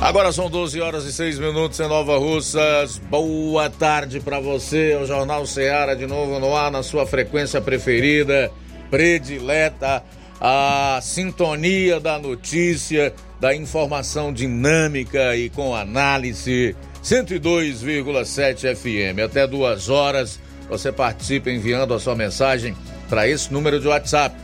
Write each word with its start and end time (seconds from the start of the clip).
Agora 0.00 0.32
são 0.32 0.50
12 0.50 0.80
horas 0.80 1.04
e 1.04 1.12
6 1.12 1.38
minutos 1.38 1.80
em 1.80 1.88
Nova 1.88 2.18
Russas. 2.18 2.98
Boa 2.98 3.70
tarde 3.70 4.20
para 4.20 4.38
você. 4.38 4.96
O 4.96 5.06
Jornal 5.06 5.46
Ceará 5.46 5.94
de 5.94 6.06
novo 6.06 6.38
no 6.38 6.54
ar 6.54 6.70
na 6.70 6.82
sua 6.82 7.06
frequência 7.06 7.60
preferida, 7.60 8.50
predileta, 8.90 10.02
a 10.40 10.98
sintonia 11.00 11.98
da 11.98 12.18
notícia, 12.18 13.14
da 13.40 13.54
informação 13.54 14.32
dinâmica 14.32 15.34
e 15.36 15.48
com 15.48 15.74
análise. 15.74 16.76
102,7 17.02 18.74
FM. 18.76 19.20
Até 19.24 19.46
duas 19.46 19.88
horas 19.88 20.38
você 20.68 20.90
participa 20.92 21.50
enviando 21.50 21.94
a 21.94 22.00
sua 22.00 22.14
mensagem 22.14 22.76
para 23.08 23.28
esse 23.28 23.52
número 23.52 23.80
de 23.80 23.88
WhatsApp 23.88 24.43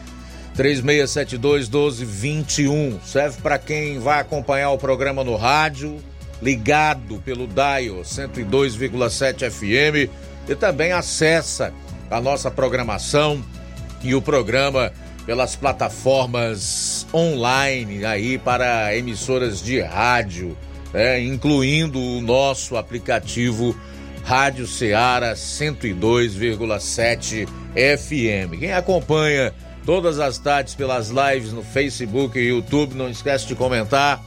3672-1221. 0.61 3.01
Serve 3.03 3.41
para 3.41 3.59
quem 3.59 3.99
vai 3.99 4.21
acompanhar 4.21 4.73
o 4.73 4.79
programa 4.79 5.25
no 5.25 5.35
rádio, 5.35 5.97
ligado 6.43 7.17
pelo 7.25 7.47
Dial 7.47 8.03
102,7 8.03 9.51
FM 9.51 10.11
e 10.47 10.55
também 10.55 10.93
acessa 10.93 11.73
a 12.11 12.21
nossa 12.21 12.51
programação 12.51 13.43
e 14.03 14.15
o 14.15 14.21
programa 14.21 14.93
pelas 15.25 15.57
plataformas 15.57 17.07
online 17.15 18.05
aí 18.05 18.37
para 18.37 18.95
emissoras 18.95 19.63
de 19.63 19.80
rádio, 19.80 20.55
né, 20.93 21.23
incluindo 21.23 21.99
o 21.99 22.21
nosso 22.21 22.77
aplicativo 22.77 23.74
Rádio 24.24 24.67
Ceará 24.67 25.33
102,7 25.33 27.49
FM. 27.74 28.59
Quem 28.59 28.74
acompanha 28.74 29.55
todas 29.85 30.19
as 30.19 30.39
tardes 30.39 30.75
pelas 30.75 31.09
lives 31.09 31.53
no 31.53 31.63
Facebook 31.63 32.39
e 32.39 32.49
YouTube. 32.49 32.95
Não 32.95 33.09
esquece 33.09 33.47
de 33.47 33.55
comentar, 33.55 34.23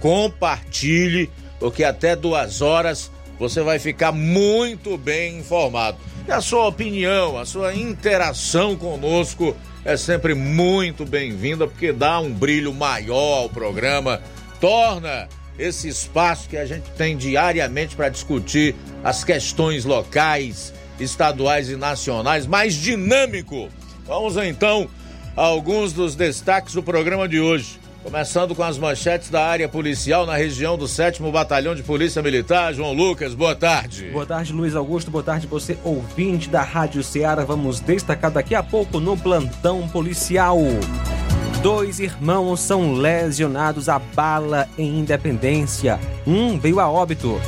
compartilhe, 0.00 1.30
porque 1.58 1.84
até 1.84 2.14
duas 2.16 2.60
horas 2.60 3.10
você 3.38 3.62
vai 3.62 3.78
ficar 3.78 4.12
muito 4.12 4.96
bem 4.96 5.38
informado. 5.38 5.98
E 6.26 6.32
a 6.32 6.40
sua 6.40 6.66
opinião, 6.66 7.38
a 7.38 7.44
sua 7.44 7.74
interação 7.74 8.76
conosco 8.76 9.56
é 9.84 9.96
sempre 9.96 10.34
muito 10.34 11.04
bem-vinda, 11.04 11.68
porque 11.68 11.92
dá 11.92 12.18
um 12.18 12.32
brilho 12.32 12.74
maior 12.74 13.42
ao 13.42 13.48
programa, 13.48 14.20
torna 14.60 15.28
esse 15.58 15.88
espaço 15.88 16.48
que 16.48 16.56
a 16.56 16.66
gente 16.66 16.90
tem 16.96 17.16
diariamente 17.16 17.94
para 17.94 18.08
discutir 18.08 18.74
as 19.04 19.22
questões 19.22 19.84
locais, 19.84 20.72
estaduais 20.98 21.70
e 21.70 21.76
nacionais 21.76 22.46
mais 22.46 22.74
dinâmico 22.74 23.68
Vamos 24.06 24.36
então 24.36 24.88
a 25.36 25.42
alguns 25.42 25.92
dos 25.92 26.14
destaques 26.14 26.74
do 26.74 26.82
programa 26.82 27.28
de 27.28 27.40
hoje. 27.40 27.80
Começando 28.04 28.54
com 28.54 28.62
as 28.62 28.78
manchetes 28.78 29.30
da 29.30 29.44
área 29.44 29.68
policial 29.68 30.24
na 30.24 30.36
região 30.36 30.78
do 30.78 30.86
7 30.86 31.20
Batalhão 31.24 31.74
de 31.74 31.82
Polícia 31.82 32.22
Militar. 32.22 32.72
João 32.72 32.92
Lucas, 32.92 33.34
boa 33.34 33.56
tarde. 33.56 34.10
Boa 34.12 34.24
tarde, 34.24 34.52
Luiz 34.52 34.76
Augusto. 34.76 35.10
Boa 35.10 35.24
tarde, 35.24 35.48
você 35.48 35.76
ouvinte 35.82 36.48
da 36.48 36.62
Rádio 36.62 37.02
Ceará. 37.02 37.44
Vamos 37.44 37.80
destacar 37.80 38.30
daqui 38.30 38.54
a 38.54 38.62
pouco 38.62 39.00
no 39.00 39.16
plantão 39.16 39.88
policial. 39.88 40.56
Dois 41.60 41.98
irmãos 41.98 42.60
são 42.60 42.92
lesionados 42.92 43.88
a 43.88 43.98
bala 43.98 44.68
em 44.78 45.00
Independência. 45.00 45.98
Um 46.24 46.60
veio 46.60 46.78
a 46.78 46.88
óbito. 46.88 47.40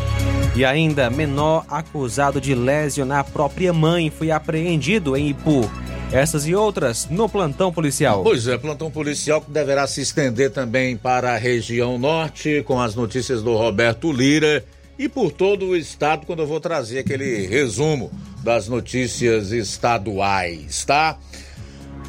E 0.57 0.65
ainda, 0.65 1.09
menor 1.09 1.65
acusado 1.69 2.41
de 2.41 2.53
lesionar 2.53 3.21
a 3.21 3.25
própria 3.25 3.73
mãe 3.73 4.11
foi 4.11 4.33
apreendido 4.33 5.17
em 5.17 5.29
Ipu. 5.29 5.71
Essas 6.11 6.47
e 6.47 6.55
outras 6.55 7.07
no 7.11 7.29
plantão 7.29 7.71
policial. 7.71 8.23
Pois 8.23 8.49
é, 8.49 8.57
plantão 8.57 8.91
policial 8.91 9.43
que 9.43 9.51
deverá 9.51 9.87
se 9.87 10.01
estender 10.01 10.51
também 10.51 10.97
para 10.97 11.35
a 11.35 11.37
região 11.37 11.99
norte, 11.99 12.63
com 12.67 12.81
as 12.81 12.95
notícias 12.95 13.43
do 13.43 13.55
Roberto 13.55 14.11
Lira 14.11 14.65
e 14.99 15.07
por 15.07 15.31
todo 15.31 15.67
o 15.67 15.77
estado, 15.77 16.25
quando 16.25 16.41
eu 16.41 16.47
vou 16.47 16.61
trazer 16.61 17.01
aquele 17.01 17.47
resumo 17.47 18.11
das 18.43 18.69
notícias 18.69 19.53
estaduais, 19.53 20.83
tá? 20.85 21.19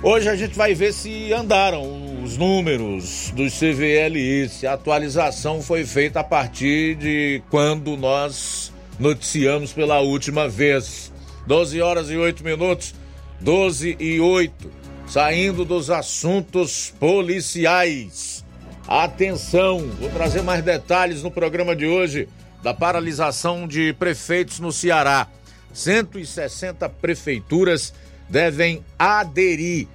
Hoje 0.02 0.30
a 0.30 0.36
gente 0.36 0.56
vai 0.56 0.74
ver 0.74 0.94
se 0.94 1.34
andaram 1.34 2.24
os 2.24 2.38
números 2.38 3.34
dos 3.36 3.60
CVLI, 3.60 4.48
se 4.48 4.66
a 4.66 4.74
atualização 4.74 5.62
foi 5.62 5.84
feita 5.84 6.22
a 6.22 6.24
partir 6.24 6.96
de 6.96 7.44
quando 7.50 7.98
nós 7.98 8.72
noticiamos 8.98 9.74
pela 9.74 10.00
última 10.00 10.48
vez. 10.48 11.12
12 11.46 11.82
horas 11.82 12.10
e 12.10 12.16
8 12.16 12.44
minutos. 12.46 12.94
12 13.42 13.96
e 14.00 14.20
8, 14.20 14.72
saindo 15.08 15.64
dos 15.64 15.90
assuntos 15.90 16.94
policiais. 17.00 18.44
Atenção, 18.88 19.80
vou 20.00 20.10
trazer 20.10 20.42
mais 20.42 20.64
detalhes 20.64 21.24
no 21.24 21.32
programa 21.32 21.76
de 21.76 21.86
hoje 21.86 22.28
da 22.62 22.74
paralisação 22.74 23.68
de 23.68 23.94
prefeitos 23.94 24.60
no 24.60 24.72
Ceará. 24.72 25.28
160 25.74 26.90
prefeituras 26.90 27.94
devem 28.28 28.84
aderir. 28.98 29.88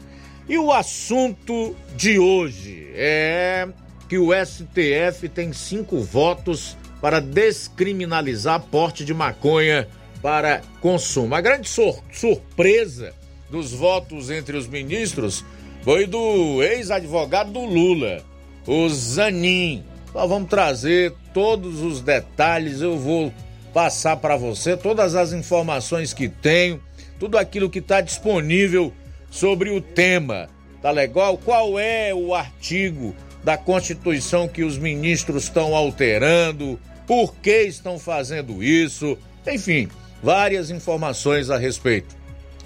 E 0.49 0.57
o 0.57 0.73
assunto 0.73 1.77
de 1.97 2.19
hoje 2.19 2.91
é 2.95 3.69
que 4.09 4.17
o 4.17 4.31
STF 4.33 5.29
tem 5.29 5.53
cinco 5.53 6.01
votos 6.01 6.77
para 7.01 7.21
descriminalizar 7.21 8.61
porte 8.61 9.05
de 9.05 9.13
maconha 9.13 9.89
para 10.23 10.63
consumo. 10.81 11.35
A 11.35 11.41
grande 11.41 11.69
sur 11.69 12.03
surpresa 12.11 13.13
dos 13.55 13.71
votos 13.71 14.31
entre 14.31 14.57
os 14.57 14.67
ministros 14.67 15.45
foi 15.83 16.09
do 16.09 16.61
ex-advogado 16.61 17.53
do 17.53 17.61
Lula, 17.61 18.21
o 18.67 18.89
Zanin. 18.89 19.85
Nós 20.13 20.29
vamos 20.29 20.51
trazer 20.51 21.15
todos 21.33 21.81
os 21.81 22.01
detalhes, 22.01 22.81
eu 22.81 22.99
vou 22.99 23.33
passar 23.73 24.17
para 24.17 24.37
você 24.37 24.77
todas 24.77 25.15
as 25.15 25.33
informações 25.33 26.13
que 26.13 26.29
tenho, 26.29 26.83
tudo 27.21 27.39
aquilo 27.39 27.71
que 27.71 27.79
está 27.79 28.01
disponível 28.01 28.93
sobre 29.31 29.71
o 29.71 29.81
tema. 29.81 30.49
Tá 30.83 30.91
legal? 30.91 31.39
Qual 31.39 31.79
é 31.79 32.13
o 32.13 32.35
artigo 32.35 33.15
da 33.45 33.57
Constituição 33.57 34.49
que 34.49 34.65
os 34.65 34.77
ministros 34.77 35.45
estão 35.45 35.77
alterando? 35.77 36.77
Por 37.07 37.37
que 37.37 37.63
estão 37.63 38.01
fazendo 38.01 38.65
isso? 38.65 39.17
Enfim, 39.47 39.89
várias 40.21 40.71
informações 40.71 41.51
a 41.51 41.57
respeito. 41.57 42.24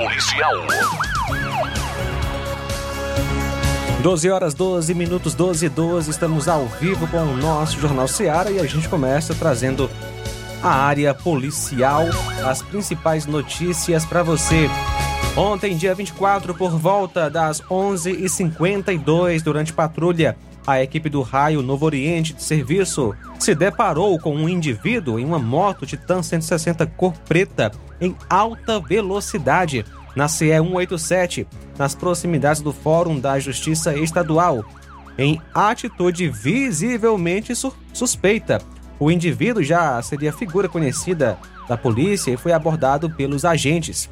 policial. 0.00 0.54
12 4.02 4.30
horas 4.30 4.54
12 4.54 4.94
minutos 4.94 5.34
12 5.34 5.66
e 5.66 5.68
12, 5.68 6.10
estamos 6.10 6.48
ao 6.48 6.64
vivo 6.66 7.06
com 7.08 7.18
o 7.18 7.36
nosso 7.36 7.78
Jornal 7.78 8.08
Seara 8.08 8.50
e 8.50 8.58
a 8.58 8.64
gente 8.64 8.88
começa 8.88 9.34
trazendo 9.34 9.90
a 10.62 10.70
área 10.70 11.12
policial, 11.12 12.06
as 12.46 12.62
principais 12.62 13.26
notícias 13.26 14.06
para 14.06 14.22
você. 14.22 14.70
Ontem, 15.36 15.76
dia 15.76 15.94
24, 15.94 16.54
por 16.54 16.70
volta 16.70 17.28
das 17.28 17.60
11h52, 17.60 19.42
durante 19.42 19.70
patrulha, 19.70 20.34
a 20.66 20.82
equipe 20.82 21.08
do 21.08 21.22
Raio 21.22 21.62
Novo 21.62 21.86
Oriente 21.86 22.34
de 22.34 22.42
Serviço 22.42 23.14
se 23.38 23.54
deparou 23.54 24.18
com 24.18 24.34
um 24.34 24.48
indivíduo 24.48 25.18
em 25.18 25.24
uma 25.24 25.38
moto 25.38 25.86
Titan 25.86 26.22
160 26.22 26.86
cor 26.86 27.12
preta 27.26 27.72
em 28.00 28.16
alta 28.28 28.78
velocidade 28.80 29.84
na 30.14 30.28
CE 30.28 30.48
187, 30.48 31.46
nas 31.78 31.94
proximidades 31.94 32.60
do 32.60 32.72
Fórum 32.72 33.18
da 33.18 33.38
Justiça 33.38 33.94
Estadual, 33.96 34.64
em 35.16 35.40
atitude 35.54 36.28
visivelmente 36.28 37.54
su 37.54 37.72
suspeita. 37.92 38.60
O 38.98 39.10
indivíduo 39.10 39.62
já 39.62 40.00
seria 40.02 40.32
figura 40.32 40.68
conhecida 40.68 41.38
da 41.68 41.76
polícia 41.76 42.30
e 42.30 42.36
foi 42.36 42.52
abordado 42.52 43.08
pelos 43.10 43.44
agentes. 43.44 44.10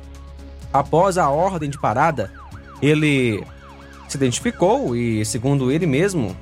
Após 0.72 1.18
a 1.18 1.28
ordem 1.28 1.68
de 1.68 1.78
parada, 1.78 2.30
ele 2.80 3.44
se 4.08 4.16
identificou 4.16 4.96
e, 4.96 5.24
segundo 5.24 5.70
ele 5.70 5.86
mesmo, 5.86 6.36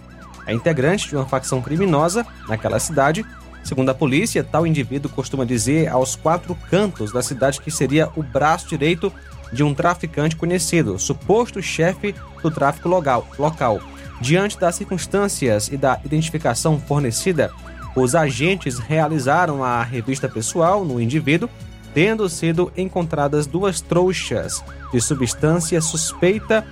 é 0.46 0.54
integrante 0.54 1.08
de 1.08 1.16
uma 1.16 1.26
facção 1.26 1.60
criminosa 1.60 2.26
naquela 2.48 2.78
cidade. 2.78 3.24
Segundo 3.64 3.90
a 3.90 3.94
polícia, 3.94 4.44
tal 4.44 4.66
indivíduo 4.66 5.10
costuma 5.10 5.44
dizer 5.44 5.88
aos 5.88 6.14
quatro 6.14 6.56
cantos 6.70 7.12
da 7.12 7.20
cidade 7.20 7.60
que 7.60 7.70
seria 7.70 8.08
o 8.14 8.22
braço 8.22 8.68
direito 8.68 9.12
de 9.52 9.62
um 9.62 9.74
traficante 9.74 10.36
conhecido, 10.36 10.98
suposto 10.98 11.62
chefe 11.62 12.14
do 12.42 12.50
tráfico 12.50 12.88
local. 12.88 13.26
local. 13.38 13.80
Diante 14.20 14.58
das 14.58 14.76
circunstâncias 14.76 15.68
e 15.68 15.76
da 15.76 16.00
identificação 16.04 16.80
fornecida, 16.80 17.50
os 17.94 18.14
agentes 18.14 18.78
realizaram 18.78 19.64
a 19.64 19.82
revista 19.82 20.28
pessoal 20.28 20.84
no 20.84 21.00
indivíduo, 21.00 21.48
tendo 21.92 22.28
sido 22.28 22.72
encontradas 22.76 23.46
duas 23.46 23.80
trouxas 23.80 24.62
de 24.92 25.00
substância 25.00 25.80
suspeita 25.80 26.64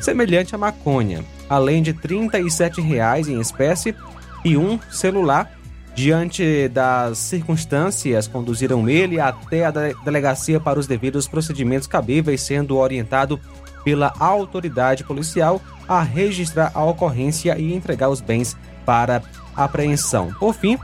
semelhante 0.00 0.54
à 0.54 0.58
maconha, 0.58 1.24
além 1.48 1.82
de 1.82 1.92
37 1.92 2.80
reais 2.80 3.28
em 3.28 3.40
espécie 3.40 3.94
e 4.44 4.56
um 4.56 4.78
celular. 4.90 5.52
Diante 5.94 6.68
das 6.68 7.16
circunstâncias, 7.16 8.28
conduziram 8.28 8.86
ele 8.86 9.18
até 9.18 9.64
a 9.64 9.70
delegacia 9.70 10.60
para 10.60 10.78
os 10.78 10.86
devidos 10.86 11.26
procedimentos 11.26 11.88
cabíveis, 11.88 12.42
sendo 12.42 12.76
orientado 12.76 13.40
pela 13.82 14.12
autoridade 14.18 15.04
policial 15.04 15.58
a 15.88 16.02
registrar 16.02 16.70
a 16.74 16.84
ocorrência 16.84 17.58
e 17.58 17.72
entregar 17.72 18.10
os 18.10 18.20
bens 18.20 18.54
para 18.84 19.22
apreensão. 19.56 20.34
Por 20.38 20.54
fim, 20.54 20.78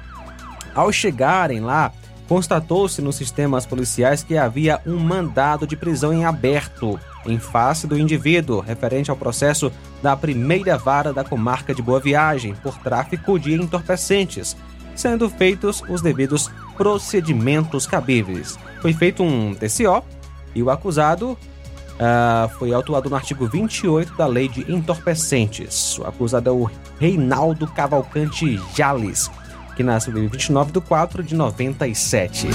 ao 0.75 0.90
chegarem 0.90 1.61
lá, 1.61 1.92
constatou-se 2.32 3.02
nos 3.02 3.16
sistemas 3.16 3.66
policiais 3.66 4.22
que 4.22 4.38
havia 4.38 4.80
um 4.86 4.98
mandado 4.98 5.66
de 5.66 5.76
prisão 5.76 6.14
em 6.14 6.24
aberto 6.24 6.98
em 7.26 7.38
face 7.38 7.86
do 7.86 7.98
indivíduo, 7.98 8.60
referente 8.60 9.10
ao 9.10 9.16
processo 9.18 9.70
da 10.02 10.16
primeira 10.16 10.78
vara 10.78 11.12
da 11.12 11.22
comarca 11.22 11.74
de 11.74 11.82
Boa 11.82 12.00
Viagem 12.00 12.54
por 12.54 12.78
tráfico 12.78 13.38
de 13.38 13.52
entorpecentes, 13.52 14.56
sendo 14.96 15.28
feitos 15.28 15.82
os 15.90 16.00
devidos 16.00 16.50
procedimentos 16.74 17.86
cabíveis. 17.86 18.58
Foi 18.80 18.94
feito 18.94 19.22
um 19.22 19.54
TCO 19.54 20.02
e 20.54 20.62
o 20.62 20.70
acusado 20.70 21.32
uh, 21.32 22.48
foi 22.58 22.72
autuado 22.72 23.10
no 23.10 23.16
artigo 23.16 23.46
28 23.46 24.16
da 24.16 24.24
Lei 24.24 24.48
de 24.48 24.72
Entorpecentes. 24.72 25.98
O 25.98 26.06
acusado 26.06 26.48
é 26.48 26.52
o 26.54 26.70
Reinaldo 26.98 27.66
Cavalcante 27.66 28.58
Jales 28.74 29.30
que 29.82 29.84
nasceu 29.84 30.16
em 30.16 30.28
29 30.28 30.70
de 30.70 30.80
4 30.80 31.24
de 31.24 31.34
97. 31.34 32.46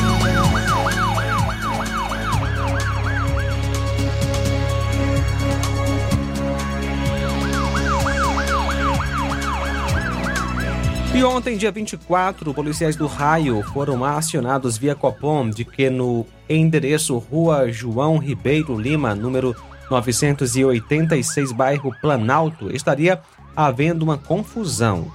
E 11.14 11.24
ontem, 11.24 11.58
dia 11.58 11.72
24, 11.72 12.54
policiais 12.54 12.96
do 12.96 13.08
Raio 13.08 13.62
foram 13.74 14.06
acionados 14.06 14.78
via 14.78 14.96
Copom 14.96 15.50
de 15.50 15.66
que 15.66 15.90
no 15.90 16.26
endereço 16.48 17.18
Rua 17.18 17.70
João 17.72 18.18
Ribeiro 18.18 18.80
Lima, 18.80 19.14
número 19.14 19.54
986, 19.92 21.52
bairro 21.52 21.92
Planalto, 22.00 22.74
estaria 22.74 23.20
havendo 23.56 24.04
uma 24.04 24.18
confusão 24.18 25.12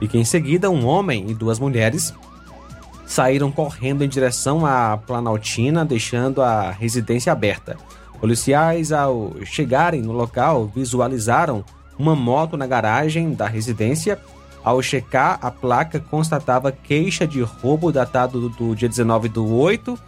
e 0.00 0.08
que 0.08 0.18
em 0.18 0.24
seguida 0.24 0.70
um 0.70 0.86
homem 0.86 1.28
e 1.28 1.34
duas 1.34 1.58
mulheres 1.58 2.14
saíram 3.06 3.50
correndo 3.50 4.04
em 4.04 4.08
direção 4.08 4.66
à 4.66 4.96
Planaltina, 4.96 5.84
deixando 5.84 6.42
a 6.42 6.70
residência 6.70 7.32
aberta. 7.32 7.76
Policiais, 8.20 8.92
ao 8.92 9.34
chegarem 9.44 10.02
no 10.02 10.12
local, 10.12 10.66
visualizaram 10.66 11.64
uma 11.98 12.14
moto 12.14 12.56
na 12.56 12.66
garagem 12.66 13.32
da 13.32 13.46
residência. 13.46 14.18
Ao 14.62 14.82
checar, 14.82 15.38
a 15.40 15.50
placa 15.50 15.98
constatava 15.98 16.70
queixa 16.70 17.26
de 17.26 17.40
roubo 17.40 17.90
datado 17.90 18.48
do, 18.50 18.74
dia 18.74 18.88
19 18.88 19.28
do 19.28 19.54
8 19.54 19.98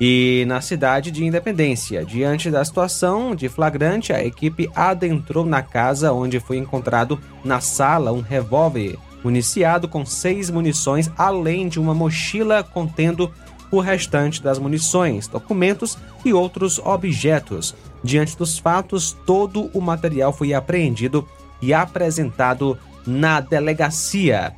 e 0.00 0.44
na 0.46 0.60
cidade 0.60 1.10
de 1.10 1.24
Independência. 1.24 2.04
Diante 2.04 2.50
da 2.50 2.64
situação 2.64 3.34
de 3.34 3.48
flagrante, 3.48 4.12
a 4.12 4.24
equipe 4.24 4.70
adentrou 4.74 5.44
na 5.44 5.62
casa 5.62 6.12
onde 6.12 6.40
foi 6.40 6.56
encontrado 6.56 7.20
na 7.44 7.60
sala 7.60 8.12
um 8.12 8.20
revólver 8.20 8.98
municiado 9.24 9.88
com 9.88 10.04
seis 10.04 10.50
munições, 10.50 11.10
além 11.16 11.68
de 11.68 11.78
uma 11.78 11.94
mochila 11.94 12.62
contendo 12.62 13.30
o 13.70 13.80
restante 13.80 14.42
das 14.42 14.58
munições, 14.58 15.26
documentos 15.26 15.96
e 16.24 16.32
outros 16.32 16.78
objetos. 16.78 17.74
Diante 18.04 18.36
dos 18.36 18.58
fatos, 18.58 19.16
todo 19.24 19.70
o 19.72 19.80
material 19.80 20.32
foi 20.32 20.52
apreendido 20.52 21.26
e 21.60 21.72
apresentado 21.72 22.78
na 23.06 23.40
delegacia. 23.40 24.52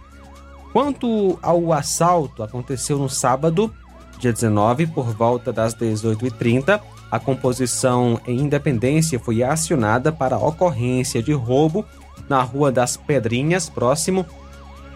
Quanto 0.73 1.39
ao 1.41 1.73
assalto, 1.73 2.43
aconteceu 2.43 2.99
no 2.99 3.09
sábado, 3.09 3.73
dia 4.19 4.33
19, 4.33 4.89
por 4.89 5.15
volta 5.15 5.53
das 5.53 5.75
18h30. 5.75 6.81
A 7.11 7.19
composição 7.21 8.19
em 8.27 8.41
Independência 8.41 9.21
foi 9.21 9.45
acionada 9.45 10.11
para 10.11 10.37
ocorrência 10.37 11.23
de 11.23 11.33
roubo 11.33 11.85
na 12.29 12.43
Rua 12.43 12.73
das 12.73 12.97
Pedrinhas, 12.97 13.69
próximo 13.69 14.27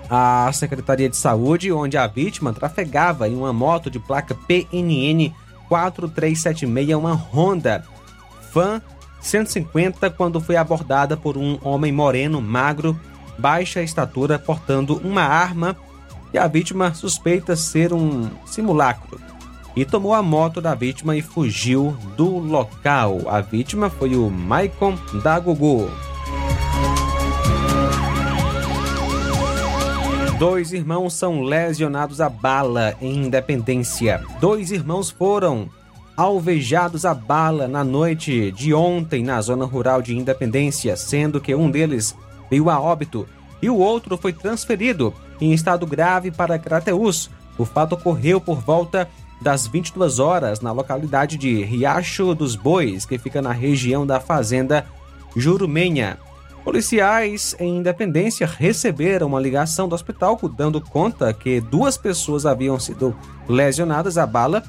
à 0.09 0.50
Secretaria 0.53 1.09
de 1.09 1.17
Saúde, 1.17 1.73
onde 1.73 1.97
a 1.97 2.07
vítima 2.07 2.53
trafegava 2.53 3.29
em 3.29 3.37
uma 3.37 3.53
moto 3.53 3.91
de 3.91 3.99
placa 3.99 4.35
PNN 4.35 5.33
4376, 5.69 6.97
uma 6.97 7.15
Honda 7.15 7.85
Fan 8.50 8.81
150, 9.21 10.11
quando 10.11 10.41
foi 10.41 10.57
abordada 10.57 11.17
por 11.17 11.37
um 11.37 11.59
homem 11.62 11.93
moreno, 11.93 12.41
magro, 12.41 12.99
baixa 13.38 13.83
estatura, 13.83 14.38
portando 14.38 14.97
uma 15.05 15.23
arma 15.23 15.77
e 16.33 16.38
a 16.38 16.47
vítima 16.47 16.95
suspeita 16.95 17.57
ser 17.57 17.93
um 17.93 18.31
simulacro 18.47 19.21
e 19.77 19.85
tomou 19.85 20.12
a 20.12 20.23
moto 20.23 20.61
da 20.61 20.75
vítima 20.75 21.17
e 21.17 21.23
fugiu 21.23 21.97
do 22.17 22.38
local. 22.38 23.21
A 23.29 23.41
vítima 23.41 23.88
foi 23.88 24.17
o 24.17 24.29
Maicon 24.29 24.99
da 25.23 25.38
Dois 30.38 30.73
irmãos 30.73 31.14
são 31.14 31.42
lesionados 31.42 32.21
a 32.21 32.28
bala 32.28 32.95
em 33.00 33.25
Independência. 33.25 34.23
Dois 34.40 34.71
irmãos 34.71 35.11
foram 35.11 35.68
alvejados 36.16 37.04
a 37.04 37.12
bala 37.12 37.66
na 37.66 37.83
noite 37.83 38.52
de 38.52 38.73
ontem 38.73 39.25
na 39.25 39.40
zona 39.40 39.64
rural 39.64 40.00
de 40.00 40.16
Independência, 40.16 40.97
sendo 40.97 41.40
que 41.40 41.52
um 41.57 41.68
deles 41.68 42.14
veio 42.49 42.71
a 42.71 42.80
óbito 42.80 43.26
e 43.61 43.68
o 43.68 43.78
outro 43.78 44.16
foi 44.16 44.33
transferido 44.33 45.12
em 45.40 45.52
estado 45.52 45.85
grave 45.85 46.30
para 46.30 46.57
Crateús. 46.57 47.28
O 47.59 47.64
fato 47.64 47.97
ocorreu 47.97 48.40
por 48.40 48.61
volta 48.61 49.09
das 49.42 49.66
22 49.66 50.21
horas 50.21 50.61
na 50.61 50.71
localidade 50.71 51.37
de 51.37 51.64
Riacho 51.64 52.33
dos 52.33 52.54
Bois, 52.54 53.04
que 53.04 53.18
fica 53.18 53.42
na 53.42 53.50
região 53.50 54.07
da 54.07 54.21
fazenda 54.21 54.87
Jurumenha. 55.35 56.16
Policiais 56.68 57.56
em 57.58 57.78
Independência 57.78 58.46
receberam 58.46 59.28
uma 59.28 59.40
ligação 59.40 59.88
do 59.88 59.94
hospital 59.94 60.38
dando 60.54 60.82
conta 60.82 61.32
que 61.32 61.62
duas 61.62 61.96
pessoas 61.96 62.44
haviam 62.44 62.78
sido 62.78 63.16
lesionadas 63.48 64.18
a 64.18 64.26
bala 64.26 64.62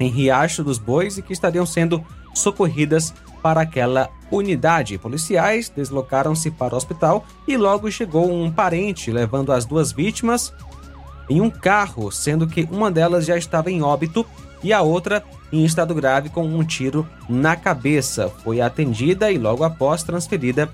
em 0.00 0.10
Riacho 0.10 0.64
dos 0.64 0.76
Bois 0.76 1.18
e 1.18 1.22
que 1.22 1.32
estariam 1.32 1.64
sendo 1.64 2.04
socorridas 2.34 3.14
para 3.40 3.60
aquela 3.60 4.10
unidade. 4.28 4.98
Policiais 4.98 5.68
deslocaram-se 5.68 6.50
para 6.50 6.74
o 6.74 6.76
hospital 6.76 7.24
e 7.46 7.56
logo 7.56 7.88
chegou 7.92 8.28
um 8.28 8.50
parente 8.50 9.12
levando 9.12 9.52
as 9.52 9.64
duas 9.64 9.92
vítimas 9.92 10.52
em 11.28 11.40
um 11.40 11.48
carro, 11.48 12.10
sendo 12.10 12.44
que 12.44 12.68
uma 12.72 12.90
delas 12.90 13.24
já 13.24 13.36
estava 13.36 13.70
em 13.70 13.82
óbito 13.82 14.26
e 14.64 14.72
a 14.72 14.82
outra 14.82 15.22
em 15.52 15.64
estado 15.64 15.94
grave 15.94 16.28
com 16.28 16.42
um 16.42 16.64
tiro 16.64 17.08
na 17.28 17.54
cabeça. 17.54 18.28
Foi 18.42 18.60
atendida 18.60 19.30
e 19.30 19.38
logo 19.38 19.62
após 19.62 20.02
transferida 20.02 20.68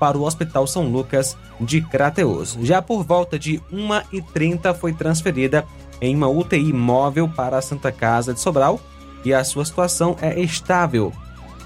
para 0.00 0.16
o 0.16 0.22
Hospital 0.22 0.66
São 0.66 0.88
Lucas 0.88 1.36
de 1.60 1.82
Crateus. 1.82 2.56
Já 2.62 2.80
por 2.80 3.04
volta 3.04 3.38
de 3.38 3.60
1h30 3.70 4.74
foi 4.74 4.94
transferida 4.94 5.66
em 6.00 6.16
uma 6.16 6.26
UTI 6.26 6.72
móvel 6.72 7.28
para 7.28 7.58
a 7.58 7.62
Santa 7.62 7.92
Casa 7.92 8.32
de 8.32 8.40
Sobral 8.40 8.80
e 9.22 9.34
a 9.34 9.44
sua 9.44 9.64
situação 9.66 10.16
é 10.22 10.40
estável. 10.40 11.12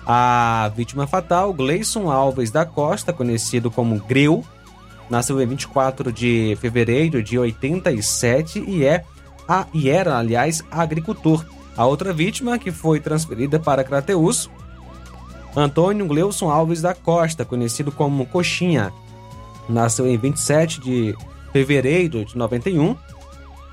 A 0.05 0.71
vítima 0.77 1.07
fatal, 1.07 1.53
Gleison 1.55 2.11
Alves 2.11 2.51
da 2.51 2.67
Costa, 2.67 3.13
conhecido 3.13 3.71
como 3.71 4.01
Greu, 4.01 4.45
nasceu 5.09 5.41
em 5.41 5.47
24 5.47 6.13
de 6.13 6.59
fevereiro 6.61 7.23
de 7.23 7.39
87 7.39 8.65
e 8.67 8.85
é 8.85 9.05
a, 9.49 9.67
e 9.73 9.89
era, 9.89 10.19
aliás, 10.19 10.63
agricultor. 10.71 11.45
A 11.77 11.87
outra 11.87 12.13
vítima, 12.13 12.59
que 12.59 12.71
foi 12.71 13.01
transferida 13.01 13.59
para 13.59 13.85
Crateus, 13.85 14.49
Antônio 15.57 16.07
Gleuson 16.07 16.51
Alves 16.51 16.83
da 16.83 16.95
Costa, 16.95 17.45
conhecido 17.45 17.93
como 17.93 18.27
Coxinha, 18.27 18.93
nasceu 19.69 20.07
em 20.07 20.17
27 20.17 20.81
de 20.81 21.17
fevereiro 21.53 22.25
de 22.25 22.37
91 22.37 22.97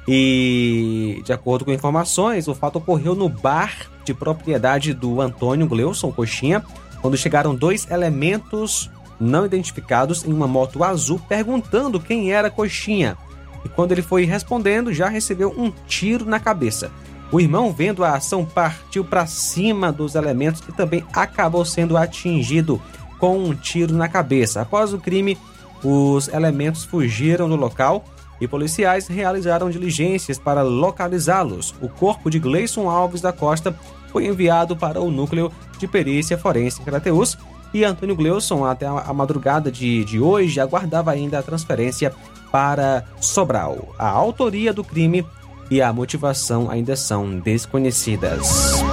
e, 0.07 1.21
de 1.23 1.33
acordo 1.33 1.65
com 1.65 1.71
informações, 1.71 2.47
o 2.47 2.55
fato 2.55 2.77
ocorreu 2.77 3.15
no 3.15 3.29
bar 3.29 3.89
de 4.03 4.13
propriedade 4.13 4.93
do 4.93 5.21
Antônio 5.21 5.67
Gleuson 5.67 6.11
Coxinha, 6.11 6.63
quando 7.01 7.17
chegaram 7.17 7.55
dois 7.55 7.89
elementos 7.89 8.89
não 9.19 9.45
identificados 9.45 10.25
em 10.25 10.33
uma 10.33 10.47
moto 10.47 10.83
azul 10.83 11.19
perguntando 11.29 11.99
quem 11.99 12.31
era 12.31 12.49
Coxinha. 12.49 13.17
E 13.63 13.69
quando 13.69 13.91
ele 13.91 14.01
foi 14.01 14.25
respondendo, 14.25 14.93
já 14.93 15.07
recebeu 15.07 15.53
um 15.55 15.71
tiro 15.87 16.25
na 16.25 16.39
cabeça. 16.39 16.91
O 17.31 17.39
irmão, 17.39 17.71
vendo 17.71 18.03
a 18.03 18.15
ação, 18.15 18.45
partiu 18.45 19.05
para 19.05 19.25
cima 19.25 19.91
dos 19.91 20.15
elementos 20.15 20.61
e 20.67 20.71
também 20.71 21.05
acabou 21.13 21.63
sendo 21.63 21.95
atingido 21.95 22.81
com 23.17 23.37
um 23.37 23.55
tiro 23.55 23.95
na 23.95 24.09
cabeça. 24.09 24.61
Após 24.61 24.93
o 24.93 24.99
crime, 24.99 25.37
os 25.83 26.27
elementos 26.27 26.83
fugiram 26.83 27.47
do 27.47 27.55
local 27.55 28.03
e 28.41 28.47
policiais 28.47 29.07
realizaram 29.07 29.69
diligências 29.69 30.37
para 30.37 30.61
localizá-los. 30.61 31.73
O 31.81 31.87
corpo 31.87 32.29
de 32.29 32.39
Gleison 32.39 32.89
Alves 32.89 33.21
da 33.21 33.31
Costa 33.31 33.73
foi 34.11 34.25
enviado 34.25 34.75
para 34.75 34.99
o 34.99 35.09
núcleo 35.09 35.51
de 35.77 35.87
perícia 35.87 36.37
forense 36.37 36.81
em 36.81 36.83
Crateus 36.83 37.37
e 37.73 37.85
Antônio 37.85 38.15
Gleuson, 38.15 38.65
até 38.65 38.85
a 38.85 39.13
madrugada 39.13 39.71
de, 39.71 40.03
de 40.03 40.19
hoje, 40.19 40.59
aguardava 40.59 41.11
ainda 41.11 41.39
a 41.39 41.43
transferência 41.43 42.13
para 42.51 43.05
Sobral. 43.21 43.95
A 43.97 44.09
autoria 44.09 44.73
do 44.73 44.83
crime 44.83 45.25
e 45.71 45.81
a 45.81 45.93
motivação 45.93 46.69
ainda 46.69 46.97
são 46.97 47.39
desconhecidas. 47.39 48.83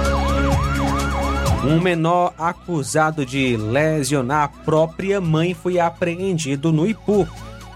Um 1.61 1.81
menor 1.81 2.33
acusado 2.37 3.25
de 3.25 3.57
lesionar 3.57 4.43
a 4.43 4.47
própria 4.47 5.19
mãe 5.19 5.53
foi 5.53 5.77
apreendido 5.77 6.71
no 6.71 6.87
Ipu. 6.87 7.27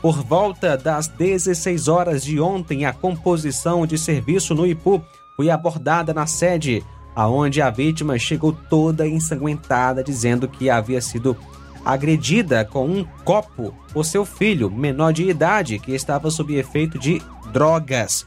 Por 0.01 0.23
volta 0.23 0.77
das 0.77 1.07
16 1.07 1.89
horas 1.89 2.23
de 2.23 2.39
ontem, 2.39 2.85
a 2.85 2.93
composição 2.93 3.85
de 3.85 3.97
serviço 3.97 4.55
no 4.55 4.65
Ipu 4.65 5.03
foi 5.35 5.49
abordada 5.49 6.13
na 6.13 6.25
sede, 6.25 6.81
aonde 7.13 7.61
a 7.61 7.69
vítima 7.69 8.17
chegou 8.17 8.53
toda 8.53 9.05
ensanguentada, 9.05 10.01
dizendo 10.01 10.47
que 10.47 10.69
havia 10.69 11.01
sido 11.01 11.35
agredida 11.83 12.63
com 12.63 12.85
um 12.85 13.03
copo 13.25 13.73
por 13.91 14.05
seu 14.05 14.23
filho, 14.23 14.71
menor 14.71 15.11
de 15.11 15.29
idade, 15.29 15.77
que 15.77 15.91
estava 15.91 16.31
sob 16.31 16.55
efeito 16.55 16.97
de 16.97 17.21
drogas. 17.51 18.25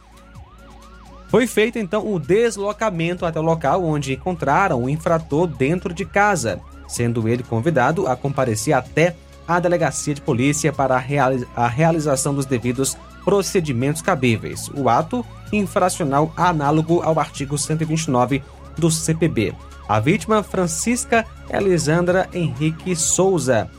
Foi 1.29 1.47
feito 1.47 1.79
então 1.79 2.13
o 2.13 2.19
deslocamento 2.19 3.27
até 3.27 3.41
o 3.41 3.43
local 3.43 3.85
onde 3.85 4.15
encontraram 4.15 4.85
o 4.85 4.89
infrator 4.89 5.47
dentro 5.47 5.93
de 5.93 6.05
casa, 6.05 6.61
sendo 6.87 7.29
ele 7.29 7.43
convidado 7.43 8.07
a 8.07 8.17
comparecer 8.17 8.75
até 8.75 9.17
a 9.47 9.61
delegacia 9.61 10.15
de 10.15 10.21
polícia 10.21 10.73
para 10.73 10.97
a 10.97 11.69
realização 11.69 12.35
dos 12.35 12.47
devidos 12.47 12.97
procedimentos 13.25 14.03
cabíveis. 14.03 14.69
O 14.75 14.89
ato 14.89 15.25
infracional 15.53 16.33
análogo 16.37 17.03
ao 17.03 17.19
artigo 17.19 17.59
129 17.59 18.43
do 18.77 18.91
CPB. 18.91 19.55
A 19.89 20.01
vítima 20.01 20.43
Francisca 20.43 21.25
Elisandra 21.51 22.29
Henrique 22.33 22.95
Souza 22.97 23.71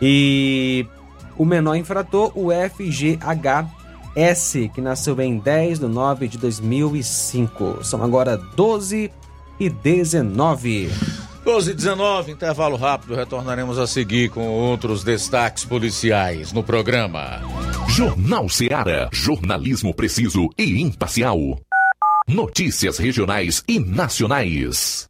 e 0.00 0.86
o 1.36 1.44
menor 1.44 1.76
infrator, 1.76 2.32
o 2.34 2.48
FGH 2.50 3.79
S, 4.14 4.70
que 4.74 4.80
nasceu 4.80 5.20
em 5.20 5.38
10 5.38 5.80
de 5.80 5.86
9 5.86 6.28
de 6.28 6.38
2005. 6.38 7.84
São 7.84 8.02
agora 8.02 8.36
12 8.36 9.10
e 9.58 9.68
19. 9.68 10.90
12 11.44 11.70
e 11.70 11.74
19, 11.74 12.32
intervalo 12.32 12.76
rápido. 12.76 13.14
Retornaremos 13.14 13.78
a 13.78 13.86
seguir 13.86 14.30
com 14.30 14.46
outros 14.48 15.02
destaques 15.02 15.64
policiais 15.64 16.52
no 16.52 16.62
programa. 16.62 17.40
Jornal 17.88 18.48
Seara. 18.48 19.08
Jornalismo 19.12 19.92
preciso 19.94 20.48
e 20.56 20.80
imparcial. 20.80 21.38
Notícias 22.28 22.98
regionais 22.98 23.64
e 23.66 23.80
nacionais. 23.80 25.09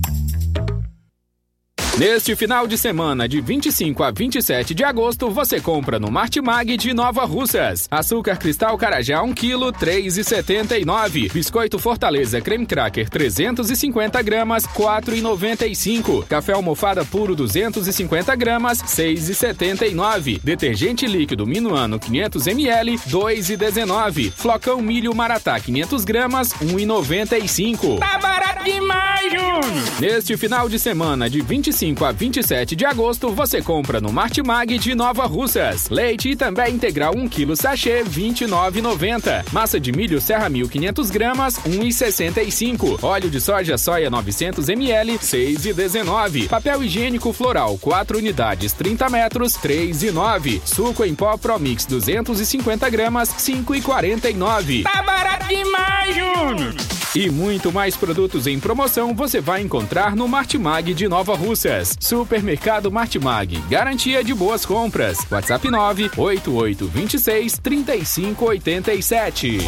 Neste 1.97 2.37
final 2.37 2.67
de 2.67 2.77
semana, 2.77 3.27
de 3.27 3.41
25 3.41 4.01
a 4.01 4.11
27 4.11 4.73
de 4.73 4.83
agosto, 4.83 5.29
você 5.29 5.59
compra 5.59 5.99
no 5.99 6.09
Martimag 6.09 6.77
de 6.77 6.93
Nova 6.93 7.25
Russas. 7.25 7.85
Açúcar 7.91 8.37
cristal 8.37 8.77
Carajá 8.77 9.21
1 9.21 9.33
kg, 9.33 9.71
3,79. 9.77 11.31
Biscoito 11.31 11.77
Fortaleza 11.77 12.39
Creme 12.39 12.65
Cracker 12.65 13.09
350 13.09 14.21
gramas, 14.21 14.65
4,95. 14.65 16.25
Café 16.27 16.53
almofada 16.53 17.03
puro 17.03 17.35
250 17.35 18.35
gramas, 18.37 18.81
6,79. 18.83 20.39
Detergente 20.41 21.05
líquido 21.05 21.45
Minuano 21.45 21.99
500 21.99 22.47
ml, 22.47 22.93
2,19. 23.09 24.31
Flocão 24.31 24.81
milho 24.81 25.13
Maratá 25.13 25.59
500 25.59 26.05
gramas, 26.05 26.53
1,95. 26.53 27.99
Tá 27.99 28.17
barato 28.17 28.63
demais, 28.63 29.31
Júnior! 29.31 29.61
Neste 29.99 30.37
final 30.37 30.69
de 30.69 30.79
semana, 30.79 31.29
de 31.29 31.41
25 31.41 31.81
25 31.91 32.05
a 32.05 32.11
27 32.11 32.75
de 32.75 32.85
agosto, 32.85 33.29
você 33.31 33.61
compra 33.61 33.99
no 33.99 34.11
Martimag 34.11 34.77
de 34.77 34.95
Nova 34.95 35.25
Russas. 35.25 35.89
Leite 35.89 36.29
e 36.29 36.35
também 36.35 36.73
integral 36.73 37.13
1 37.15 37.27
kg 37.27 37.55
sachê 37.55 38.03
29,90. 38.03 39.45
Massa 39.51 39.79
de 39.79 39.91
milho 39.91 40.21
Serra 40.21 40.49
1500 40.49 41.09
gramas 41.09 41.55
1,65. 41.59 43.03
Óleo 43.03 43.29
de 43.29 43.41
soja 43.41 43.77
soia 43.77 44.09
900 44.09 44.69
ml 44.69 45.17
6,19. 45.17 46.47
Papel 46.47 46.83
higiênico 46.83 47.33
floral 47.33 47.77
4 47.79 48.17
unidades 48.17 48.73
30 48.73 49.09
metros 49.09 49.53
3,9. 49.57 50.61
Suco 50.65 51.03
em 51.03 51.13
pó 51.13 51.37
Promix 51.37 51.85
250 51.85 52.89
gramas 52.89 53.29
5,49. 53.29 54.83
Tá 54.83 55.01
barato 55.03 55.47
demais, 55.47 56.15
Júnior! 56.15 56.75
E 57.13 57.29
muito 57.29 57.73
mais 57.73 57.97
produtos 57.97 58.47
em 58.47 58.57
promoção 58.57 59.13
você 59.13 59.41
vai 59.41 59.61
encontrar 59.61 60.15
no 60.15 60.29
Martimag 60.29 60.93
de 60.93 61.09
Nova 61.09 61.33
Russas. 61.71 61.95
Supermercado 61.99 62.91
Martimag, 62.91 63.59
garantia 63.69 64.23
de 64.23 64.33
boas 64.33 64.65
compras. 64.65 65.19
WhatsApp 65.29 65.69
98826 65.69 67.59
3587. 67.59 69.59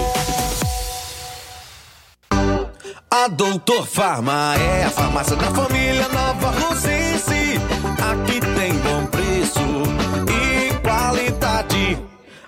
A 3.10 3.28
Doutor 3.28 3.86
Farma 3.88 4.56
é 4.56 4.86
a 4.86 4.90
farmácia 4.90 5.36
da 5.36 5.52
família 5.52 6.08
Nova 6.10 6.50
Rosense. 6.50 7.60
Aqui 8.12 8.40
tem 8.42 8.74
bom 8.80 9.06
preço 9.06 9.60
e 10.30 10.74
qualidade. 10.82 12.00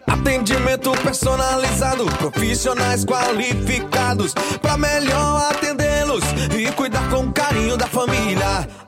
Atendimento 0.08 0.91
personalizado, 1.04 2.06
profissionais 2.18 3.06
qualificados 3.06 4.34
para 4.62 4.78
melhor 4.78 5.52
atendê-los 5.52 6.24
e 6.58 6.72
cuidar 6.74 7.10
com 7.10 7.32
carinho 7.32 7.78
da 7.78 7.88
família. 7.88 8.68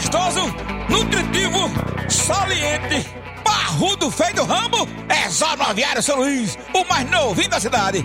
gostoso, 0.00 0.40
nutritivo, 0.88 1.70
saliente, 2.08 3.06
barrudo 3.44 4.10
feio 4.10 4.34
do 4.34 4.44
rambo, 4.44 4.88
é 5.08 5.28
só 5.28 5.54
no 5.56 5.64
Aviário 5.64 6.02
São 6.02 6.16
Luís, 6.16 6.58
o 6.72 6.84
mais 6.88 7.08
novinho 7.10 7.50
da 7.50 7.60
cidade. 7.60 8.04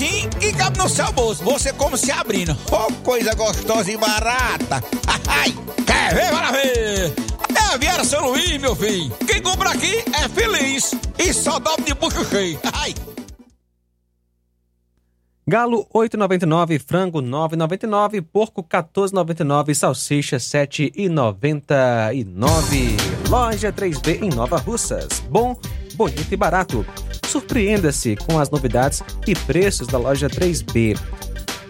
precinho 0.00 0.30
que 0.30 0.52
cabe 0.54 0.78
no 0.78 0.88
seu 0.88 1.12
bolso. 1.12 1.44
Você 1.44 1.72
como 1.74 1.96
se 1.96 2.10
abrindo. 2.10 2.56
Oh, 2.72 2.92
coisa 3.04 3.32
gostosa 3.34 3.92
e 3.92 3.96
barata. 3.96 4.82
Ai, 5.28 5.54
quer 5.86 6.14
ver? 6.14 6.30
Para 6.30 6.50
ver. 6.52 7.14
É 7.54 7.74
Aviário 7.74 8.04
São 8.04 8.30
Luís, 8.30 8.58
meu 8.58 8.74
filho. 8.74 9.12
Quem 9.26 9.42
compra 9.42 9.70
aqui 9.70 10.02
é 10.12 10.28
feliz. 10.28 10.92
E 11.18 11.32
só 11.32 11.58
dobra 11.58 11.84
de 11.84 11.94
bucho 11.94 12.24
cheio. 12.24 12.58
Ai. 12.72 12.94
Galo 15.46 15.86
8,99, 15.92 16.80
frango 16.86 17.20
9,99, 17.20 18.24
porco 18.32 18.62
14,99, 18.62 19.74
salsicha 19.74 20.36
7,99. 20.36 22.96
Loja 23.28 23.72
3B 23.72 24.22
em 24.22 24.30
Nova 24.30 24.58
Russas. 24.58 25.20
Bom, 25.28 25.58
bonito 25.96 26.32
e 26.32 26.36
barato. 26.36 26.86
Surpreenda-se 27.30 28.16
com 28.16 28.40
as 28.40 28.50
novidades 28.50 29.04
e 29.24 29.36
preços 29.36 29.86
da 29.86 29.96
loja 29.96 30.28
3B. 30.28 30.98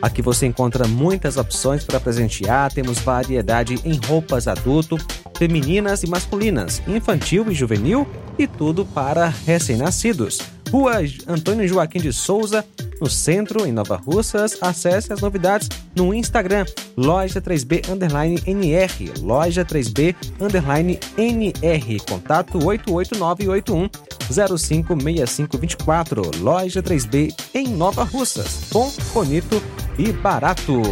Aqui 0.00 0.22
você 0.22 0.46
encontra 0.46 0.88
muitas 0.88 1.36
opções 1.36 1.84
para 1.84 2.00
presentear, 2.00 2.72
temos 2.72 2.98
variedade 3.00 3.78
em 3.84 4.00
roupas 4.06 4.48
adulto, 4.48 4.96
femininas 5.36 6.02
e 6.02 6.06
masculinas, 6.06 6.80
infantil 6.88 7.50
e 7.50 7.54
juvenil 7.54 8.08
e 8.38 8.46
tudo 8.46 8.86
para 8.86 9.28
recém-nascidos. 9.28 10.59
Rua 10.70 10.98
Antônio 11.26 11.66
Joaquim 11.66 12.00
de 12.00 12.12
Souza, 12.12 12.64
no 13.00 13.08
centro, 13.08 13.66
em 13.66 13.72
Nova 13.72 13.96
Russas. 13.96 14.58
Acesse 14.60 15.12
as 15.12 15.20
novidades 15.20 15.68
no 15.96 16.14
Instagram, 16.14 16.64
loja 16.96 17.40
3B 17.40 17.88
underline 17.88 18.40
NR, 18.46 19.12
loja 19.20 19.64
3B 19.64 20.14
underline 20.40 21.00
NR, 21.16 21.98
contato 22.08 22.58
88981 22.58 23.88
056524, 24.30 26.30
loja 26.38 26.82
3B 26.82 27.34
em 27.54 27.68
Nova 27.68 28.04
Russas. 28.04 28.66
Bom, 28.70 28.92
bonito 29.12 29.62
e 29.98 30.12
barato. 30.12 30.82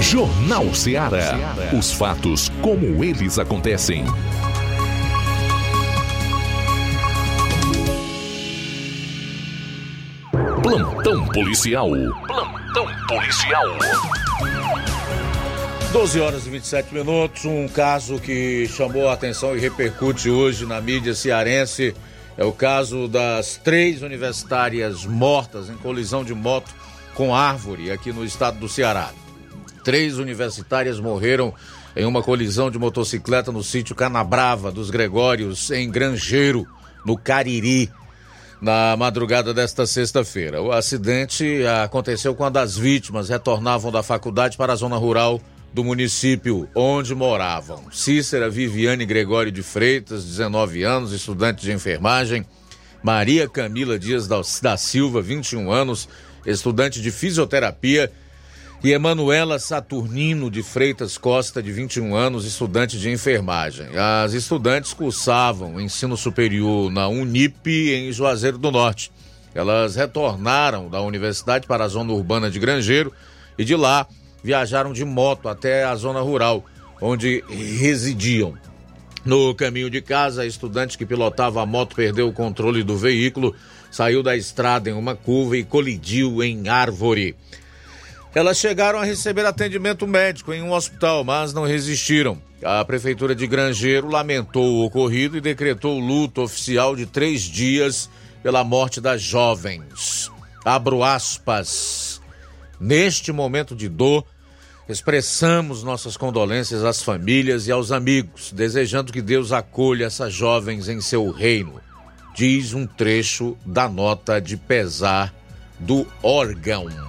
Jornal 0.00 0.74
Ceará. 0.74 1.36
Os 1.76 1.92
fatos 1.92 2.50
como 2.62 3.04
eles 3.04 3.38
acontecem. 3.38 4.04
Plantão 10.62 11.26
policial. 11.28 11.88
Plantão 12.26 12.86
policial. 13.06 13.64
12 15.92 16.20
horas 16.20 16.46
e 16.46 16.50
27 16.50 16.94
minutos. 16.94 17.44
Um 17.44 17.68
caso 17.68 18.18
que 18.18 18.66
chamou 18.68 19.08
a 19.08 19.12
atenção 19.12 19.56
e 19.56 19.60
repercute 19.60 20.28
hoje 20.28 20.66
na 20.66 20.80
mídia 20.80 21.14
cearense 21.14 21.94
é 22.36 22.44
o 22.44 22.52
caso 22.52 23.08
das 23.08 23.56
três 23.56 24.02
universitárias 24.02 25.04
mortas 25.04 25.70
em 25.70 25.76
colisão 25.76 26.24
de 26.24 26.34
moto 26.34 26.74
com 27.14 27.34
árvore 27.34 27.90
aqui 27.90 28.12
no 28.12 28.24
estado 28.24 28.58
do 28.58 28.68
Ceará. 28.68 29.10
Três 29.84 30.18
universitárias 30.18 30.98
morreram 30.98 31.54
em 31.96 32.04
uma 32.04 32.22
colisão 32.22 32.70
de 32.70 32.78
motocicleta 32.78 33.52
no 33.52 33.62
sítio 33.62 33.94
Canabrava 33.94 34.70
dos 34.70 34.90
Gregórios, 34.90 35.70
em 35.70 35.90
Grangeiro, 35.90 36.66
no 37.04 37.16
Cariri 37.16 37.90
na 38.60 38.96
madrugada 38.96 39.54
desta 39.54 39.86
sexta-feira. 39.86 40.60
O 40.60 40.72
acidente 40.72 41.64
aconteceu 41.84 42.34
quando 42.34 42.56
as 42.56 42.76
vítimas 42.76 43.28
retornavam 43.28 43.92
da 43.92 44.02
faculdade 44.02 44.56
para 44.56 44.72
a 44.72 44.76
zona 44.76 44.96
rural 44.96 45.40
do 45.72 45.84
município 45.84 46.68
onde 46.74 47.14
moravam. 47.14 47.84
Cícera 47.92 48.50
Viviane 48.50 49.06
Gregório 49.06 49.52
de 49.52 49.62
Freitas, 49.62 50.24
19 50.24 50.82
anos, 50.82 51.12
estudante 51.12 51.62
de 51.62 51.72
enfermagem. 51.72 52.44
Maria 53.02 53.48
Camila 53.48 53.98
Dias 53.98 54.26
da 54.26 54.76
Silva, 54.76 55.22
21 55.22 55.70
anos, 55.70 56.08
estudante 56.44 57.00
de 57.00 57.10
fisioterapia 57.10 58.10
e 58.82 58.92
Emanuela 58.92 59.58
Saturnino 59.58 60.48
de 60.50 60.62
Freitas 60.62 61.18
Costa, 61.18 61.60
de 61.60 61.72
21 61.72 62.14
anos, 62.14 62.44
estudante 62.44 62.96
de 62.96 63.10
enfermagem. 63.10 63.88
As 63.96 64.32
estudantes 64.34 64.92
cursavam 64.92 65.80
ensino 65.80 66.16
superior 66.16 66.90
na 66.90 67.08
Unip, 67.08 67.68
em 67.68 68.12
Juazeiro 68.12 68.56
do 68.56 68.70
Norte. 68.70 69.10
Elas 69.52 69.96
retornaram 69.96 70.88
da 70.88 71.00
universidade 71.00 71.66
para 71.66 71.84
a 71.84 71.88
zona 71.88 72.12
urbana 72.12 72.48
de 72.48 72.60
Grangeiro 72.60 73.12
e 73.58 73.64
de 73.64 73.74
lá 73.74 74.06
viajaram 74.44 74.92
de 74.92 75.04
moto 75.04 75.48
até 75.48 75.82
a 75.84 75.96
zona 75.96 76.20
rural, 76.20 76.64
onde 77.00 77.42
residiam. 77.48 78.54
No 79.24 79.52
caminho 79.56 79.90
de 79.90 80.00
casa, 80.00 80.42
a 80.42 80.46
estudante 80.46 80.96
que 80.96 81.04
pilotava 81.04 81.60
a 81.60 81.66
moto 81.66 81.96
perdeu 81.96 82.28
o 82.28 82.32
controle 82.32 82.84
do 82.84 82.96
veículo, 82.96 83.56
saiu 83.90 84.22
da 84.22 84.36
estrada 84.36 84.88
em 84.88 84.92
uma 84.92 85.16
curva 85.16 85.56
e 85.56 85.64
colidiu 85.64 86.40
em 86.44 86.68
árvore. 86.68 87.34
Elas 88.34 88.58
chegaram 88.58 88.98
a 88.98 89.04
receber 89.04 89.46
atendimento 89.46 90.06
médico 90.06 90.52
em 90.52 90.62
um 90.62 90.72
hospital, 90.72 91.24
mas 91.24 91.54
não 91.54 91.64
resistiram. 91.64 92.40
A 92.62 92.84
Prefeitura 92.84 93.34
de 93.34 93.46
Grangeiro 93.46 94.08
lamentou 94.08 94.64
o 94.64 94.84
ocorrido 94.84 95.36
e 95.36 95.40
decretou 95.40 95.98
luto 95.98 96.42
oficial 96.42 96.94
de 96.94 97.06
três 97.06 97.42
dias 97.42 98.10
pela 98.42 98.64
morte 98.64 99.00
das 99.00 99.22
jovens. 99.22 100.30
Abro 100.64 101.02
aspas. 101.02 102.20
Neste 102.80 103.32
momento 103.32 103.74
de 103.74 103.88
dor, 103.88 104.24
expressamos 104.88 105.82
nossas 105.82 106.16
condolências 106.16 106.84
às 106.84 107.02
famílias 107.02 107.66
e 107.66 107.72
aos 107.72 107.90
amigos, 107.90 108.52
desejando 108.52 109.12
que 109.12 109.22
Deus 109.22 109.52
acolha 109.52 110.06
essas 110.06 110.32
jovens 110.32 110.88
em 110.88 111.00
seu 111.00 111.30
reino, 111.30 111.80
diz 112.34 112.74
um 112.74 112.86
trecho 112.86 113.56
da 113.64 113.88
nota 113.88 114.40
de 114.40 114.56
pesar 114.56 115.34
do 115.78 116.06
órgão. 116.22 117.07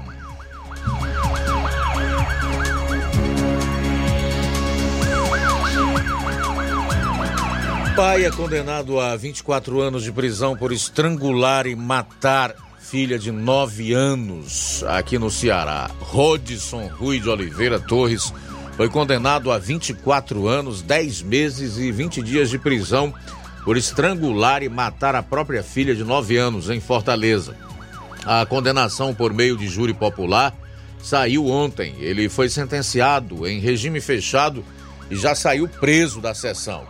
Pai 7.96 8.24
é 8.24 8.32
condenado 8.32 8.98
a 8.98 9.14
24 9.18 9.82
anos 9.82 10.04
de 10.04 10.12
prisão 10.14 10.56
por 10.56 10.72
estrangular 10.72 11.68
e 11.68 11.76
matar 11.76 12.56
filha 12.80 13.20
de 13.20 13.30
9 13.30 13.92
anos 13.94 14.84
aqui 14.88 15.20
no 15.20 15.30
Ceará. 15.30 15.92
Rodson 16.00 16.88
Rui 16.88 17.20
de 17.20 17.30
Oliveira 17.30 17.78
Torres 17.78 18.34
foi 18.78 18.88
condenado 18.88 19.52
a 19.52 19.58
24 19.58 20.48
anos, 20.48 20.82
10 20.82 21.24
meses 21.24 21.78
e 21.78 21.92
20 21.92 22.22
dias 22.22 22.50
de 22.50 22.58
prisão 22.58 23.14
por 23.66 23.76
estrangular 23.76 24.64
e 24.64 24.70
matar 24.70 25.14
a 25.14 25.22
própria 25.22 25.62
filha 25.62 25.94
de 25.94 26.06
9 26.06 26.38
anos 26.38 26.70
em 26.70 26.80
Fortaleza. 26.80 27.54
A 28.26 28.46
condenação 28.46 29.14
por 29.14 29.34
meio 29.34 29.58
de 29.58 29.68
júri 29.68 29.94
popular 29.94 30.56
saiu 31.02 31.48
ontem. 31.48 31.96
Ele 32.00 32.30
foi 32.30 32.50
sentenciado 32.50 33.48
em 33.48 33.60
regime 33.60 34.02
fechado 34.02 34.64
e 35.10 35.16
já 35.16 35.34
saiu 35.34 35.68
preso 35.68 36.22
da 36.22 36.34
sessão. 36.34 36.86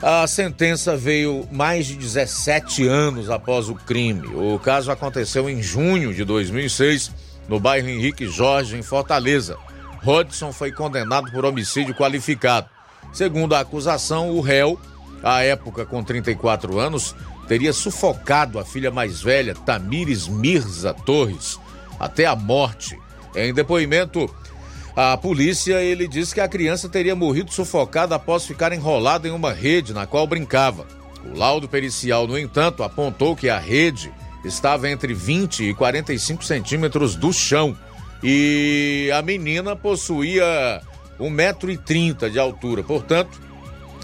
A 0.00 0.26
sentença 0.28 0.96
veio 0.96 1.48
mais 1.50 1.86
de 1.86 1.96
17 1.96 2.86
anos 2.86 3.30
após 3.30 3.68
o 3.68 3.74
crime. 3.74 4.28
O 4.28 4.58
caso 4.58 4.92
aconteceu 4.92 5.50
em 5.50 5.60
junho 5.60 6.14
de 6.14 6.24
2006, 6.24 7.10
no 7.48 7.58
bairro 7.58 7.88
Henrique 7.88 8.28
Jorge, 8.28 8.76
em 8.76 8.82
Fortaleza. 8.82 9.56
Rodson 10.02 10.52
foi 10.52 10.70
condenado 10.70 11.32
por 11.32 11.44
homicídio 11.44 11.94
qualificado. 11.94 12.68
Segundo 13.12 13.54
a 13.54 13.60
acusação, 13.60 14.30
o 14.30 14.40
réu, 14.40 14.78
à 15.20 15.42
época 15.42 15.84
com 15.84 16.04
34 16.04 16.78
anos, 16.78 17.16
teria 17.48 17.72
sufocado 17.72 18.60
a 18.60 18.64
filha 18.64 18.92
mais 18.92 19.20
velha, 19.20 19.54
Tamires 19.54 20.28
Mirza 20.28 20.94
Torres, 20.94 21.58
até 21.98 22.24
a 22.26 22.36
morte. 22.36 22.96
Em 23.34 23.52
depoimento, 23.52 24.28
a 24.96 25.16
polícia, 25.16 25.82
ele 25.82 26.08
disse 26.08 26.34
que 26.34 26.40
a 26.40 26.48
criança 26.48 26.88
teria 26.88 27.14
morrido 27.14 27.52
sufocada 27.52 28.14
após 28.14 28.44
ficar 28.44 28.72
enrolada 28.72 29.28
em 29.28 29.30
uma 29.30 29.52
rede 29.52 29.94
na 29.94 30.06
qual 30.06 30.26
brincava. 30.26 30.86
O 31.24 31.36
laudo 31.36 31.68
pericial, 31.68 32.26
no 32.26 32.38
entanto, 32.38 32.82
apontou 32.82 33.36
que 33.36 33.48
a 33.48 33.58
rede 33.58 34.12
estava 34.44 34.88
entre 34.88 35.14
20 35.14 35.70
e 35.70 35.74
45 35.74 36.44
centímetros 36.44 37.14
do 37.14 37.32
chão 37.32 37.76
e 38.22 39.10
a 39.14 39.22
menina 39.22 39.76
possuía 39.76 40.80
1,30m 41.20 42.30
de 42.30 42.38
altura. 42.38 42.82
Portanto, 42.82 43.40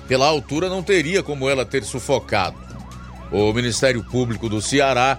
pela 0.06 0.26
altura 0.26 0.68
não 0.68 0.82
teria 0.82 1.22
como 1.22 1.48
ela 1.48 1.64
ter 1.64 1.82
sufocado. 1.84 2.56
O 3.32 3.52
Ministério 3.52 4.04
Público 4.04 4.48
do 4.48 4.60
Ceará, 4.60 5.18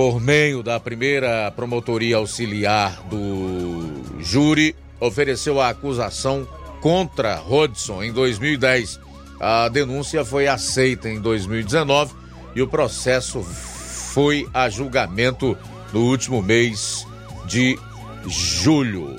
por 0.00 0.18
meio 0.18 0.62
da 0.62 0.80
primeira 0.80 1.52
promotoria 1.54 2.16
auxiliar 2.16 3.02
do 3.10 4.02
júri, 4.18 4.74
ofereceu 4.98 5.60
a 5.60 5.68
acusação 5.68 6.48
contra 6.80 7.36
Rodson 7.36 8.02
em 8.02 8.10
2010. 8.10 8.98
A 9.38 9.68
denúncia 9.68 10.24
foi 10.24 10.48
aceita 10.48 11.06
em 11.06 11.20
2019 11.20 12.14
e 12.56 12.62
o 12.62 12.66
processo 12.66 13.42
foi 13.42 14.48
a 14.54 14.70
julgamento 14.70 15.54
no 15.92 16.00
último 16.06 16.40
mês 16.40 17.06
de 17.44 17.78
julho. 18.26 19.16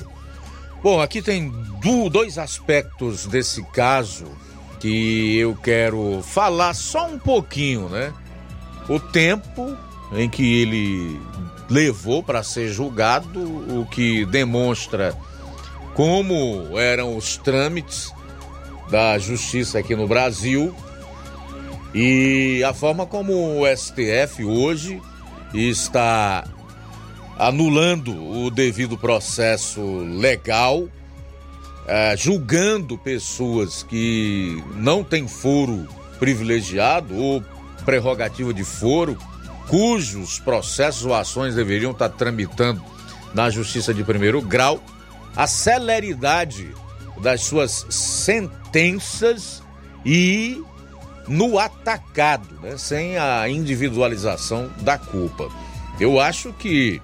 Bom, 0.81 0.99
aqui 0.99 1.21
tem 1.21 1.53
dois 2.11 2.39
aspectos 2.39 3.27
desse 3.27 3.61
caso 3.65 4.25
que 4.79 5.37
eu 5.37 5.55
quero 5.55 6.23
falar 6.23 6.73
só 6.73 7.05
um 7.05 7.19
pouquinho, 7.19 7.87
né? 7.87 8.11
O 8.89 8.99
tempo 8.99 9.77
em 10.13 10.29
que 10.29 10.61
ele 10.61 11.19
levou 11.69 12.21
para 12.21 12.43
ser 12.43 12.69
julgado, 12.69 13.39
o 13.39 13.85
que 13.85 14.25
demonstra 14.25 15.15
como 15.93 16.77
eram 16.77 17.15
os 17.15 17.37
trâmites 17.37 18.13
da 18.89 19.17
justiça 19.17 19.79
aqui 19.79 19.95
no 19.95 20.07
Brasil 20.07 20.75
e 21.93 22.63
a 22.63 22.73
forma 22.73 23.05
como 23.05 23.33
o 23.33 23.77
STF 23.77 24.43
hoje 24.45 25.01
está 25.53 26.45
anulando 27.37 28.11
o 28.13 28.49
devido 28.49 28.97
processo 28.97 29.81
legal, 29.97 30.87
é, 31.87 32.15
julgando 32.15 32.97
pessoas 32.97 33.83
que 33.83 34.63
não 34.75 35.03
têm 35.03 35.27
foro 35.27 35.87
privilegiado 36.19 37.15
ou 37.15 37.43
prerrogativa 37.83 38.53
de 38.53 38.63
foro, 38.63 39.17
cujos 39.71 40.37
processos 40.37 41.05
ou 41.05 41.15
ações 41.15 41.55
deveriam 41.55 41.91
estar 41.91 42.09
tramitando 42.09 42.83
na 43.33 43.49
Justiça 43.49 43.93
de 43.93 44.03
Primeiro 44.03 44.41
Grau, 44.41 44.83
a 45.33 45.47
celeridade 45.47 46.75
das 47.21 47.43
suas 47.43 47.85
sentenças 47.89 49.63
e 50.05 50.61
no 51.25 51.57
atacado, 51.57 52.53
né, 52.61 52.77
sem 52.77 53.17
a 53.17 53.47
individualização 53.47 54.69
da 54.81 54.97
culpa. 54.97 55.47
Eu 56.01 56.19
acho 56.19 56.51
que 56.51 57.01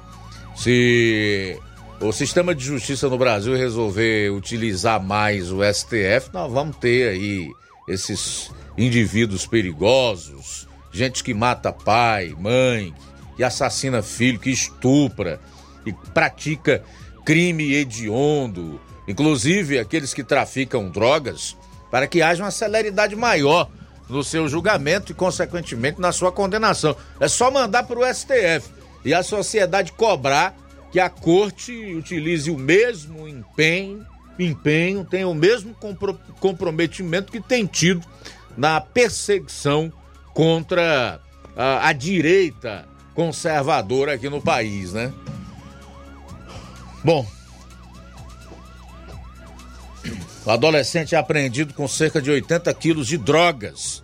se 0.54 1.58
o 2.02 2.12
sistema 2.12 2.54
de 2.54 2.66
justiça 2.66 3.08
no 3.08 3.18
Brasil 3.18 3.56
resolver 3.56 4.30
utilizar 4.32 5.02
mais 5.02 5.54
o 5.54 5.60
STF, 5.64 6.32
nós 6.34 6.52
vamos 6.52 6.76
ter 6.76 7.12
aí 7.12 7.50
esses 7.88 8.52
indivíduos 8.78 9.48
perigosos, 9.48 10.67
gente 10.98 11.24
que 11.24 11.34
mata 11.34 11.72
pai, 11.72 12.36
mãe, 12.38 12.94
que 13.36 13.44
assassina 13.44 14.02
filho, 14.02 14.40
que 14.40 14.50
estupra 14.50 15.40
e 15.86 15.94
pratica 15.94 16.84
crime 17.24 17.76
hediondo, 17.76 18.82
inclusive 19.08 19.78
aqueles 19.78 20.14
que 20.14 20.24
traficam 20.24 20.90
drogas, 20.90 21.56
para 21.92 22.08
que 22.08 22.22
haja 22.22 22.44
uma 22.44 22.52
celeridade 22.52 23.16
maior 23.16 23.70
no 24.10 24.24
seu 24.24 24.48
julgamento 24.48 25.12
e, 25.12 25.16
consequentemente, 25.16 26.02
na 26.02 26.12
sua 26.12 26.32
condenação. 26.32 26.96
É 27.20 27.28
só 27.28 27.52
mandar 27.52 27.84
para 27.84 28.00
o 28.00 28.14
STF 28.14 28.70
e 29.06 29.14
a 29.14 29.22
sociedade 29.22 29.92
cobrar 29.92 30.56
que 30.92 31.00
a 31.00 31.10
corte 31.10 31.94
utilize 31.94 32.50
o 32.50 32.58
mesmo 32.58 33.28
empenho, 33.28 34.06
empenho 34.40 35.06
tenha 35.06 35.28
o 35.28 35.36
mesmo 35.36 35.74
compro 35.76 36.20
comprometimento 36.40 37.32
que 37.32 37.42
tem 37.42 37.66
tido 37.66 38.06
na 38.56 38.82
perseguição 38.82 39.92
contra 40.38 41.19
a, 41.56 41.88
a 41.88 41.93
direita 41.93 42.88
conservadora 43.15 44.13
aqui 44.13 44.30
no 44.30 44.39
país, 44.39 44.93
né? 44.93 45.12
Bom, 47.04 47.26
o 50.45 50.52
adolescente 50.52 51.15
é 51.15 51.17
apreendido 51.17 51.73
com 51.73 51.88
cerca 51.88 52.21
de 52.21 52.30
80 52.30 52.71
quilos 52.76 53.08
de 53.08 53.17
drogas 53.17 54.04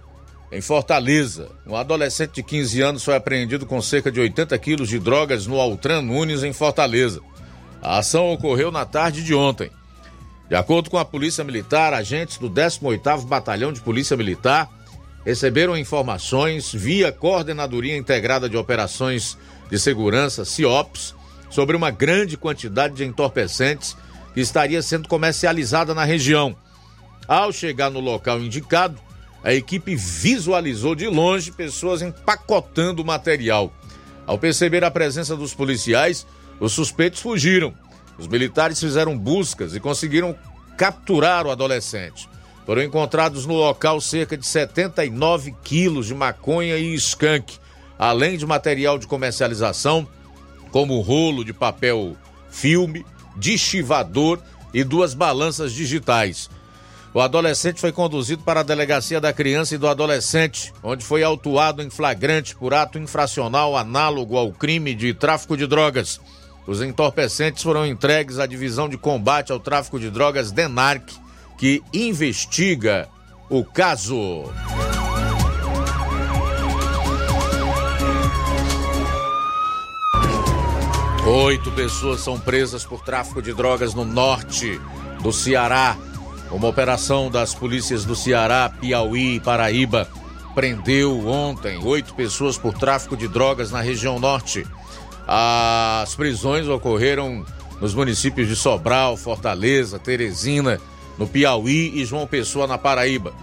em 0.51 0.59
Fortaleza. 0.59 1.51
Um 1.67 1.75
adolescente 1.75 2.33
de 2.33 2.41
15 2.41 2.81
anos 2.81 3.03
foi 3.03 3.15
apreendido 3.15 3.67
com 3.67 3.79
cerca 3.79 4.11
de 4.11 4.19
80 4.19 4.57
quilos 4.57 4.89
de 4.89 4.97
drogas 4.97 5.45
no 5.45 5.61
Altran 5.61 6.01
Nunes, 6.01 6.41
em 6.41 6.51
Fortaleza. 6.51 7.21
A 7.79 7.99
ação 7.99 8.33
ocorreu 8.33 8.71
na 8.71 8.87
tarde 8.87 9.23
de 9.23 9.35
ontem. 9.35 9.69
De 10.49 10.55
acordo 10.55 10.89
com 10.89 10.97
a 10.97 11.05
Polícia 11.05 11.43
Militar, 11.43 11.93
agentes 11.93 12.39
do 12.39 12.49
18º 12.49 13.27
Batalhão 13.27 13.71
de 13.71 13.81
Polícia 13.81 14.17
Militar 14.17 14.67
receberam 15.25 15.77
informações 15.77 16.71
via 16.73 17.11
Coordenadoria 17.11 17.97
Integrada 17.97 18.49
de 18.49 18.57
Operações 18.57 19.37
de 19.69 19.79
Segurança, 19.79 20.45
CIOPS, 20.45 21.15
sobre 21.49 21.75
uma 21.75 21.91
grande 21.91 22.35
quantidade 22.35 22.95
de 22.95 23.05
entorpecentes 23.05 23.95
que 24.33 24.41
estaria 24.41 24.81
sendo 24.81 25.07
comercializada 25.07 25.93
na 25.93 26.03
região. 26.03 26.55
Ao 27.27 27.51
chegar 27.51 27.89
no 27.89 27.99
local 27.99 28.39
indicado, 28.39 28.99
a 29.43 29.53
equipe 29.53 29.95
visualizou 29.95 30.95
de 30.95 31.07
longe 31.07 31.51
pessoas 31.51 32.01
empacotando 32.01 33.01
o 33.01 33.05
material. 33.05 33.73
Ao 34.25 34.37
perceber 34.37 34.83
a 34.83 34.91
presença 34.91 35.35
dos 35.35 35.53
policiais, 35.53 36.25
os 36.59 36.71
suspeitos 36.71 37.21
fugiram. 37.21 37.73
Os 38.17 38.27
militares 38.27 38.79
fizeram 38.79 39.17
buscas 39.17 39.75
e 39.75 39.79
conseguiram 39.79 40.35
capturar 40.77 41.45
o 41.45 41.51
adolescente. 41.51 42.29
Foram 42.65 42.81
encontrados 42.81 43.45
no 43.45 43.55
local 43.55 43.99
cerca 43.99 44.37
de 44.37 44.45
79 44.45 45.53
quilos 45.63 46.07
de 46.07 46.13
maconha 46.13 46.77
e 46.77 46.93
skunk, 46.95 47.57
além 47.99 48.37
de 48.37 48.45
material 48.45 48.97
de 48.97 49.07
comercialização, 49.07 50.07
como 50.71 50.99
rolo 51.01 51.43
de 51.43 51.53
papel 51.53 52.15
filme, 52.49 53.05
deschivador 53.35 54.39
e 54.73 54.83
duas 54.83 55.13
balanças 55.13 55.73
digitais. 55.73 56.49
O 57.13 57.21
adolescente 57.21 57.79
foi 57.79 57.91
conduzido 57.91 58.43
para 58.43 58.61
a 58.61 58.63
delegacia 58.63 59.21
da 59.21 59.31
criança 59.31 59.75
e 59.75 59.77
do 59.77 59.87
adolescente, 59.87 60.73
onde 60.81 61.05
foi 61.05 61.21
autuado 61.21 61.83
em 61.83 61.89
flagrante 61.89 62.55
por 62.55 62.73
ato 62.73 62.97
infracional 62.97 63.77
análogo 63.77 64.35
ao 64.35 64.51
crime 64.51 64.95
de 64.95 65.13
tráfico 65.13 65.55
de 65.55 65.67
drogas. 65.67 66.19
Os 66.65 66.81
entorpecentes 66.81 67.61
foram 67.61 67.85
entregues 67.85 68.39
à 68.39 68.47
divisão 68.47 68.89
de 68.89 68.97
combate 68.97 69.51
ao 69.51 69.59
tráfico 69.59 69.99
de 69.99 70.09
drogas 70.09 70.51
DENARC, 70.51 71.13
que 71.57 71.81
investiga 71.93 73.07
o 73.49 73.63
caso. 73.63 74.45
Oito 81.25 81.71
pessoas 81.71 82.19
são 82.19 82.37
presas 82.37 82.83
por 82.83 83.01
tráfico 83.01 83.41
de 83.41 83.53
drogas 83.53 83.93
no 83.93 84.03
norte 84.03 84.79
do 85.21 85.31
Ceará. 85.31 85.95
Uma 86.51 86.67
operação 86.67 87.31
das 87.31 87.55
polícias 87.55 88.03
do 88.03 88.15
Ceará, 88.15 88.69
Piauí 88.69 89.35
e 89.35 89.39
Paraíba 89.39 90.07
prendeu 90.53 91.25
ontem 91.25 91.79
oito 91.83 92.13
pessoas 92.13 92.57
por 92.57 92.73
tráfico 92.73 93.15
de 93.15 93.27
drogas 93.27 93.71
na 93.71 93.81
região 93.81 94.19
norte. 94.19 94.67
As 95.25 96.13
prisões 96.13 96.67
ocorreram 96.67 97.45
nos 97.79 97.93
municípios 97.93 98.47
de 98.47 98.55
Sobral, 98.55 99.15
Fortaleza, 99.15 99.97
Teresina, 99.97 100.79
no 101.17 101.27
Piauí 101.27 101.91
e 101.95 102.05
João 102.05 102.27
Pessoa, 102.27 102.67
na 102.67 102.77
Paraíba. 102.77 103.33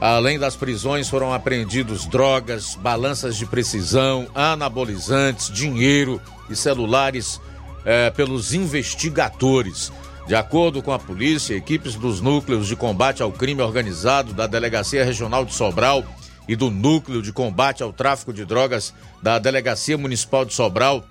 Além 0.00 0.38
das 0.38 0.54
prisões, 0.54 1.08
foram 1.08 1.32
apreendidos 1.32 2.04
drogas, 2.06 2.74
balanças 2.74 3.36
de 3.36 3.46
precisão, 3.46 4.28
anabolizantes, 4.34 5.50
dinheiro 5.50 6.20
e 6.50 6.56
celulares 6.56 7.40
eh, 7.84 8.10
pelos 8.10 8.52
investigadores. 8.52 9.90
De 10.26 10.34
acordo 10.34 10.82
com 10.82 10.92
a 10.92 10.98
polícia, 10.98 11.54
equipes 11.54 11.94
dos 11.94 12.20
núcleos 12.20 12.66
de 12.66 12.76
combate 12.76 13.22
ao 13.22 13.32
crime 13.32 13.62
organizado 13.62 14.34
da 14.34 14.46
Delegacia 14.46 15.04
Regional 15.04 15.44
de 15.44 15.54
Sobral 15.54 16.04
e 16.48 16.54
do 16.54 16.70
Núcleo 16.70 17.22
de 17.22 17.32
Combate 17.32 17.82
ao 17.82 17.92
Tráfico 17.92 18.32
de 18.32 18.44
Drogas 18.44 18.92
da 19.22 19.38
Delegacia 19.38 19.96
Municipal 19.96 20.44
de 20.44 20.52
Sobral, 20.52 21.04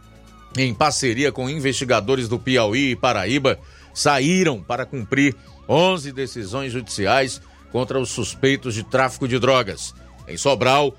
em 0.57 0.73
parceria 0.73 1.31
com 1.31 1.49
investigadores 1.49 2.27
do 2.27 2.37
Piauí 2.37 2.91
e 2.91 2.95
Paraíba, 2.95 3.57
saíram 3.93 4.61
para 4.61 4.85
cumprir 4.85 5.35
11 5.67 6.11
decisões 6.11 6.71
judiciais 6.71 7.41
contra 7.71 7.99
os 7.99 8.09
suspeitos 8.09 8.73
de 8.73 8.83
tráfico 8.83 9.27
de 9.27 9.39
drogas. 9.39 9.93
Em 10.27 10.37
Sobral, 10.37 10.95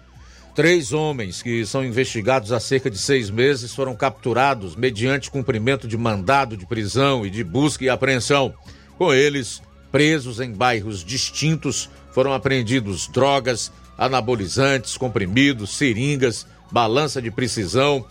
Três 0.56 0.94
homens 0.94 1.42
que 1.42 1.66
são 1.66 1.84
investigados 1.84 2.50
há 2.50 2.58
cerca 2.58 2.90
de 2.90 2.96
seis 2.96 3.28
meses 3.28 3.74
foram 3.74 3.94
capturados 3.94 4.74
mediante 4.74 5.30
cumprimento 5.30 5.86
de 5.86 5.98
mandado 5.98 6.56
de 6.56 6.64
prisão 6.64 7.26
e 7.26 7.30
de 7.30 7.44
busca 7.44 7.84
e 7.84 7.90
apreensão. 7.90 8.54
Com 8.96 9.12
eles, 9.12 9.60
presos 9.92 10.40
em 10.40 10.50
bairros 10.50 11.04
distintos, 11.04 11.90
foram 12.10 12.32
apreendidos 12.32 13.06
drogas, 13.06 13.70
anabolizantes, 13.98 14.96
comprimidos, 14.96 15.76
seringas, 15.76 16.46
balança 16.72 17.20
de 17.20 17.30
precisão 17.30 18.06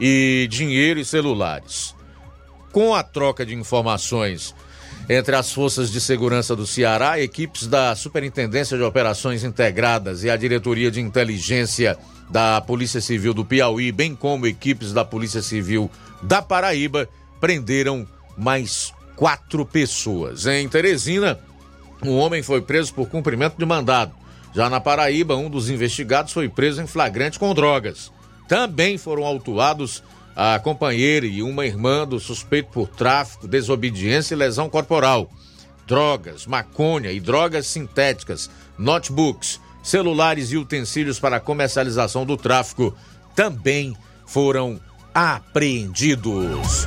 e 0.00 0.48
dinheiro 0.50 0.98
e 0.98 1.04
celulares. 1.04 1.94
Com 2.72 2.96
a 2.96 3.04
troca 3.04 3.46
de 3.46 3.54
informações 3.54 4.56
entre 5.08 5.36
as 5.36 5.52
forças 5.52 5.90
de 5.90 6.00
segurança 6.00 6.56
do 6.56 6.66
Ceará, 6.66 7.20
equipes 7.20 7.66
da 7.66 7.94
Superintendência 7.94 8.76
de 8.76 8.82
Operações 8.82 9.44
Integradas 9.44 10.24
e 10.24 10.30
a 10.30 10.36
Diretoria 10.36 10.90
de 10.90 11.00
Inteligência 11.00 11.96
da 12.28 12.60
Polícia 12.60 13.00
Civil 13.00 13.32
do 13.32 13.44
Piauí, 13.44 13.92
bem 13.92 14.16
como 14.16 14.46
equipes 14.46 14.92
da 14.92 15.04
Polícia 15.04 15.42
Civil 15.42 15.90
da 16.22 16.42
Paraíba, 16.42 17.08
prenderam 17.40 18.06
mais 18.36 18.92
quatro 19.14 19.64
pessoas. 19.64 20.44
Em 20.46 20.68
Teresina, 20.68 21.38
um 22.02 22.16
homem 22.16 22.42
foi 22.42 22.60
preso 22.60 22.92
por 22.92 23.08
cumprimento 23.08 23.56
de 23.56 23.64
mandado. 23.64 24.12
Já 24.54 24.68
na 24.68 24.80
Paraíba, 24.80 25.36
um 25.36 25.48
dos 25.48 25.70
investigados 25.70 26.32
foi 26.32 26.48
preso 26.48 26.82
em 26.82 26.86
flagrante 26.86 27.38
com 27.38 27.54
drogas. 27.54 28.10
Também 28.48 28.98
foram 28.98 29.24
autuados 29.24 30.02
a 30.36 30.58
companheira 30.58 31.24
e 31.24 31.42
uma 31.42 31.64
irmã 31.64 32.06
do 32.06 32.20
suspeito 32.20 32.68
por 32.70 32.88
tráfico, 32.88 33.48
desobediência 33.48 34.34
e 34.34 34.36
lesão 34.36 34.68
corporal. 34.68 35.30
Drogas, 35.86 36.46
maconha 36.46 37.10
e 37.10 37.18
drogas 37.18 37.66
sintéticas, 37.66 38.50
notebooks, 38.76 39.58
celulares 39.82 40.52
e 40.52 40.58
utensílios 40.58 41.18
para 41.18 41.40
comercialização 41.40 42.26
do 42.26 42.36
tráfico 42.36 42.94
também 43.34 43.96
foram 44.26 44.78
apreendidos. 45.14 46.86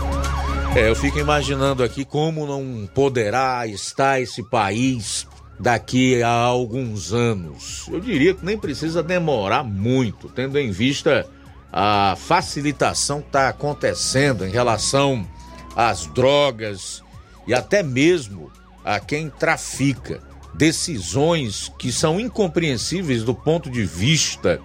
É, 0.76 0.88
eu 0.88 0.96
fico 0.96 1.18
imaginando 1.18 1.84
aqui 1.84 2.06
como 2.06 2.46
não 2.46 2.88
poderá 2.94 3.66
estar 3.66 4.22
esse 4.22 4.44
país 4.44 5.26
daqui 5.60 6.22
a 6.22 6.30
alguns 6.30 7.12
anos. 7.12 7.88
Eu 7.92 8.00
diria 8.00 8.36
que 8.36 8.46
nem 8.46 8.58
precisa 8.58 9.02
demorar 9.02 9.64
muito, 9.64 10.30
tendo 10.30 10.60
em 10.60 10.70
vista 10.70 11.26
a 11.72 12.16
facilitação 12.18 13.22
que 13.22 13.28
está 13.28 13.50
acontecendo 13.50 14.46
em 14.46 14.50
relação 14.50 15.28
às 15.76 16.06
drogas 16.08 17.04
e 17.48 17.54
até 17.54 17.84
mesmo 17.84 18.52
a 18.84 19.00
quem 19.00 19.30
trafica. 19.30 20.22
Decisões 20.54 21.72
que 21.78 21.92
são 21.92 22.20
incompreensíveis 22.20 23.24
do 23.24 23.36
ponto 23.36 23.70
de 23.70 23.86
vista 23.86 24.60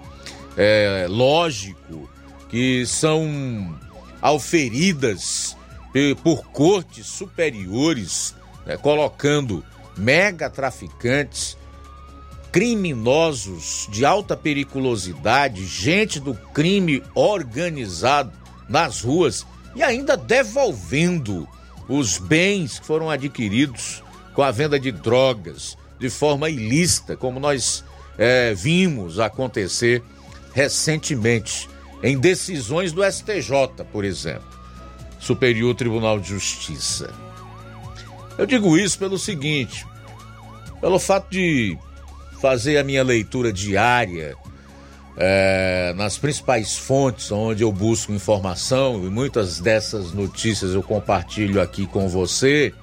é, 0.56 1.06
lógico, 1.08 2.08
que 2.48 2.86
são 2.86 3.78
auferidas 4.22 5.56
por 6.22 6.46
cortes 6.46 7.06
superiores, 7.06 8.34
né, 8.66 8.76
colocando 8.76 9.64
mega 9.96 10.50
traficantes, 10.50 11.56
criminosos 12.54 13.88
de 13.90 14.04
alta 14.04 14.36
periculosidade, 14.36 15.66
gente 15.66 16.20
do 16.20 16.34
crime 16.34 17.02
organizado 17.12 18.30
nas 18.68 19.00
ruas 19.00 19.44
e 19.74 19.82
ainda 19.82 20.16
devolvendo 20.16 21.48
os 21.88 22.16
bens 22.16 22.78
que 22.78 22.86
foram 22.86 23.10
adquiridos 23.10 24.04
com 24.34 24.40
a 24.40 24.52
venda 24.52 24.78
de 24.78 24.92
drogas 24.92 25.76
de 25.98 26.08
forma 26.08 26.48
ilícita, 26.48 27.16
como 27.16 27.40
nós 27.40 27.84
é, 28.16 28.54
vimos 28.54 29.18
acontecer 29.18 30.00
recentemente 30.52 31.68
em 32.04 32.16
decisões 32.16 32.92
do 32.92 33.02
STJ, 33.02 33.84
por 33.90 34.04
exemplo, 34.04 34.46
Superior 35.18 35.74
Tribunal 35.74 36.20
de 36.20 36.28
Justiça. 36.28 37.12
Eu 38.38 38.46
digo 38.46 38.78
isso 38.78 38.96
pelo 38.96 39.18
seguinte: 39.18 39.84
pelo 40.80 41.00
fato 41.00 41.28
de 41.32 41.76
fazer 42.44 42.76
a 42.76 42.84
minha 42.84 43.02
leitura 43.02 43.50
diária 43.50 44.36
é, 45.16 45.94
nas 45.96 46.18
principais 46.18 46.76
fontes 46.76 47.32
onde 47.32 47.62
eu 47.62 47.72
busco 47.72 48.12
informação 48.12 49.02
e 49.06 49.08
muitas 49.08 49.60
dessas 49.60 50.12
notícias 50.12 50.74
eu 50.74 50.82
compartilho 50.82 51.58
aqui 51.58 51.86
com 51.86 52.06
você. 52.06 52.74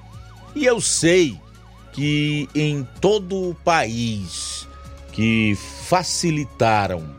E 0.52 0.66
eu 0.66 0.80
sei 0.80 1.38
que 1.92 2.48
em 2.56 2.84
todo 3.00 3.50
o 3.50 3.54
país 3.54 4.66
que 5.12 5.56
facilitaram 5.86 7.14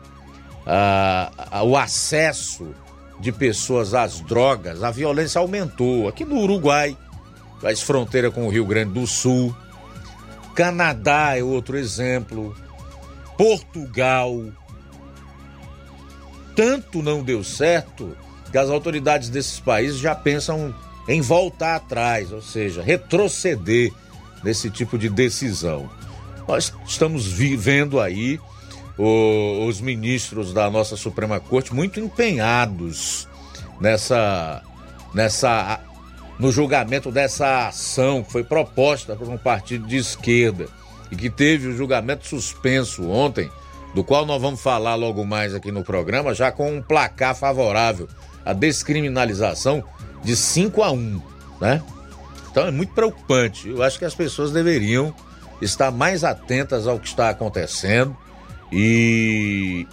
o 1.64 1.78
acesso 1.78 2.74
de 3.20 3.32
pessoas 3.32 3.94
às 3.94 4.20
drogas, 4.20 4.82
a 4.82 4.90
violência 4.90 5.38
aumentou. 5.38 6.08
Aqui 6.08 6.26
no 6.26 6.36
Uruguai, 6.40 6.94
faz 7.62 7.80
fronteira 7.80 8.30
com 8.30 8.46
o 8.46 8.50
Rio 8.50 8.66
Grande 8.66 8.92
do 8.92 9.06
Sul. 9.06 9.56
Canadá 10.54 11.36
é 11.36 11.42
outro 11.42 11.76
exemplo. 11.76 12.56
Portugal. 13.36 14.44
Tanto 16.54 17.02
não 17.02 17.22
deu 17.22 17.42
certo 17.42 18.16
que 18.50 18.58
as 18.58 18.70
autoridades 18.70 19.28
desses 19.28 19.58
países 19.58 19.98
já 19.98 20.14
pensam 20.14 20.72
em 21.08 21.20
voltar 21.20 21.74
atrás, 21.76 22.32
ou 22.32 22.40
seja, 22.40 22.82
retroceder 22.82 23.92
nesse 24.42 24.70
tipo 24.70 24.96
de 24.96 25.08
decisão. 25.08 25.90
Nós 26.46 26.72
estamos 26.86 27.26
vivendo 27.26 28.00
aí 28.00 28.38
o, 28.96 29.66
os 29.66 29.80
ministros 29.80 30.52
da 30.52 30.70
nossa 30.70 30.96
Suprema 30.96 31.40
Corte 31.40 31.74
muito 31.74 31.98
empenhados 31.98 33.28
nessa, 33.80 34.62
nessa 35.12 35.80
no 36.44 36.52
julgamento 36.52 37.10
dessa 37.10 37.68
ação 37.68 38.22
que 38.22 38.30
foi 38.30 38.44
proposta 38.44 39.16
por 39.16 39.26
um 39.30 39.38
partido 39.38 39.86
de 39.86 39.96
esquerda 39.96 40.66
e 41.10 41.16
que 41.16 41.30
teve 41.30 41.68
o 41.68 41.74
julgamento 41.74 42.26
suspenso 42.26 43.08
ontem, 43.08 43.50
do 43.94 44.04
qual 44.04 44.26
nós 44.26 44.42
vamos 44.42 44.60
falar 44.60 44.94
logo 44.94 45.24
mais 45.24 45.54
aqui 45.54 45.72
no 45.72 45.82
programa, 45.82 46.34
já 46.34 46.52
com 46.52 46.70
um 46.70 46.82
placar 46.82 47.34
favorável 47.34 48.06
à 48.44 48.52
descriminalização 48.52 49.82
de 50.22 50.36
5 50.36 50.82
a 50.82 50.92
1, 50.92 51.22
né? 51.62 51.82
Então 52.50 52.66
é 52.66 52.70
muito 52.70 52.92
preocupante. 52.92 53.70
Eu 53.70 53.82
acho 53.82 53.98
que 53.98 54.04
as 54.04 54.14
pessoas 54.14 54.52
deveriam 54.52 55.14
estar 55.62 55.90
mais 55.90 56.24
atentas 56.24 56.86
ao 56.86 57.00
que 57.00 57.08
está 57.08 57.30
acontecendo 57.30 58.14
e 58.70 59.86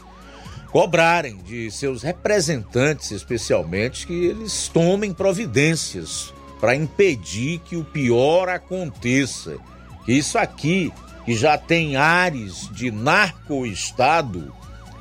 cobrarem 0.69 1.37
de 1.37 1.71
seus 1.71 2.03
representantes, 2.03 3.11
especialmente, 3.11 4.05
que 4.05 4.25
eles 4.25 4.67
tomem 4.67 5.13
providências 5.13 6.33
para 6.61 6.75
impedir 6.75 7.59
que 7.59 7.75
o 7.75 7.83
pior 7.83 8.47
aconteça. 8.47 9.57
Que 10.05 10.13
isso 10.13 10.37
aqui, 10.37 10.93
que 11.25 11.35
já 11.35 11.57
tem 11.57 11.97
ares 11.97 12.69
de 12.71 12.91
narco-estado, 12.91 14.53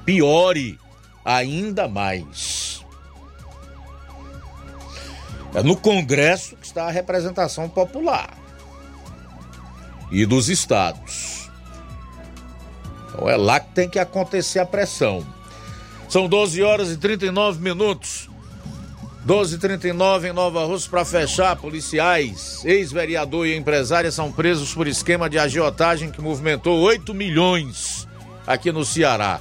piore 0.06 0.80
ainda 1.22 1.86
mais. 1.86 2.82
É 5.54 5.62
no 5.62 5.76
Congresso 5.76 6.56
que 6.56 6.64
está 6.64 6.86
a 6.86 6.90
representação 6.90 7.68
popular 7.68 8.38
e 10.10 10.24
dos 10.24 10.48
estados. 10.48 11.50
Então 13.08 13.28
é 13.28 13.36
lá 13.36 13.60
que 13.60 13.72
tem 13.74 13.88
que 13.88 13.98
acontecer 13.98 14.60
a 14.60 14.66
pressão. 14.66 15.26
São 16.08 16.26
12 16.26 16.62
horas 16.62 16.90
e 16.90 16.96
39 16.96 17.60
minutos. 17.60 18.29
12:39 19.26 20.28
em 20.28 20.32
Nova 20.32 20.64
Rússia 20.64 20.90
para 20.90 21.04
fechar. 21.04 21.56
Policiais, 21.56 22.62
ex-vereador 22.64 23.46
e 23.46 23.56
empresária 23.56 24.10
são 24.10 24.32
presos 24.32 24.72
por 24.72 24.86
esquema 24.86 25.28
de 25.28 25.38
agiotagem 25.38 26.10
que 26.10 26.22
movimentou 26.22 26.80
8 26.80 27.12
milhões 27.12 28.08
aqui 28.46 28.72
no 28.72 28.84
Ceará. 28.84 29.40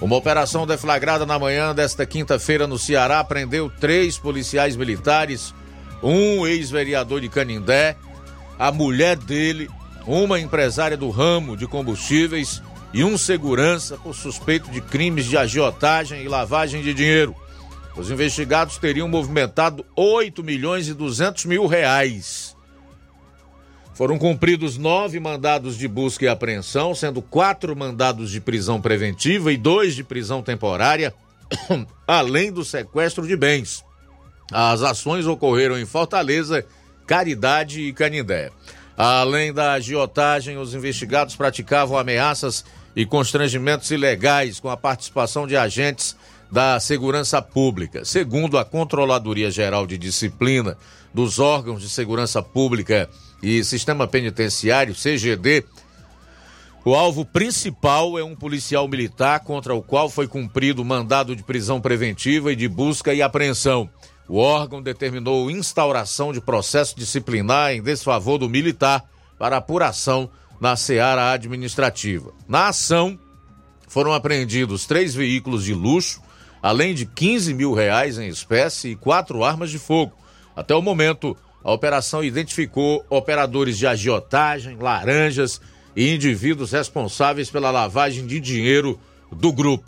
Uma 0.00 0.16
operação 0.16 0.66
deflagrada 0.66 1.24
na 1.24 1.38
manhã 1.38 1.74
desta 1.74 2.04
quinta-feira 2.04 2.66
no 2.66 2.78
Ceará 2.78 3.22
prendeu 3.22 3.70
três 3.70 4.18
policiais 4.18 4.76
militares, 4.76 5.54
um 6.02 6.46
ex-vereador 6.46 7.20
de 7.20 7.28
Canindé, 7.28 7.96
a 8.58 8.72
mulher 8.72 9.16
dele 9.16 9.70
uma 10.06 10.38
empresária 10.38 10.96
do 10.96 11.10
ramo 11.10 11.56
de 11.56 11.66
combustíveis 11.66 12.62
e 12.92 13.02
um 13.02 13.16
segurança 13.16 13.96
por 13.96 14.14
suspeito 14.14 14.70
de 14.70 14.80
crimes 14.80 15.24
de 15.26 15.36
agiotagem 15.36 16.22
e 16.22 16.28
lavagem 16.28 16.82
de 16.82 16.92
dinheiro. 16.92 17.34
Os 17.96 18.10
investigados 18.10 18.76
teriam 18.76 19.08
movimentado 19.08 19.86
8 19.94 20.42
milhões 20.42 20.88
e 20.88 20.94
200 20.94 21.44
mil 21.44 21.66
reais. 21.66 22.56
Foram 23.94 24.18
cumpridos 24.18 24.76
nove 24.76 25.20
mandados 25.20 25.78
de 25.78 25.86
busca 25.86 26.24
e 26.24 26.28
apreensão, 26.28 26.92
sendo 26.94 27.22
quatro 27.22 27.76
mandados 27.76 28.30
de 28.30 28.40
prisão 28.40 28.80
preventiva 28.80 29.52
e 29.52 29.56
dois 29.56 29.94
de 29.94 30.02
prisão 30.02 30.42
temporária, 30.42 31.14
além 32.04 32.50
do 32.50 32.64
sequestro 32.64 33.24
de 33.24 33.36
bens. 33.36 33.84
As 34.52 34.82
ações 34.82 35.26
ocorreram 35.26 35.78
em 35.78 35.86
Fortaleza, 35.86 36.66
Caridade 37.06 37.82
e 37.82 37.92
Canindé. 37.92 38.50
Além 38.96 39.52
da 39.52 39.72
agiotagem, 39.72 40.58
os 40.58 40.74
investigados 40.74 41.36
praticavam 41.36 41.96
ameaças 41.96 42.64
e 42.96 43.06
constrangimentos 43.06 43.92
ilegais 43.92 44.58
com 44.58 44.68
a 44.68 44.76
participação 44.76 45.46
de 45.46 45.56
agentes 45.56 46.16
da 46.54 46.78
segurança 46.78 47.42
pública. 47.42 48.04
Segundo 48.04 48.56
a 48.56 48.64
Controladoria 48.64 49.50
Geral 49.50 49.88
de 49.88 49.98
Disciplina 49.98 50.78
dos 51.12 51.40
órgãos 51.40 51.82
de 51.82 51.88
segurança 51.88 52.40
pública 52.40 53.10
e 53.42 53.64
sistema 53.64 54.06
penitenciário, 54.06 54.94
CGD, 54.94 55.64
o 56.84 56.94
alvo 56.94 57.24
principal 57.24 58.16
é 58.16 58.22
um 58.22 58.36
policial 58.36 58.86
militar 58.86 59.40
contra 59.40 59.74
o 59.74 59.82
qual 59.82 60.08
foi 60.08 60.28
cumprido 60.28 60.84
mandado 60.84 61.34
de 61.34 61.42
prisão 61.42 61.80
preventiva 61.80 62.52
e 62.52 62.56
de 62.56 62.68
busca 62.68 63.12
e 63.12 63.20
apreensão. 63.20 63.90
O 64.28 64.38
órgão 64.38 64.80
determinou 64.80 65.50
instauração 65.50 66.32
de 66.32 66.40
processo 66.40 66.96
disciplinar 66.96 67.72
em 67.72 67.82
desfavor 67.82 68.38
do 68.38 68.48
militar 68.48 69.04
para 69.36 69.56
apuração 69.56 70.30
na 70.60 70.76
seara 70.76 71.32
administrativa. 71.32 72.32
Na 72.46 72.68
ação, 72.68 73.18
foram 73.88 74.12
apreendidos 74.12 74.86
três 74.86 75.16
veículos 75.16 75.64
de 75.64 75.74
luxo, 75.74 76.22
além 76.64 76.94
de 76.94 77.04
15 77.04 77.52
mil 77.52 77.74
reais 77.74 78.16
em 78.16 78.26
espécie 78.26 78.92
e 78.92 78.96
quatro 78.96 79.44
armas 79.44 79.70
de 79.70 79.78
fogo. 79.78 80.14
Até 80.56 80.74
o 80.74 80.80
momento, 80.80 81.36
a 81.62 81.70
operação 81.70 82.24
identificou 82.24 83.04
operadores 83.10 83.76
de 83.76 83.86
agiotagem, 83.86 84.78
laranjas 84.78 85.60
e 85.94 86.14
indivíduos 86.14 86.72
responsáveis 86.72 87.50
pela 87.50 87.70
lavagem 87.70 88.26
de 88.26 88.40
dinheiro 88.40 88.98
do 89.30 89.52
grupo. 89.52 89.84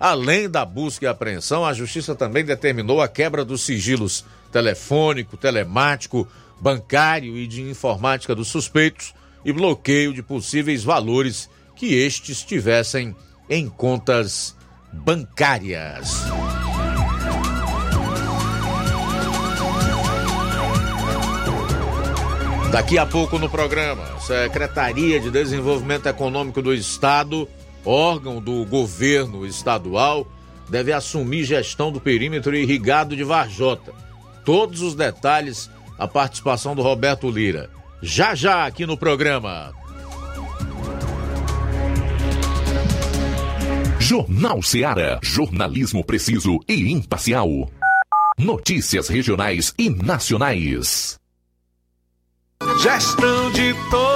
Além 0.00 0.50
da 0.50 0.64
busca 0.64 1.04
e 1.04 1.08
apreensão, 1.08 1.64
a 1.64 1.72
Justiça 1.72 2.12
também 2.12 2.44
determinou 2.44 3.00
a 3.00 3.06
quebra 3.06 3.44
dos 3.44 3.60
sigilos 3.60 4.24
telefônico, 4.50 5.36
telemático, 5.36 6.26
bancário 6.60 7.36
e 7.36 7.46
de 7.46 7.62
informática 7.62 8.34
dos 8.34 8.48
suspeitos 8.48 9.14
e 9.44 9.52
bloqueio 9.52 10.12
de 10.12 10.24
possíveis 10.24 10.82
valores 10.82 11.48
que 11.76 11.94
estes 11.94 12.42
tivessem 12.42 13.14
em 13.48 13.68
contas 13.68 14.55
bancárias. 14.92 16.24
Daqui 22.70 22.98
a 22.98 23.06
pouco 23.06 23.38
no 23.38 23.48
programa, 23.48 24.04
Secretaria 24.20 25.20
de 25.20 25.30
Desenvolvimento 25.30 26.06
Econômico 26.06 26.60
do 26.60 26.74
Estado 26.74 27.48
órgão 27.86 28.40
do 28.40 28.64
governo 28.64 29.46
estadual, 29.46 30.26
deve 30.68 30.92
assumir 30.92 31.44
gestão 31.44 31.92
do 31.92 32.00
perímetro 32.00 32.54
irrigado 32.56 33.14
de 33.14 33.22
Varjota. 33.22 33.92
Todos 34.44 34.80
os 34.82 34.94
detalhes, 34.94 35.70
a 35.96 36.08
participação 36.08 36.74
do 36.74 36.82
Roberto 36.82 37.30
Lira. 37.30 37.70
Já 38.02 38.34
já 38.34 38.66
aqui 38.66 38.84
no 38.84 38.96
programa. 38.96 39.72
Jornal 44.08 44.62
Seara. 44.62 45.18
Jornalismo 45.20 46.04
preciso 46.04 46.60
e 46.68 46.92
imparcial. 46.92 47.48
Notícias 48.38 49.08
regionais 49.08 49.74
e 49.76 49.90
nacionais. 49.90 51.18
Gestão 52.80 53.50
de 53.50 53.74
todos 53.90 54.15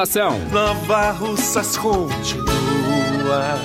Nova 0.51 1.11
Russas 1.11 1.77
continua 1.77 3.55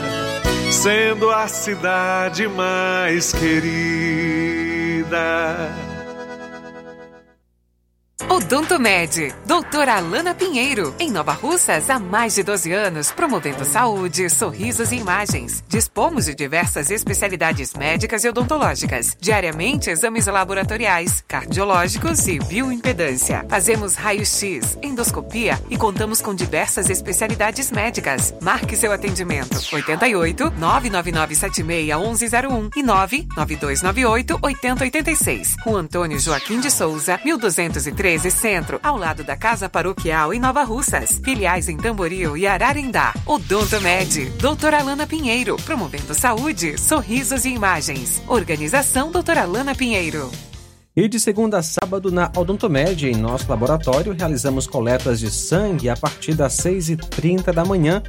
sendo 0.71 1.31
a 1.31 1.49
cidade 1.49 2.47
mais 2.47 3.33
querida. 3.33 5.07
Odonto 8.29 8.77
Med, 8.77 9.33
doutora 9.47 9.95
Alana 9.95 10.35
Pinheiro, 10.35 10.93
em 10.99 11.13
Nova 11.13 11.33
Russas 11.33 11.89
há 11.89 11.97
mais 12.01 12.35
de 12.35 12.43
12 12.43 12.73
anos, 12.73 13.13
promovendo 13.13 13.65
saúde, 13.65 14.29
sorrisos 14.29 14.91
e 14.91 14.97
imagens. 14.97 15.63
Dispomos 15.69 16.25
de 16.25 16.35
diversas 16.35 16.91
especialidades 16.91 17.73
médicas 17.75 18.25
e 18.25 18.29
odontológicas. 18.29 19.17
Diariamente, 19.21 19.91
exames 19.91 20.27
laboratoriais, 20.27 21.23
cardiológicos 21.29 22.27
e 22.27 22.41
bioimpedância. 22.41 23.47
Fazemos 23.49 23.95
raio-x, 23.95 24.77
endoscopia 24.83 25.63
e 25.71 25.77
contamos 25.77 26.21
com 26.21 26.35
diversas 26.35 26.91
especialidades 26.91 27.71
médicas. 27.71 28.35
Marque 28.43 28.75
seu 28.75 28.91
atendimento. 28.91 29.57
88 29.73 30.53
999 30.59 31.35
76 31.37 31.95
1101 31.97 32.71
e 32.75 32.83
99298 32.83 34.39
8086. 34.43 35.57
Rua 35.65 35.81
Antônio 35.81 36.19
Joaquim 36.19 36.59
de 36.59 36.73
Souza, 36.73 37.21
1213 38.17 38.31
Centro, 38.31 38.81
ao 38.83 38.97
lado 38.97 39.23
da 39.23 39.37
Casa 39.37 39.69
Paroquial 39.69 40.33
em 40.33 40.41
Nova 40.41 40.63
Russas. 40.63 41.21
Filiais 41.23 41.69
em 41.69 41.77
Tamboril 41.77 42.37
e 42.37 42.47
Ararindá. 42.47 43.15
Odonto 43.27 43.81
Med, 43.81 44.31
doutora 44.39 44.79
Alana 44.79 45.07
Pinheiro, 45.07 45.57
promovendo 45.65 46.15
saúde, 46.15 46.79
sorrisos 46.79 47.45
e 47.45 47.51
imagens. 47.51 48.23
Organização 48.27 49.11
doutora 49.11 49.43
Alana 49.43 49.75
Pinheiro. 49.75 50.31
E 50.97 51.07
de 51.09 51.21
segunda 51.21 51.59
a 51.59 51.63
sábado, 51.63 52.11
na 52.11 52.33
Odontomed, 52.35 53.07
em 53.07 53.15
nosso 53.15 53.51
laboratório, 53.51 54.15
realizamos 54.19 54.67
coletas 54.67 55.21
de 55.21 55.31
sangue 55.31 55.91
a 55.91 55.97
partir 55.97 56.35
das 56.35 56.57
6h30 56.57 57.53
da 57.53 57.67
manhã. 57.67 58.03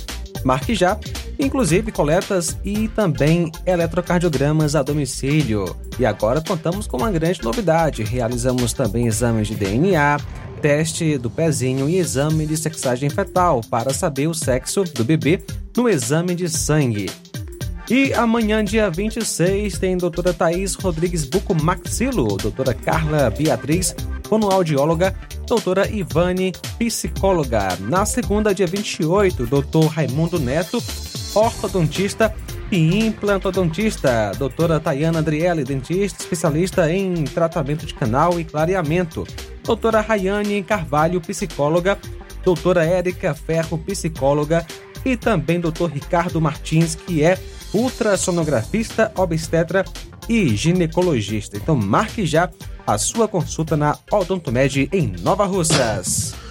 Marque 0.45 0.74
já, 0.74 0.97
inclusive 1.40 1.92
coletas 1.92 2.58
e 2.64 2.88
também 2.90 3.52
eletrocardiogramas 3.66 4.76
a 4.76 4.84
domicílio. 4.84 5.76
E 6.00 6.06
agora 6.06 6.42
contamos 6.42 6.88
com 6.88 6.98
uma 6.98 7.12
grande 7.12 7.44
novidade: 7.44 8.04
realizamos 8.04 8.74
também 8.74 9.08
exames 9.08 9.48
de 9.48 9.56
DNA, 9.56 10.18
teste 10.62 11.18
do 11.18 11.30
pezinho 11.30 11.90
e 11.90 11.98
exame 11.98 12.46
de 12.46 12.58
sexagem 12.58 13.10
fetal 13.10 13.62
para 13.70 13.94
saber 13.94 14.28
o 14.28 14.34
sexo 14.34 14.84
do 14.84 15.04
bebê 15.04 15.44
no 15.76 15.88
exame 15.88 16.36
de 16.36 16.50
sangue. 16.50 17.10
E 17.90 18.14
amanhã, 18.14 18.66
dia 18.66 18.90
26, 18.90 19.78
tem 19.78 19.96
doutora 19.96 20.34
Thaís 20.34 20.74
Rodrigues 20.74 21.24
Buco 21.24 21.56
Maxilo, 21.56 22.36
doutora 22.36 22.74
Carla 22.74 23.30
Beatriz, 23.30 23.96
fonoaudióloga, 24.28 25.16
doutora 25.48 25.90
Ivane, 25.90 26.52
psicóloga. 26.78 27.78
Na 27.80 28.06
segunda, 28.06 28.54
dia 28.54 28.68
28, 28.68 29.46
doutor 29.46 29.86
Raimundo 29.86 30.38
Neto, 30.38 30.84
ortodontista 31.34 32.34
e 32.72 33.06
implantodontista. 33.06 34.32
Doutora 34.38 34.80
Tayana 34.80 35.20
Adriele, 35.20 35.64
dentista 35.64 36.22
especialista 36.22 36.92
em 36.92 37.24
tratamento 37.24 37.86
de 37.86 37.94
canal 37.94 38.40
e 38.40 38.44
clareamento. 38.44 39.26
Doutora 39.64 40.02
Rayane 40.02 40.64
Carvalho, 40.64 41.22
psicóloga. 41.22 41.98
Doutora 42.44 42.86
Érica 42.86 43.34
Ferro, 43.34 43.78
psicóloga. 43.78 44.66
E 45.06 45.16
também 45.16 45.60
doutor 45.60 45.92
Ricardo 45.92 46.42
Martins, 46.42 46.96
que 46.96 47.24
é 47.24 47.38
ultrassonografista, 47.74 49.12
obstetra 49.16 49.86
e 50.28 50.56
ginecologista. 50.56 51.58
Então 51.58 51.76
marque 51.76 52.26
já 52.26 52.50
a 52.86 52.98
sua 52.98 53.28
consulta 53.28 53.78
na 53.78 53.98
Odontomed 54.12 54.90
em 54.92 55.08
Nova 55.22 55.46
Russas. 55.46 56.47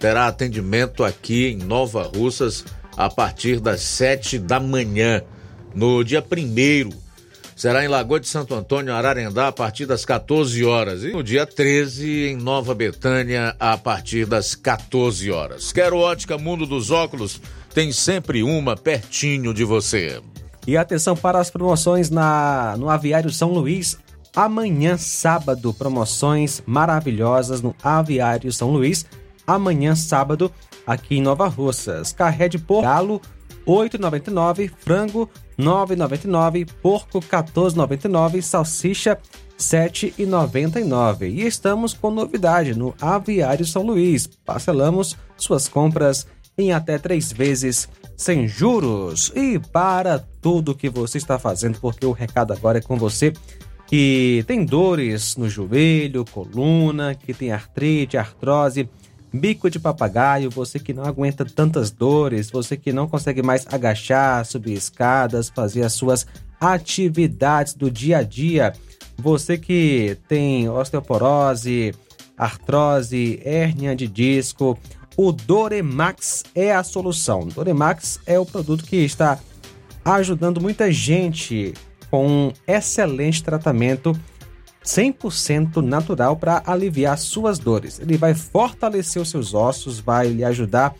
terá 0.00 0.26
atendimento 0.26 1.04
aqui 1.04 1.48
em 1.48 1.58
Nova 1.58 2.02
Russas 2.02 2.64
a 2.96 3.08
partir 3.08 3.60
das 3.60 3.82
sete 3.82 4.38
da 4.38 4.58
manhã. 4.58 5.22
No 5.74 6.02
dia 6.02 6.20
primeiro, 6.20 6.90
será 7.54 7.84
em 7.84 7.88
Lagoa 7.88 8.18
de 8.18 8.26
Santo 8.26 8.54
Antônio, 8.54 8.94
Ararendá, 8.94 9.48
a 9.48 9.52
partir 9.52 9.86
das 9.86 10.04
14 10.04 10.64
horas. 10.64 11.04
E 11.04 11.12
no 11.12 11.22
dia 11.22 11.46
13, 11.46 12.28
em 12.28 12.36
Nova 12.36 12.74
Betânia, 12.74 13.54
a 13.60 13.76
partir 13.76 14.26
das 14.26 14.54
14 14.54 15.30
horas. 15.30 15.70
Quero 15.70 15.98
ótica 15.98 16.38
Mundo 16.38 16.66
dos 16.66 16.90
Óculos, 16.90 17.40
tem 17.72 17.92
sempre 17.92 18.42
uma 18.42 18.76
pertinho 18.76 19.54
de 19.54 19.64
você. 19.64 20.20
E 20.66 20.76
atenção 20.76 21.16
para 21.16 21.38
as 21.38 21.50
promoções 21.50 22.10
na, 22.10 22.74
no 22.78 22.88
Aviário 22.88 23.30
São 23.30 23.52
Luís. 23.52 23.98
Amanhã, 24.34 24.96
sábado, 24.96 25.74
promoções 25.74 26.62
maravilhosas 26.64 27.60
no 27.60 27.74
Aviário 27.82 28.52
São 28.52 28.70
Luís. 28.70 29.04
Amanhã, 29.54 29.94
sábado, 29.96 30.50
aqui 30.86 31.16
em 31.16 31.22
Nova 31.22 31.48
Russas. 31.48 32.12
Carré 32.12 32.48
de 32.48 32.58
porco, 32.58 32.82
galo, 32.82 33.20
8,99. 33.66 34.70
Frango, 34.78 35.28
9,99. 35.58 36.68
Porco, 36.80 37.20
14,99. 37.20 38.42
Salsicha, 38.42 39.18
7,99. 39.58 41.30
E 41.30 41.46
estamos 41.46 41.92
com 41.92 42.10
novidade 42.10 42.74
no 42.74 42.94
Aviário 43.00 43.66
São 43.66 43.82
Luís. 43.82 44.26
Parcelamos 44.44 45.16
suas 45.36 45.68
compras 45.68 46.26
em 46.56 46.72
até 46.72 46.98
três 46.98 47.32
vezes 47.32 47.88
sem 48.16 48.46
juros. 48.46 49.32
E 49.34 49.58
para 49.58 50.18
tudo 50.40 50.74
que 50.74 50.88
você 50.88 51.18
está 51.18 51.38
fazendo, 51.38 51.80
porque 51.80 52.06
o 52.06 52.12
recado 52.12 52.52
agora 52.52 52.78
é 52.78 52.82
com 52.82 52.96
você 52.96 53.32
que 53.86 54.44
tem 54.46 54.64
dores 54.64 55.36
no 55.36 55.48
joelho, 55.50 56.24
coluna, 56.24 57.12
que 57.12 57.34
tem 57.34 57.50
artrite, 57.50 58.16
artrose, 58.16 58.88
bico 59.32 59.70
de 59.70 59.78
papagaio, 59.78 60.50
você 60.50 60.78
que 60.78 60.92
não 60.92 61.04
aguenta 61.04 61.44
tantas 61.44 61.90
dores, 61.90 62.50
você 62.50 62.76
que 62.76 62.92
não 62.92 63.08
consegue 63.08 63.42
mais 63.42 63.66
agachar, 63.70 64.44
subir 64.44 64.74
escadas, 64.74 65.48
fazer 65.48 65.82
as 65.82 65.92
suas 65.92 66.26
atividades 66.60 67.74
do 67.74 67.90
dia 67.90 68.18
a 68.18 68.22
dia, 68.22 68.72
você 69.16 69.56
que 69.56 70.18
tem 70.28 70.68
osteoporose, 70.68 71.94
artrose, 72.36 73.40
hérnia 73.44 73.94
de 73.94 74.08
disco, 74.08 74.78
o 75.16 75.32
Doremax 75.32 76.44
é 76.54 76.72
a 76.72 76.82
solução. 76.82 77.46
Doremax 77.46 78.20
é 78.26 78.38
o 78.38 78.46
produto 78.46 78.84
que 78.84 78.96
está 78.96 79.38
ajudando 80.04 80.60
muita 80.60 80.90
gente 80.90 81.74
com 82.10 82.26
um 82.26 82.52
excelente 82.66 83.44
tratamento 83.44 84.18
100% 84.90 85.76
natural 85.82 86.36
para 86.36 86.62
aliviar 86.66 87.16
suas 87.16 87.58
dores. 87.58 88.00
Ele 88.00 88.16
vai 88.16 88.34
fortalecer 88.34 89.22
os 89.22 89.30
seus 89.30 89.54
ossos, 89.54 90.00
vai 90.00 90.28
lhe 90.28 90.44
ajudar 90.44 90.94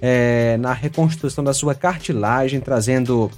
é, 0.00 0.56
na 0.58 0.72
reconstrução 0.72 1.44
da 1.44 1.54
sua 1.54 1.74
cartilagem, 1.74 2.60
trazendo 2.60 3.30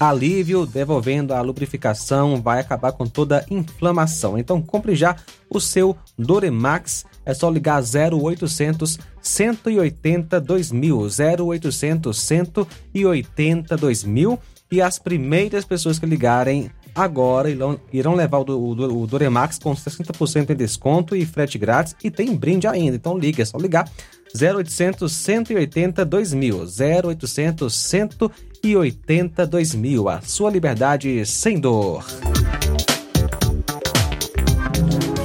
alívio, 0.00 0.66
devolvendo 0.66 1.32
a 1.34 1.40
lubrificação, 1.40 2.40
vai 2.40 2.60
acabar 2.60 2.92
com 2.92 3.06
toda 3.06 3.44
inflamação. 3.50 4.38
Então 4.38 4.60
compre 4.60 4.94
já 4.94 5.16
o 5.50 5.60
seu 5.60 5.96
Doremax, 6.18 7.04
é 7.24 7.34
só 7.34 7.50
ligar 7.50 7.82
0800 7.82 8.98
180 9.20 10.40
2000, 10.40 11.08
0800 11.46 12.18
180 12.18 13.76
2000 13.76 14.38
e 14.70 14.82
as 14.82 14.98
primeiras 14.98 15.64
pessoas 15.64 15.98
que 15.98 16.06
ligarem 16.06 16.70
agora 16.96 17.50
irão, 17.50 17.78
irão 17.92 18.14
levar 18.14 18.38
o, 18.38 18.50
o, 18.50 19.02
o 19.02 19.06
Doremax 19.06 19.58
com 19.58 19.74
60% 19.74 20.46
de 20.46 20.54
desconto 20.54 21.14
e 21.14 21.26
frete 21.26 21.58
grátis 21.58 21.94
e 22.02 22.10
tem 22.10 22.34
brinde 22.34 22.66
ainda. 22.66 22.96
Então 22.96 23.18
liga, 23.18 23.42
é 23.42 23.44
só 23.44 23.58
ligar 23.58 23.88
0800 24.34 25.12
180 25.12 26.04
2000, 26.04 26.64
0800 27.06 27.74
180 27.74 29.46
2000. 29.46 30.08
A 30.08 30.20
sua 30.22 30.50
liberdade 30.50 31.24
sem 31.26 31.60
dor. 31.60 32.04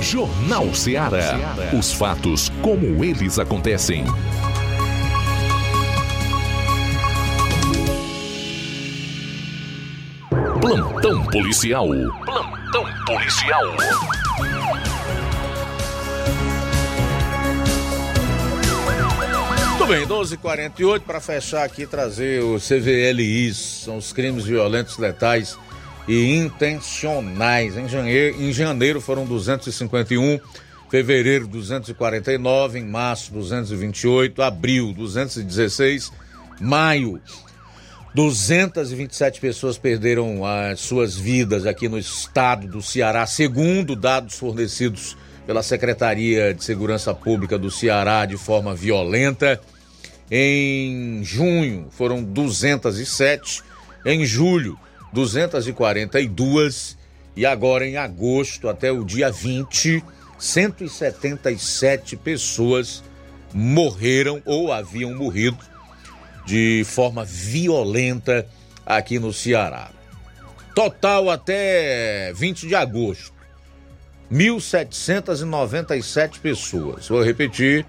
Jornal 0.02 0.74
Ceará. 0.74 1.40
Os 1.78 1.94
fatos 1.94 2.50
como 2.62 3.04
eles 3.04 3.40
acontecem. 3.40 4.04
Plantão 10.72 11.26
policial. 11.26 11.86
Plantão 12.24 12.86
policial. 13.06 13.66
Muito 19.68 19.86
bem, 19.86 20.08
12h48 20.08 21.02
para 21.02 21.20
fechar 21.20 21.66
aqui 21.66 21.86
trazer 21.86 22.42
o 22.42 22.58
CVLIs, 22.58 23.58
são 23.84 23.98
os 23.98 24.14
crimes 24.14 24.46
violentos, 24.46 24.98
letais 24.98 25.58
e 26.08 26.38
intencionais. 26.38 27.76
Em 27.76 27.90
janeiro, 27.90 28.42
em 28.42 28.54
janeiro 28.54 29.02
foram 29.02 29.26
251, 29.26 30.40
fevereiro 30.90 31.48
249, 31.48 32.80
em 32.80 32.86
março 32.86 33.34
228, 33.34 34.42
abril 34.42 34.94
216, 34.94 36.14
maio 36.62 37.20
227 38.14 39.40
pessoas 39.40 39.78
perderam 39.78 40.46
as 40.46 40.82
suas 40.82 41.16
vidas 41.16 41.66
aqui 41.66 41.88
no 41.88 41.98
estado 41.98 42.68
do 42.68 42.82
Ceará, 42.82 43.26
segundo 43.26 43.96
dados 43.96 44.38
fornecidos 44.38 45.16
pela 45.48 45.64
Secretaria 45.64 46.54
de 46.54 46.62
Segurança 46.62 47.14
Pública 47.14 47.58
do 47.58 47.72
Ceará 47.72 48.26
de 48.26 48.36
forma 48.36 48.76
violenta. 48.76 49.62
Em 50.30 51.24
junho 51.24 51.88
foram 51.90 52.22
207, 52.22 53.64
em 54.06 54.26
julho 54.26 54.78
242 55.14 56.98
e 57.34 57.46
agora 57.46 57.88
em 57.88 57.96
agosto 57.96 58.68
até 58.68 58.92
o 58.92 59.06
dia 59.06 59.32
20, 59.32 60.04
177 60.38 62.18
pessoas 62.18 63.02
morreram 63.54 64.42
ou 64.46 64.74
haviam 64.74 65.16
morrido 65.16 65.71
de 66.46 66.84
forma 66.86 67.26
violenta 67.26 68.48
aqui 68.86 69.18
no 69.20 69.34
Ceará. 69.34 69.90
Total 70.76 71.30
até 71.30 72.32
20 72.34 72.68
de 72.68 72.76
agosto, 72.76 73.34
1.797 74.32 76.40
pessoas. 76.40 77.10
Vou 77.10 77.22
repetir: 77.22 77.86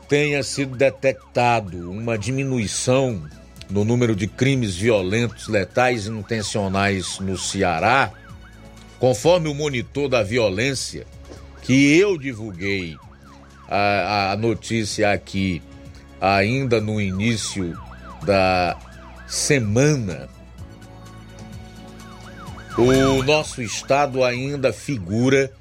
tenha 0.07 0.41
sido 0.43 0.75
detectado 0.75 1.91
uma 1.91 2.17
diminuição 2.17 3.21
no 3.69 3.85
número 3.85 4.15
de 4.15 4.27
crimes 4.27 4.75
violentos, 4.75 5.47
letais 5.47 6.05
e 6.05 6.09
intencionais 6.09 7.19
no 7.19 7.37
Ceará, 7.37 8.11
conforme 8.99 9.47
o 9.47 9.55
monitor 9.55 10.09
da 10.09 10.23
violência 10.23 11.05
que 11.61 11.97
eu 11.97 12.17
divulguei 12.17 12.97
a, 13.67 14.31
a 14.31 14.35
notícia 14.35 15.11
aqui 15.11 15.61
ainda 16.19 16.81
no 16.81 16.99
início 16.99 17.77
da 18.23 18.77
semana 19.27 20.29
o 22.77 23.23
nosso 23.23 23.61
estado 23.61 24.23
ainda 24.23 24.71
figura 24.71 25.51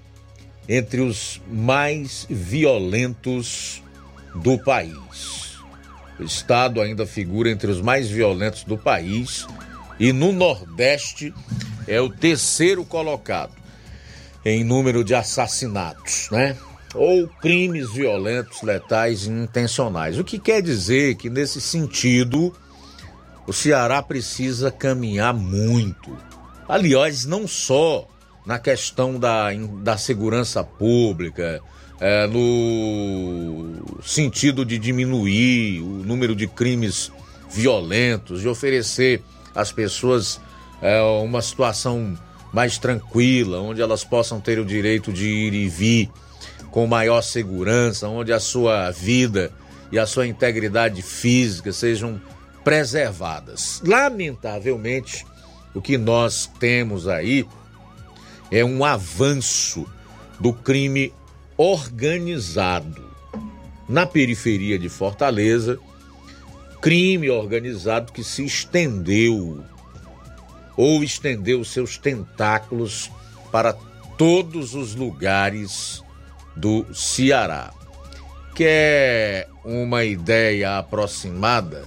entre 0.68 1.00
os 1.00 1.40
mais 1.50 2.26
violentos 2.30 3.82
do 4.34 4.56
país. 4.58 5.58
O 6.18 6.22
estado 6.22 6.80
ainda 6.80 7.04
figura 7.04 7.50
entre 7.50 7.70
os 7.70 7.80
mais 7.80 8.08
violentos 8.08 8.62
do 8.62 8.78
país 8.78 9.46
e 9.98 10.12
no 10.12 10.32
Nordeste 10.32 11.34
é 11.88 12.00
o 12.00 12.08
terceiro 12.08 12.84
colocado 12.84 13.54
em 14.44 14.62
número 14.62 15.02
de 15.02 15.14
assassinatos, 15.14 16.28
né? 16.30 16.56
Ou 16.94 17.26
crimes 17.26 17.92
violentos, 17.92 18.62
letais 18.62 19.24
e 19.24 19.30
intencionais. 19.30 20.18
O 20.18 20.24
que 20.24 20.38
quer 20.38 20.62
dizer 20.62 21.16
que, 21.16 21.28
nesse 21.28 21.60
sentido, 21.60 22.54
o 23.46 23.52
Ceará 23.52 24.02
precisa 24.02 24.70
caminhar 24.70 25.34
muito 25.34 26.29
Aliás, 26.70 27.24
não 27.24 27.48
só 27.48 28.06
na 28.46 28.56
questão 28.56 29.18
da, 29.18 29.48
da 29.82 29.96
segurança 29.96 30.62
pública, 30.62 31.60
é, 32.00 32.28
no 32.28 34.00
sentido 34.04 34.64
de 34.64 34.78
diminuir 34.78 35.80
o 35.80 36.04
número 36.04 36.32
de 36.36 36.46
crimes 36.46 37.10
violentos, 37.50 38.42
de 38.42 38.48
oferecer 38.48 39.20
às 39.52 39.72
pessoas 39.72 40.40
é, 40.80 41.02
uma 41.02 41.42
situação 41.42 42.16
mais 42.52 42.78
tranquila, 42.78 43.60
onde 43.60 43.82
elas 43.82 44.04
possam 44.04 44.40
ter 44.40 44.60
o 44.60 44.64
direito 44.64 45.12
de 45.12 45.26
ir 45.26 45.52
e 45.52 45.68
vir 45.68 46.08
com 46.70 46.86
maior 46.86 47.20
segurança, 47.20 48.06
onde 48.06 48.32
a 48.32 48.38
sua 48.38 48.92
vida 48.92 49.52
e 49.90 49.98
a 49.98 50.06
sua 50.06 50.24
integridade 50.24 51.02
física 51.02 51.72
sejam 51.72 52.20
preservadas. 52.62 53.82
Lamentavelmente, 53.84 55.26
o 55.74 55.80
que 55.80 55.96
nós 55.96 56.50
temos 56.58 57.06
aí 57.06 57.46
é 58.50 58.64
um 58.64 58.84
avanço 58.84 59.86
do 60.38 60.52
crime 60.52 61.12
organizado 61.56 63.10
na 63.88 64.06
periferia 64.06 64.78
de 64.78 64.88
Fortaleza, 64.88 65.78
crime 66.80 67.28
organizado 67.28 68.12
que 68.12 68.24
se 68.24 68.44
estendeu 68.44 69.64
ou 70.76 71.04
estendeu 71.04 71.62
seus 71.64 71.98
tentáculos 71.98 73.10
para 73.52 73.74
todos 74.16 74.74
os 74.74 74.94
lugares 74.94 76.02
do 76.56 76.86
Ceará. 76.94 77.72
quer 78.54 79.48
uma 79.64 80.04
ideia 80.04 80.78
aproximada 80.78 81.84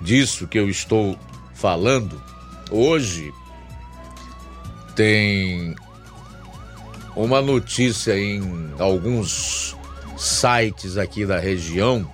disso 0.00 0.46
que 0.46 0.58
eu 0.58 0.68
estou 0.68 1.18
falando, 1.54 2.22
hoje 2.70 3.32
tem 4.94 5.74
uma 7.14 7.40
notícia 7.40 8.18
em 8.18 8.72
alguns 8.78 9.76
sites 10.16 10.96
aqui 10.96 11.24
da 11.24 11.38
região 11.38 12.08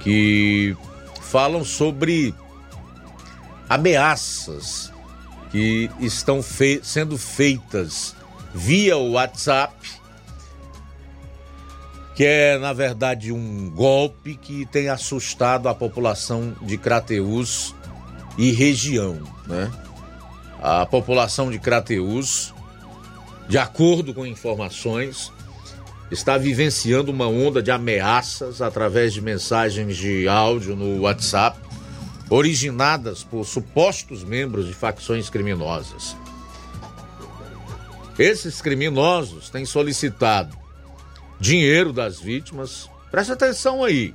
que 0.00 0.76
falam 1.20 1.64
sobre 1.64 2.34
ameaças 3.68 4.92
que 5.50 5.90
estão 6.00 6.42
fe 6.42 6.80
sendo 6.82 7.16
feitas 7.16 8.14
via 8.54 8.96
WhatsApp, 8.96 9.74
que 12.14 12.24
é 12.24 12.58
na 12.58 12.72
verdade 12.72 13.32
um 13.32 13.70
golpe 13.70 14.34
que 14.34 14.66
tem 14.66 14.88
assustado 14.88 15.68
a 15.68 15.74
população 15.74 16.54
de 16.62 16.76
Crateús 16.76 17.74
e 18.38 18.50
região, 18.50 19.20
né? 19.46 19.70
A 20.60 20.86
população 20.86 21.50
de 21.50 21.58
Crateús, 21.58 22.54
de 23.48 23.58
acordo 23.58 24.14
com 24.14 24.24
informações, 24.24 25.32
está 26.10 26.38
vivenciando 26.38 27.10
uma 27.10 27.26
onda 27.26 27.62
de 27.62 27.70
ameaças 27.70 28.62
através 28.62 29.12
de 29.12 29.20
mensagens 29.20 29.96
de 29.96 30.28
áudio 30.28 30.76
no 30.76 31.00
WhatsApp, 31.02 31.58
originadas 32.30 33.24
por 33.24 33.44
supostos 33.44 34.22
membros 34.22 34.66
de 34.66 34.72
facções 34.72 35.28
criminosas. 35.28 36.16
Esses 38.18 38.60
criminosos 38.60 39.50
têm 39.50 39.64
solicitado 39.64 40.56
dinheiro 41.40 41.92
das 41.92 42.20
vítimas, 42.20 42.88
presta 43.10 43.32
atenção 43.32 43.82
aí, 43.82 44.14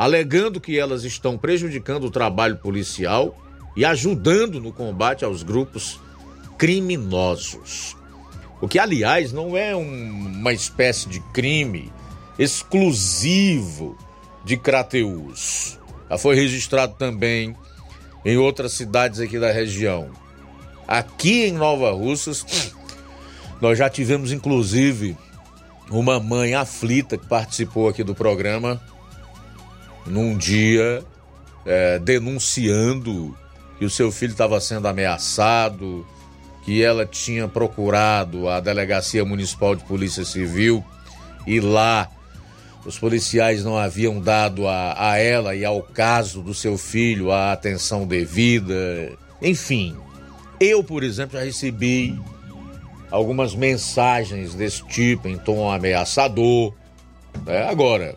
alegando 0.00 0.62
que 0.62 0.78
elas 0.78 1.04
estão 1.04 1.36
prejudicando 1.36 2.04
o 2.04 2.10
trabalho 2.10 2.56
policial 2.56 3.36
e 3.76 3.84
ajudando 3.84 4.58
no 4.58 4.72
combate 4.72 5.26
aos 5.26 5.42
grupos 5.42 6.00
criminosos. 6.56 7.94
O 8.62 8.66
que, 8.66 8.78
aliás, 8.78 9.30
não 9.30 9.54
é 9.54 9.76
um, 9.76 9.82
uma 9.82 10.54
espécie 10.54 11.06
de 11.06 11.20
crime 11.34 11.92
exclusivo 12.38 13.94
de 14.42 14.56
Crateús. 14.56 15.78
Já 16.08 16.16
foi 16.16 16.34
registrado 16.34 16.94
também 16.94 17.54
em 18.24 18.38
outras 18.38 18.72
cidades 18.72 19.20
aqui 19.20 19.38
da 19.38 19.52
região. 19.52 20.12
Aqui 20.88 21.44
em 21.44 21.52
Nova 21.52 21.90
Russas, 21.90 22.72
nós 23.60 23.76
já 23.76 23.90
tivemos 23.90 24.32
inclusive 24.32 25.14
uma 25.90 26.18
mãe 26.18 26.54
aflita 26.54 27.18
que 27.18 27.26
participou 27.26 27.86
aqui 27.86 28.02
do 28.02 28.14
programa 28.14 28.80
num 30.06 30.36
dia 30.36 31.04
é, 31.64 31.98
denunciando 31.98 33.36
que 33.78 33.84
o 33.84 33.90
seu 33.90 34.10
filho 34.12 34.32
estava 34.32 34.60
sendo 34.60 34.88
ameaçado, 34.88 36.06
que 36.64 36.82
ela 36.82 37.06
tinha 37.06 37.48
procurado 37.48 38.48
a 38.48 38.60
Delegacia 38.60 39.24
Municipal 39.24 39.74
de 39.74 39.84
Polícia 39.84 40.24
Civil 40.24 40.84
e 41.46 41.60
lá 41.60 42.08
os 42.84 42.98
policiais 42.98 43.64
não 43.64 43.76
haviam 43.76 44.20
dado 44.20 44.66
a, 44.66 45.12
a 45.12 45.18
ela 45.18 45.54
e 45.54 45.64
ao 45.64 45.82
caso 45.82 46.42
do 46.42 46.54
seu 46.54 46.78
filho 46.78 47.30
a 47.30 47.52
atenção 47.52 48.06
devida. 48.06 49.12
Enfim, 49.40 49.96
eu, 50.58 50.82
por 50.82 51.02
exemplo, 51.02 51.38
já 51.38 51.44
recebi 51.44 52.18
algumas 53.10 53.54
mensagens 53.54 54.54
desse 54.54 54.84
tipo 54.86 55.28
em 55.28 55.36
tom 55.36 55.70
ameaçador. 55.70 56.74
Né? 57.44 57.66
Agora, 57.68 58.14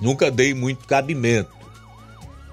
nunca 0.00 0.30
dei 0.30 0.54
muito 0.54 0.86
cabimento. 0.86 1.56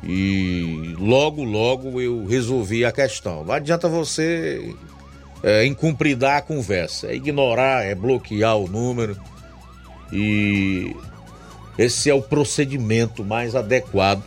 E 0.03 0.95
logo, 0.99 1.43
logo 1.43 1.99
eu 1.99 2.25
resolvi 2.25 2.85
a 2.85 2.91
questão. 2.91 3.43
Não 3.43 3.53
adianta 3.53 3.87
você 3.87 4.75
é, 5.41 5.65
incumpridar 5.65 6.37
a 6.37 6.41
conversa, 6.41 7.07
é 7.07 7.15
ignorar, 7.15 7.83
é 7.83 7.95
bloquear 7.95 8.57
o 8.57 8.67
número. 8.67 9.17
E 10.11 10.95
esse 11.77 12.09
é 12.09 12.13
o 12.13 12.21
procedimento 12.21 13.23
mais 13.23 13.55
adequado 13.55 14.23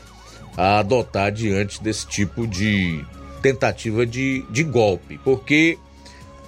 a 0.57 0.81
adotar 0.81 1.31
diante 1.31 1.83
desse 1.83 2.07
tipo 2.07 2.47
de 2.47 3.05
tentativa 3.41 4.05
de, 4.05 4.45
de 4.51 4.65
golpe. 4.65 5.19
Porque 5.19 5.79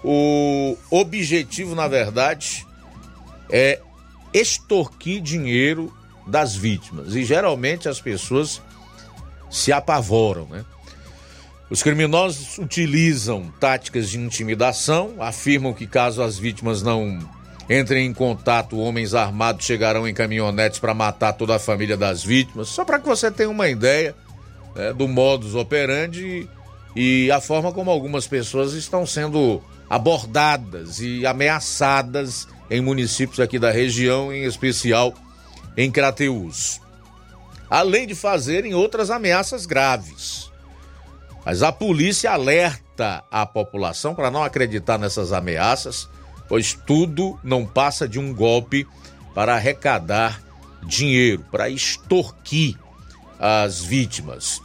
o 0.02 0.76
objetivo, 0.90 1.74
na 1.74 1.86
verdade, 1.86 2.66
é 3.50 3.80
extorquir 4.34 5.22
dinheiro 5.22 5.92
das 6.30 6.54
vítimas. 6.54 7.14
E 7.14 7.24
geralmente 7.24 7.88
as 7.88 8.00
pessoas 8.00 8.62
se 9.50 9.72
apavoram, 9.72 10.46
né? 10.46 10.64
Os 11.68 11.82
criminosos 11.82 12.58
utilizam 12.58 13.52
táticas 13.60 14.10
de 14.10 14.18
intimidação, 14.18 15.14
afirmam 15.20 15.72
que 15.72 15.86
caso 15.86 16.20
as 16.20 16.36
vítimas 16.36 16.82
não 16.82 17.18
entrem 17.68 18.06
em 18.06 18.12
contato, 18.12 18.76
homens 18.76 19.14
armados 19.14 19.64
chegarão 19.64 20.08
em 20.08 20.12
caminhonetes 20.12 20.80
para 20.80 20.92
matar 20.92 21.32
toda 21.32 21.54
a 21.54 21.58
família 21.60 21.96
das 21.96 22.24
vítimas. 22.24 22.68
Só 22.68 22.84
para 22.84 22.98
que 22.98 23.06
você 23.06 23.30
tenha 23.30 23.48
uma 23.48 23.68
ideia 23.68 24.16
né, 24.74 24.92
do 24.92 25.06
modus 25.06 25.54
operandi 25.54 26.48
e, 26.96 27.26
e 27.26 27.30
a 27.30 27.40
forma 27.40 27.72
como 27.72 27.88
algumas 27.88 28.26
pessoas 28.26 28.72
estão 28.72 29.06
sendo 29.06 29.62
abordadas 29.88 31.00
e 31.00 31.24
ameaçadas 31.24 32.48
em 32.68 32.80
municípios 32.80 33.38
aqui 33.38 33.60
da 33.60 33.70
região, 33.70 34.32
em 34.32 34.42
especial 34.42 35.14
em 35.76 35.90
Crateús. 35.90 36.80
Além 37.68 38.06
de 38.06 38.14
fazerem 38.14 38.74
outras 38.74 39.10
ameaças 39.10 39.66
graves. 39.66 40.50
Mas 41.44 41.62
a 41.62 41.72
polícia 41.72 42.32
alerta 42.32 43.24
a 43.30 43.46
população 43.46 44.14
para 44.14 44.30
não 44.30 44.42
acreditar 44.42 44.98
nessas 44.98 45.32
ameaças, 45.32 46.08
pois 46.48 46.74
tudo 46.74 47.38
não 47.42 47.64
passa 47.64 48.08
de 48.08 48.18
um 48.18 48.34
golpe 48.34 48.86
para 49.34 49.54
arrecadar 49.54 50.42
dinheiro, 50.82 51.44
para 51.50 51.68
extorquir 51.68 52.76
as 53.38 53.80
vítimas. 53.80 54.60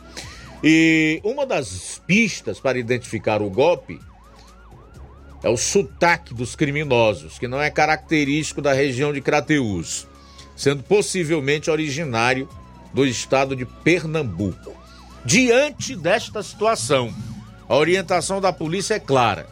E 0.63 1.21
uma 1.23 1.45
das 1.45 2.01
pistas 2.07 2.59
para 2.59 2.79
identificar 2.79 3.41
o 3.41 3.49
golpe 3.49 3.99
é 5.43 5.49
o 5.49 5.57
sotaque 5.57 6.33
dos 6.33 6.55
criminosos, 6.55 7.37
que 7.37 7.47
não 7.47 7.61
é 7.61 7.69
característico 7.69 8.61
da 8.61 8.73
região 8.73 9.13
de 9.13 9.21
Crateús, 9.21 10.07
sendo 10.55 10.83
possivelmente 10.83 11.69
originário 11.69 12.47
do 12.93 13.05
estado 13.05 13.55
de 13.55 13.65
Pernambuco. 13.65 14.73
Diante 15.25 15.95
desta 15.95 16.41
situação, 16.41 17.13
a 17.67 17.75
orientação 17.75 18.39
da 18.39 18.53
polícia 18.53 18.93
é 18.93 18.99
clara: 18.99 19.47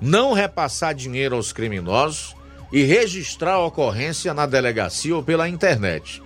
não 0.00 0.32
repassar 0.32 0.94
dinheiro 0.94 1.36
aos 1.36 1.52
criminosos 1.52 2.34
e 2.72 2.82
registrar 2.82 3.54
a 3.54 3.66
ocorrência 3.66 4.32
na 4.32 4.46
delegacia 4.46 5.14
ou 5.14 5.22
pela 5.22 5.48
internet. 5.48 6.22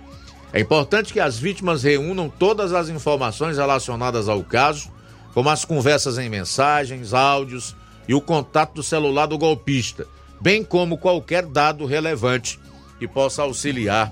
É 0.51 0.59
importante 0.59 1.13
que 1.13 1.19
as 1.19 1.37
vítimas 1.37 1.83
reúnam 1.83 2.29
todas 2.29 2.73
as 2.73 2.89
informações 2.89 3.57
relacionadas 3.57 4.27
ao 4.27 4.43
caso, 4.43 4.91
como 5.33 5.49
as 5.49 5.63
conversas 5.63 6.17
em 6.17 6.27
mensagens, 6.27 7.13
áudios 7.13 7.75
e 8.07 8.15
o 8.15 8.21
contato 8.21 8.73
do 8.75 8.83
celular 8.83 9.27
do 9.27 9.37
golpista, 9.37 10.07
bem 10.41 10.63
como 10.63 10.97
qualquer 10.97 11.45
dado 11.45 11.85
relevante 11.85 12.59
que 12.99 13.07
possa 13.07 13.41
auxiliar 13.43 14.11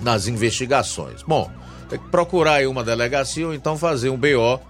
nas 0.00 0.26
investigações. 0.26 1.22
Bom, 1.22 1.50
tem 1.88 1.98
que 1.98 2.08
procurar 2.08 2.54
aí 2.54 2.66
uma 2.66 2.82
delegacia 2.82 3.46
ou 3.46 3.54
então 3.54 3.76
fazer 3.76 4.08
um 4.08 4.16
BO 4.16 4.60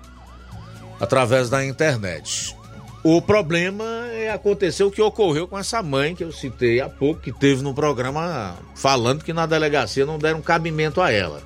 através 1.01 1.49
da 1.49 1.65
internet. 1.65 2.57
O 3.03 3.21
problema 3.21 3.85
é 4.13 4.31
acontecer 4.31 4.83
o 4.83 4.91
que 4.91 5.03
ocorreu 5.03 5.47
com 5.47 5.59
essa 5.59 5.83
mãe 5.83 6.15
que 6.15 6.25
eu 6.25 6.33
citei 6.33 6.81
há 6.81 6.89
pouco, 6.89 7.21
que 7.21 7.33
teve 7.33 7.63
no 7.63 7.75
programa 7.75 8.57
falando 8.75 9.23
que 9.23 9.33
na 9.33 9.45
delegacia 9.45 10.07
não 10.07 10.19
deram 10.19 10.41
cabimento 10.41 11.01
a 11.01 11.13
ela. 11.13 11.43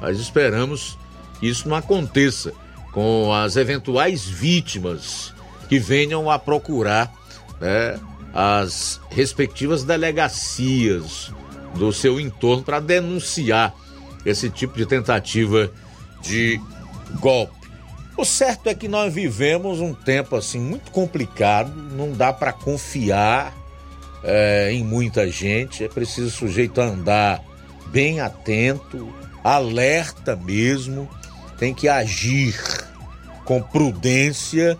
Mas 0.00 0.18
esperamos 0.18 0.98
que 1.38 1.46
isso 1.46 1.68
não 1.68 1.76
aconteça 1.76 2.52
com 2.92 3.32
as 3.32 3.56
eventuais 3.56 4.24
vítimas 4.24 5.34
que 5.68 5.78
venham 5.78 6.30
a 6.30 6.38
procurar 6.38 7.12
né, 7.60 8.00
as 8.32 9.00
respectivas 9.10 9.84
delegacias 9.84 11.30
do 11.74 11.92
seu 11.92 12.20
entorno 12.20 12.62
para 12.62 12.80
denunciar 12.80 13.74
esse 14.24 14.48
tipo 14.50 14.76
de 14.76 14.86
tentativa 14.86 15.70
de 16.20 16.60
golpe. 17.20 17.62
O 18.16 18.24
certo 18.24 18.68
é 18.68 18.74
que 18.74 18.88
nós 18.88 19.12
vivemos 19.12 19.80
um 19.80 19.94
tempo 19.94 20.36
assim 20.36 20.60
muito 20.60 20.90
complicado, 20.90 21.72
não 21.74 22.12
dá 22.12 22.32
para 22.32 22.52
confiar 22.52 23.54
é, 24.22 24.70
em 24.72 24.84
muita 24.84 25.30
gente, 25.30 25.84
é 25.84 25.88
preciso 25.88 26.28
o 26.28 26.30
sujeito 26.30 26.80
andar 26.80 27.42
bem 27.86 28.20
atento, 28.20 29.12
alerta 29.42 30.36
mesmo, 30.36 31.08
tem 31.58 31.74
que 31.74 31.88
agir 31.88 32.54
com 33.44 33.60
prudência 33.62 34.78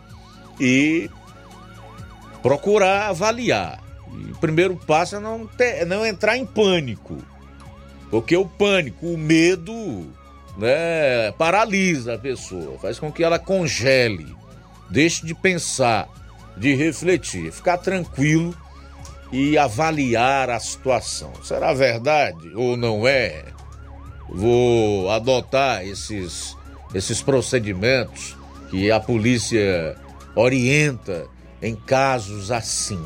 e 0.61 1.11
procurar 2.43 3.09
avaliar. 3.09 3.83
O 4.33 4.39
primeiro 4.39 4.77
passo 4.77 5.17
é 5.17 5.21
não, 5.21 5.47
ter, 5.47 5.85
não 5.87 6.05
entrar 6.05 6.37
em 6.37 6.45
pânico. 6.45 7.19
Porque 8.11 8.37
o 8.37 8.47
pânico, 8.47 9.07
o 9.07 9.17
medo, 9.17 10.07
né, 10.57 11.33
paralisa 11.39 12.15
a 12.15 12.19
pessoa, 12.19 12.79
faz 12.79 12.99
com 12.99 13.11
que 13.11 13.25
ela 13.25 13.39
congele, 13.39 14.37
deixe 14.91 15.25
de 15.25 15.35
pensar, 15.35 16.09
de 16.57 16.75
refletir, 16.75 17.51
ficar 17.51 17.79
tranquilo 17.79 18.55
e 19.33 19.57
avaliar 19.57 20.51
a 20.51 20.61
situação. 20.61 21.33
Será 21.43 21.73
verdade 21.73 22.53
ou 22.55 22.77
não 22.77 23.09
é? 23.09 23.47
Vou 24.29 25.11
adotar 25.11 25.83
esses, 25.87 26.55
esses 26.95 27.23
procedimentos 27.23 28.37
que 28.71 28.91
a 28.91 29.01
polícia 29.01 29.97
orienta 30.35 31.27
em 31.63 31.75
casos 31.75 32.51
assim. 32.51 33.03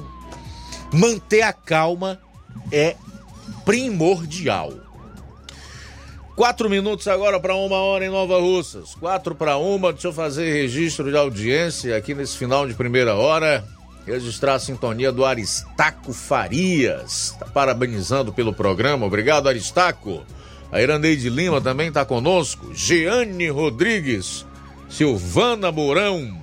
Manter 0.92 1.42
a 1.42 1.52
calma 1.52 2.18
é 2.72 2.96
primordial. 3.64 4.72
Quatro 6.36 6.68
minutos 6.68 7.08
agora 7.08 7.40
para 7.40 7.54
uma 7.54 7.76
hora 7.76 8.04
em 8.04 8.10
Nova 8.10 8.38
Russas. 8.38 8.94
Quatro 8.94 9.34
para 9.34 9.56
uma. 9.56 9.92
Deixa 9.92 10.08
eu 10.08 10.12
fazer 10.12 10.52
registro 10.52 11.10
de 11.10 11.16
audiência 11.16 11.96
aqui 11.96 12.14
nesse 12.14 12.36
final 12.36 12.66
de 12.68 12.74
primeira 12.74 13.14
hora. 13.14 13.64
Registrar 14.06 14.54
a 14.54 14.58
sintonia 14.58 15.10
do 15.10 15.24
Aristaco 15.24 16.12
Farias. 16.12 17.34
Tá 17.38 17.46
parabenizando 17.46 18.32
pelo 18.32 18.52
programa. 18.52 19.06
Obrigado, 19.06 19.48
Aristaco. 19.48 20.22
A 20.70 20.82
Iraneide 20.82 21.30
Lima 21.30 21.60
também 21.60 21.88
está 21.88 22.04
conosco. 22.04 22.74
Jeane 22.74 23.48
Rodrigues. 23.48 24.44
Silvana 24.90 25.72
Mourão. 25.72 26.38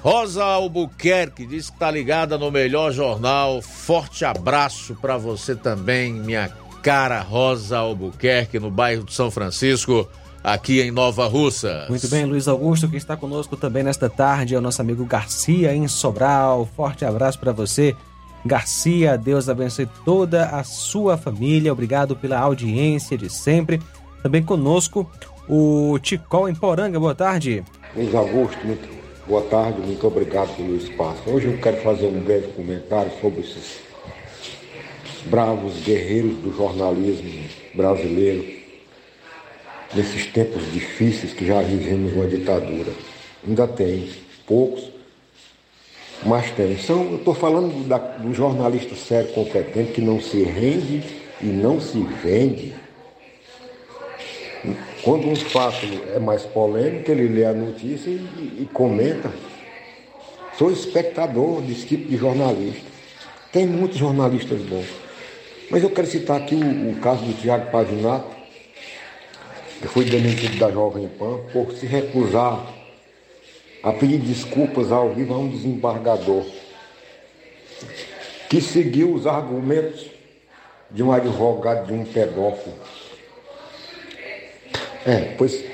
Rosa 0.00 0.44
Albuquerque 0.44 1.44
diz 1.44 1.68
que 1.68 1.76
está 1.76 1.90
ligada 1.90 2.38
no 2.38 2.50
melhor 2.50 2.92
jornal. 2.92 3.60
Forte 3.60 4.24
abraço 4.24 4.94
para 4.94 5.16
você 5.16 5.56
também, 5.56 6.12
minha 6.12 6.48
cara 6.82 7.20
Rosa 7.20 7.78
Albuquerque, 7.78 8.60
no 8.60 8.70
bairro 8.70 9.04
de 9.04 9.12
São 9.12 9.30
Francisco, 9.30 10.08
aqui 10.42 10.80
em 10.80 10.92
Nova 10.92 11.26
Russa. 11.26 11.86
Muito 11.88 12.08
bem, 12.08 12.24
Luiz 12.24 12.46
Augusto, 12.46 12.88
que 12.88 12.96
está 12.96 13.16
conosco 13.16 13.56
também 13.56 13.82
nesta 13.82 14.08
tarde 14.08 14.54
é 14.54 14.58
o 14.58 14.60
nosso 14.60 14.80
amigo 14.80 15.04
Garcia 15.04 15.74
em 15.74 15.88
Sobral. 15.88 16.68
Forte 16.76 17.04
abraço 17.04 17.38
para 17.40 17.52
você. 17.52 17.94
Garcia, 18.46 19.18
Deus 19.18 19.48
abençoe 19.48 19.88
toda 20.04 20.46
a 20.46 20.62
sua 20.62 21.16
família. 21.16 21.72
Obrigado 21.72 22.14
pela 22.14 22.38
audiência 22.38 23.18
de 23.18 23.28
sempre. 23.28 23.82
Também 24.22 24.44
conosco 24.44 25.10
o 25.48 25.98
Ticol 26.00 26.48
em 26.48 26.54
Poranga. 26.54 27.00
Boa 27.00 27.16
tarde. 27.16 27.64
Luiz 27.96 28.14
Augusto, 28.14 28.64
muito 28.64 28.97
boa 29.28 29.42
tarde, 29.42 29.82
muito 29.82 30.06
obrigado 30.06 30.56
pelo 30.56 30.74
espaço. 30.74 31.20
Hoje 31.26 31.48
eu 31.48 31.58
quero 31.58 31.76
fazer 31.82 32.06
um 32.06 32.18
breve 32.18 32.48
comentário 32.52 33.12
sobre 33.20 33.42
esses 33.42 33.78
bravos 35.26 35.82
guerreiros 35.82 36.34
do 36.38 36.56
jornalismo 36.56 37.44
brasileiro 37.74 38.42
nesses 39.94 40.26
tempos 40.28 40.72
difíceis 40.72 41.34
que 41.34 41.46
já 41.46 41.60
vivemos 41.60 42.14
uma 42.14 42.26
ditadura. 42.26 42.90
Ainda 43.46 43.68
tem 43.68 44.08
poucos, 44.46 44.88
mas 46.24 46.50
tem. 46.52 46.78
São, 46.78 47.10
eu 47.10 47.16
estou 47.16 47.34
falando 47.34 47.86
da, 47.86 47.98
do 47.98 48.32
jornalista 48.32 48.96
sério, 48.96 49.30
competente, 49.34 49.92
que 49.92 50.00
não 50.00 50.18
se 50.22 50.42
rende 50.42 51.04
e 51.42 51.46
não 51.46 51.78
se 51.78 52.00
vende. 52.24 52.74
Quando 55.02 55.28
um 55.28 55.36
fato 55.36 55.86
é 56.14 56.18
mais 56.18 56.42
polêmico, 56.42 57.10
ele 57.10 57.28
lê 57.28 57.44
a 57.44 57.52
notícia 57.52 58.10
e, 58.10 58.62
e 58.62 58.68
comenta. 58.72 59.32
Sou 60.56 60.70
espectador 60.70 61.62
desse 61.62 61.86
tipo 61.86 62.08
de 62.08 62.16
jornalista. 62.16 62.86
Tem 63.52 63.66
muitos 63.66 63.98
jornalistas 63.98 64.60
bons. 64.62 64.86
Mas 65.70 65.82
eu 65.82 65.90
quero 65.90 66.06
citar 66.06 66.38
aqui 66.38 66.54
o, 66.54 66.90
o 66.90 66.96
caso 67.00 67.24
do 67.24 67.32
Tiago 67.40 67.70
Pavinato, 67.70 68.36
que 69.80 69.86
foi 69.86 70.04
demitido 70.04 70.58
da 70.58 70.70
Jovem 70.70 71.08
Pan 71.08 71.38
por 71.52 71.72
se 71.72 71.86
recusar 71.86 72.66
a 73.82 73.92
pedir 73.92 74.18
desculpas 74.18 74.90
ao 74.90 75.14
vivo 75.14 75.34
a 75.34 75.38
um 75.38 75.48
desembargador 75.48 76.44
que 78.48 78.60
seguiu 78.60 79.14
os 79.14 79.26
argumentos 79.26 80.06
de 80.90 81.02
um 81.02 81.12
advogado 81.12 81.86
de 81.86 81.92
um 81.92 82.04
pedófilo. 82.04 82.74
É, 85.08 85.34
pois 85.38 85.64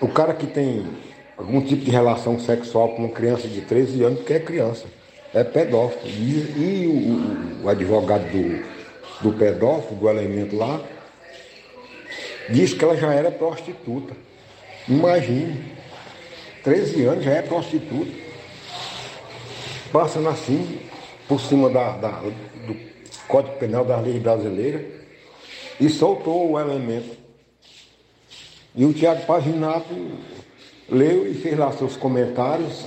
o 0.00 0.06
cara 0.06 0.32
que 0.32 0.46
tem 0.46 0.86
algum 1.36 1.60
tipo 1.60 1.84
de 1.84 1.90
relação 1.90 2.38
sexual 2.38 2.90
com 2.90 3.02
uma 3.02 3.12
criança 3.12 3.48
de 3.48 3.60
13 3.62 4.04
anos, 4.04 4.18
porque 4.20 4.34
é 4.34 4.38
criança, 4.38 4.86
é 5.34 5.42
pedófilo. 5.42 6.06
E, 6.06 6.54
e 6.56 6.86
o, 6.86 7.64
o, 7.64 7.68
advogado 7.68 8.22
do, 8.30 8.62
do 9.22 9.36
pedófilo, 9.36 9.96
do 9.96 10.08
elemento 10.08 10.54
lá, 10.54 10.80
disse 12.48 12.76
que 12.76 12.84
ela 12.84 12.96
já 12.96 13.12
era 13.12 13.28
prostituta. 13.32 14.14
Imagine, 14.88 15.60
13 16.62 17.04
anos 17.06 17.24
já 17.24 17.32
é 17.32 17.42
prostituta. 17.42 18.12
Passando 19.90 20.28
assim, 20.28 20.78
por 21.26 21.40
cima 21.40 21.68
da, 21.70 21.96
da, 21.96 22.10
do 22.68 22.76
Código 23.26 23.56
Penal 23.56 23.84
das 23.84 24.00
leis 24.00 24.22
brasileiras, 24.22 24.82
e 25.80 25.88
soltou 25.88 26.52
o 26.52 26.60
elemento. 26.60 27.23
E 28.74 28.84
o 28.84 28.92
Tiago 28.92 29.24
Paginato 29.24 29.94
leu 30.88 31.30
e 31.30 31.34
fez 31.34 31.56
lá 31.56 31.72
seus 31.72 31.96
comentários 31.96 32.86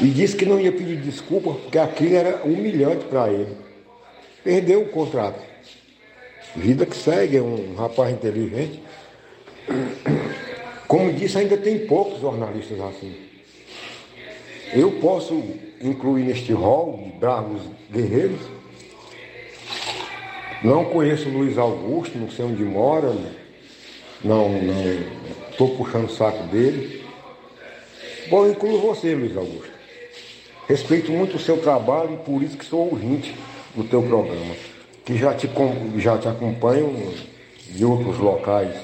e 0.00 0.08
disse 0.08 0.36
que 0.36 0.44
não 0.44 0.60
ia 0.60 0.72
pedir 0.72 0.96
desculpa 1.00 1.54
porque 1.54 1.78
aquilo 1.78 2.16
era 2.16 2.42
humilhante 2.44 3.04
para 3.06 3.30
ele. 3.30 3.56
Perdeu 4.44 4.82
o 4.82 4.88
contrato. 4.88 5.40
Vida 6.54 6.84
que 6.84 6.96
segue, 6.96 7.38
é 7.38 7.42
um 7.42 7.74
rapaz 7.74 8.12
inteligente. 8.12 8.82
Como 10.86 11.12
disse, 11.12 11.38
ainda 11.38 11.56
tem 11.56 11.86
poucos 11.86 12.20
jornalistas 12.20 12.78
assim. 12.80 13.14
Eu 14.74 14.92
posso 15.00 15.42
incluir 15.80 16.24
neste 16.24 16.52
rol 16.52 16.98
de 17.04 17.18
bravos 17.18 17.62
guerreiros. 17.90 18.40
Não 20.62 20.84
conheço 20.84 21.28
Luiz 21.28 21.56
Augusto, 21.56 22.18
não 22.18 22.30
sei 22.30 22.44
onde 22.44 22.62
mora, 22.62 23.14
não 24.24 24.50
estou 25.50 25.76
puxando 25.76 26.06
o 26.06 26.12
saco 26.12 26.42
dele. 26.44 27.04
Bom, 28.28 28.48
incluo 28.48 28.80
você, 28.80 29.14
Luiz 29.14 29.36
Augusto. 29.36 29.72
Respeito 30.68 31.10
muito 31.10 31.36
o 31.36 31.40
seu 31.40 31.58
trabalho 31.58 32.14
e 32.14 32.16
por 32.18 32.42
isso 32.42 32.56
que 32.56 32.64
sou 32.64 32.90
ouvinte 32.90 33.34
do 33.74 33.84
teu 33.84 34.02
programa, 34.02 34.54
que 35.04 35.16
já 35.18 35.34
te, 35.34 35.50
já 35.96 36.18
te 36.18 36.28
acompanho 36.28 37.12
de 37.68 37.84
outros 37.84 38.18
locais. 38.18 38.74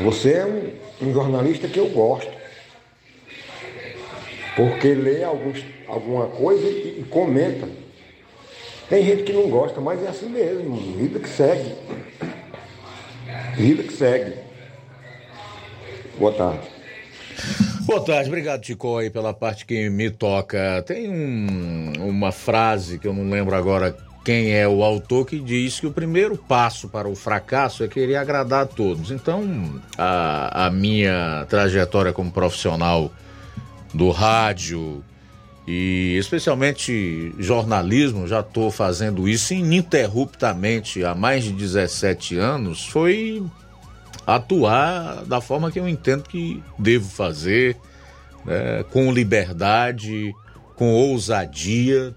Você 0.00 0.32
é 0.32 0.44
um, 0.44 1.08
um 1.08 1.12
jornalista 1.12 1.68
que 1.68 1.78
eu 1.78 1.88
gosto, 1.88 2.30
porque 4.54 4.94
lê 4.94 5.22
alguns, 5.22 5.64
alguma 5.86 6.26
coisa 6.26 6.66
e, 6.66 7.00
e 7.00 7.06
comenta. 7.08 7.68
Tem 8.88 9.04
gente 9.04 9.24
que 9.24 9.32
não 9.32 9.48
gosta, 9.48 9.80
mas 9.80 10.02
é 10.02 10.08
assim 10.08 10.28
mesmo, 10.28 10.76
vida 10.76 11.18
que 11.18 11.28
segue. 11.28 11.74
Vida 13.56 13.82
que 13.82 13.92
segue. 13.92 14.34
Boa 16.18 16.32
tarde. 16.32 16.68
Boa 17.84 18.04
tarde, 18.04 18.28
obrigado, 18.28 18.60
Tico, 18.62 18.96
aí, 18.96 19.10
pela 19.10 19.34
parte 19.34 19.66
que 19.66 19.90
me 19.90 20.10
toca. 20.10 20.82
Tem 20.86 21.08
um, 21.08 21.92
uma 21.98 22.30
frase 22.30 22.98
que 22.98 23.08
eu 23.08 23.12
não 23.12 23.28
lembro 23.28 23.54
agora 23.54 23.96
quem 24.24 24.52
é 24.52 24.66
o 24.66 24.82
autor 24.82 25.24
que 25.24 25.38
diz 25.38 25.78
que 25.78 25.86
o 25.86 25.92
primeiro 25.92 26.36
passo 26.36 26.88
para 26.88 27.08
o 27.08 27.14
fracasso 27.14 27.84
é 27.84 27.88
querer 27.88 28.16
agradar 28.16 28.62
a 28.62 28.66
todos. 28.66 29.10
Então, 29.10 29.80
a, 29.96 30.66
a 30.66 30.70
minha 30.70 31.46
trajetória 31.48 32.12
como 32.12 32.32
profissional 32.32 33.12
do 33.94 34.10
rádio 34.10 35.04
e 35.66 36.16
especialmente 36.16 37.34
jornalismo, 37.38 38.28
já 38.28 38.40
estou 38.40 38.70
fazendo 38.70 39.28
isso 39.28 39.52
ininterruptamente 39.52 41.04
há 41.04 41.14
mais 41.14 41.42
de 41.42 41.52
17 41.52 42.38
anos, 42.38 42.86
foi 42.86 43.42
atuar 44.24 45.24
da 45.24 45.40
forma 45.40 45.70
que 45.72 45.80
eu 45.80 45.88
entendo 45.88 46.22
que 46.22 46.62
devo 46.78 47.08
fazer, 47.08 47.76
né, 48.44 48.84
com 48.92 49.12
liberdade, 49.12 50.32
com 50.76 50.92
ousadia, 50.92 52.14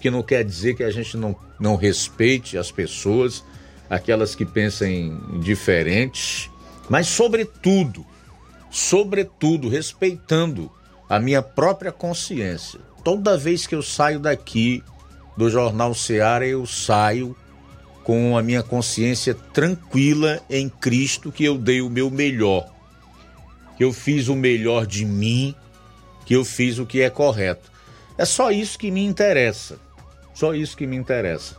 que 0.00 0.10
não 0.10 0.22
quer 0.22 0.44
dizer 0.44 0.74
que 0.74 0.82
a 0.82 0.90
gente 0.90 1.16
não, 1.16 1.36
não 1.60 1.76
respeite 1.76 2.58
as 2.58 2.72
pessoas, 2.72 3.44
aquelas 3.88 4.34
que 4.34 4.44
pensem 4.44 5.16
diferentes, 5.40 6.50
mas 6.88 7.06
sobretudo, 7.06 8.04
sobretudo 8.68 9.68
respeitando 9.68 10.70
a 11.08 11.18
minha 11.18 11.42
própria 11.42 11.92
consciência. 11.92 12.80
Toda 13.02 13.36
vez 13.36 13.66
que 13.66 13.74
eu 13.74 13.82
saio 13.82 14.18
daqui 14.18 14.82
do 15.36 15.50
Jornal 15.50 15.94
Seara, 15.94 16.46
eu 16.46 16.66
saio 16.66 17.36
com 18.02 18.36
a 18.36 18.42
minha 18.42 18.62
consciência 18.62 19.34
tranquila 19.34 20.40
em 20.48 20.68
Cristo 20.68 21.32
que 21.32 21.44
eu 21.44 21.56
dei 21.56 21.80
o 21.80 21.90
meu 21.90 22.10
melhor, 22.10 22.68
que 23.76 23.84
eu 23.84 23.92
fiz 23.92 24.28
o 24.28 24.34
melhor 24.34 24.86
de 24.86 25.04
mim, 25.04 25.54
que 26.26 26.34
eu 26.34 26.44
fiz 26.44 26.78
o 26.78 26.86
que 26.86 27.00
é 27.00 27.10
correto. 27.10 27.72
É 28.16 28.24
só 28.24 28.50
isso 28.50 28.78
que 28.78 28.90
me 28.90 29.04
interessa. 29.04 29.78
Só 30.34 30.54
isso 30.54 30.76
que 30.76 30.86
me 30.86 30.96
interessa. 30.96 31.56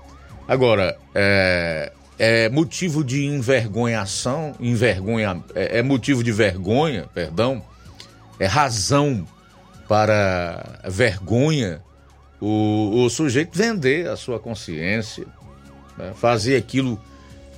Agora, 0.47 0.97
é, 1.13 1.91
é 2.19 2.49
motivo 2.49 3.03
de 3.03 3.25
envergonhação, 3.25 4.53
envergonha, 4.59 5.43
é, 5.55 5.79
é 5.79 5.83
motivo 5.83 6.23
de 6.23 6.31
vergonha, 6.31 7.09
perdão, 7.13 7.63
é 8.39 8.45
razão 8.45 9.25
para 9.87 10.79
vergonha 10.87 11.81
o, 12.39 13.03
o 13.03 13.09
sujeito 13.09 13.57
vender 13.57 14.07
a 14.07 14.15
sua 14.15 14.39
consciência, 14.39 15.25
né? 15.97 16.13
fazer 16.15 16.57
aquilo 16.57 16.99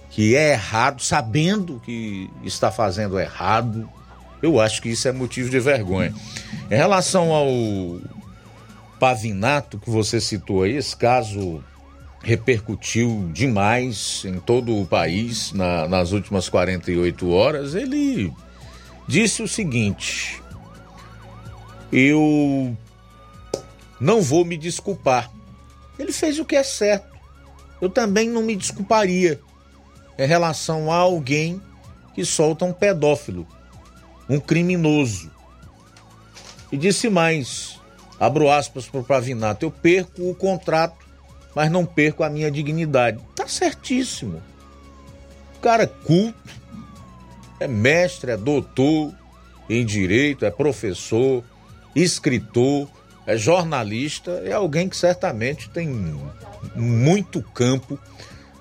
que 0.10 0.36
é 0.36 0.54
errado, 0.54 1.02
sabendo 1.02 1.82
que 1.84 2.30
está 2.44 2.72
fazendo 2.72 3.20
errado. 3.20 3.90
Eu 4.42 4.60
acho 4.60 4.82
que 4.82 4.90
isso 4.90 5.08
é 5.08 5.12
motivo 5.12 5.50
de 5.50 5.60
vergonha. 5.60 6.14
Em 6.70 6.76
relação 6.76 7.32
ao 7.32 7.48
Pavinato 9.00 9.78
que 9.78 9.90
você 9.90 10.20
citou 10.20 10.64
aí, 10.64 10.76
esse 10.76 10.96
caso 10.96 11.64
repercutiu 12.24 13.30
demais 13.32 14.24
em 14.26 14.40
todo 14.40 14.76
o 14.76 14.86
país 14.86 15.54
na, 15.54 15.88
nas 15.88 16.12
últimas 16.12 16.50
48 16.50 17.30
horas. 17.30 17.76
Ele 17.76 18.34
disse 19.08 19.44
o 19.44 19.48
seguinte: 19.48 20.42
Eu 21.92 22.76
não 24.00 24.22
vou 24.22 24.44
me 24.44 24.58
desculpar. 24.58 25.32
Ele 25.98 26.12
fez 26.12 26.40
o 26.40 26.46
que 26.46 26.56
é 26.56 26.64
certo. 26.64 27.18
Eu 27.82 27.90
também 27.90 28.30
não 28.30 28.44
me 28.44 28.56
desculparia 28.56 29.40
em 30.18 30.28
relação 30.28 30.92
a 30.92 30.96
alguém 30.96 31.62
que 32.14 32.26
solta 32.26 32.66
um 32.66 32.74
pedófilo, 32.74 33.48
um 34.28 34.40
criminoso. 34.40 35.32
E 36.72 36.78
disse 36.78 37.10
mais: 37.10 37.80
abro 38.20 38.50
aspas 38.50 38.88
para 38.88 39.00
o 39.00 39.04
Pavinato, 39.04 39.66
eu 39.66 39.72
perco 39.72 40.30
o 40.30 40.36
contrato, 40.36 41.06
mas 41.56 41.72
não 41.72 41.86
perco 41.86 42.24
a 42.24 42.30
minha 42.30 42.52
dignidade. 42.52 43.20
Tá 43.36 43.48
certíssimo. 43.48 44.42
O 45.56 45.60
cara 45.60 45.84
é 45.84 45.88
culto, 45.88 46.38
é 47.60 47.68
mestre, 47.68 48.32
é 48.32 48.38
doutor 48.38 49.14
em 49.70 49.86
direito, 49.86 50.46
é 50.46 50.52
professor, 50.52 51.44
escritor, 51.96 52.88
é 53.26 53.38
jornalista, 53.38 54.32
é 54.46 54.54
alguém 54.54 54.88
que 54.88 54.96
certamente 54.96 55.70
tem 55.70 55.90
muito 56.76 57.42
campo 57.42 58.00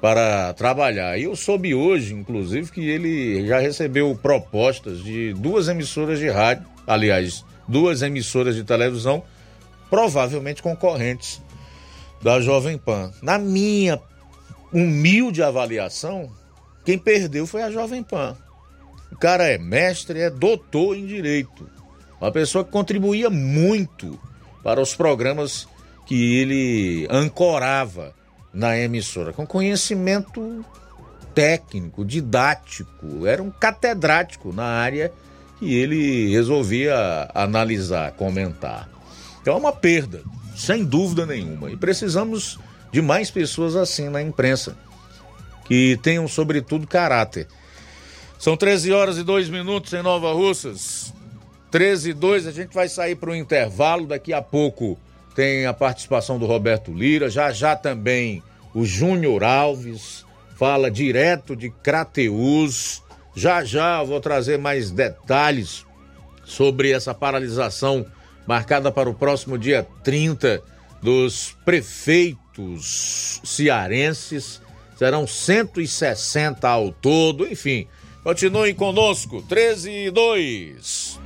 para 0.01 0.53
trabalhar. 0.55 1.19
E 1.19 1.25
eu 1.25 1.37
soube 1.37 1.75
hoje, 1.75 2.15
inclusive, 2.15 2.71
que 2.71 2.81
ele 2.81 3.47
já 3.47 3.59
recebeu 3.59 4.19
propostas 4.21 5.03
de 5.03 5.33
duas 5.35 5.69
emissoras 5.69 6.19
de 6.19 6.29
rádio, 6.29 6.67
aliás, 6.87 7.45
duas 7.67 8.03
emissoras 8.03 8.55
de 8.55 8.65
televisão, 8.65 9.23
provavelmente 9.89 10.63
concorrentes 10.63 11.41
da 12.23 12.41
Jovem 12.41 12.77
Pan. 12.79 13.13
Na 13.23 13.39
minha 13.39 14.01
humilde 14.73 15.43
avaliação, 15.43 16.31
quem 16.85 16.99
perdeu 16.99 17.47
foi 17.47 17.63
a 17.63 17.71
Jovem 17.71 18.03
Pan. 18.03 18.37
O 19.11 19.17
cara 19.17 19.45
é 19.45 19.59
mestre, 19.59 20.21
é 20.21 20.31
doutor 20.31 20.97
em 20.97 21.07
direito. 21.07 21.69
Uma 22.21 22.33
pessoa 22.33 22.65
que 22.65 22.71
contribuía 22.71 23.29
muito 23.29 24.19
para 24.63 24.81
os 24.81 24.95
programas 24.95 25.69
que 26.07 26.37
ele 26.37 27.07
ancorava 27.11 28.15
na 28.53 28.79
emissora, 28.79 29.33
com 29.33 29.47
conhecimento 29.47 30.65
técnico, 31.35 32.05
didático, 32.05 33.27
era 33.27 33.43
um 33.43 33.51
catedrático 33.51 34.53
na 34.53 34.65
área 34.65 35.13
que 35.59 35.75
ele 35.75 36.31
resolvia 36.31 37.29
analisar, 37.35 38.13
comentar. 38.13 38.89
Então 39.43 39.55
é 39.55 39.57
uma 39.57 39.73
perda, 39.73 40.23
sem 40.57 40.85
dúvida 40.85 41.27
nenhuma. 41.27 41.71
E 41.71 41.77
precisamos 41.77 42.59
de 42.91 43.03
mais 43.03 43.31
pessoas 43.31 43.77
assim 43.77 44.09
na 44.09 44.23
imprensa, 44.23 44.77
que 45.67 45.99
tenham, 46.03 46.27
sobretudo, 46.27 46.87
caráter. 46.87 47.47
São 48.39 48.57
13 48.57 48.93
horas 48.93 49.19
e 49.19 49.23
2 49.23 49.49
minutos 49.51 49.93
em 49.93 50.03
Nova 50.03 50.33
Russas. 50.33 51.13
13 51.77 52.09
e 52.09 52.15
2, 52.15 52.47
a 52.47 52.53
gente 52.53 52.75
vai 52.75 52.89
sair 52.89 53.17
para 53.17 53.29
o 53.29 53.35
intervalo. 53.35 54.07
Daqui 54.07 54.33
a 54.33 54.41
pouco 54.41 54.99
tem 55.35 55.67
a 55.67 55.75
participação 55.75 56.39
do 56.39 56.47
Roberto 56.47 56.91
Lira. 56.91 57.29
Já 57.29 57.53
já 57.53 57.77
também 57.77 58.43
o 58.73 58.87
Júnior 58.87 59.45
Alves 59.45 60.25
fala 60.57 60.91
direto 60.91 61.55
de 61.55 61.69
Crateus. 61.69 63.03
Já 63.35 63.63
já 63.63 64.03
vou 64.03 64.23
trazer 64.23 64.59
mais 64.59 64.91
detalhes 64.91 65.85
sobre 66.47 66.93
essa 66.93 67.13
paralisação 67.13 68.07
marcada 68.47 68.91
para 68.91 69.11
o 69.11 69.15
próximo 69.15 69.59
dia 69.59 69.87
30 70.03 70.63
dos 71.03 71.59
prefeitos 71.63 73.39
cearenses. 73.45 74.63
Serão 74.97 75.27
160 75.27 76.67
ao 76.67 76.91
todo, 76.91 77.47
enfim. 77.47 77.87
Continuem 78.25 78.75
conosco, 78.75 79.43
13 79.43 79.91
e 79.91 80.11
2. 80.11 81.26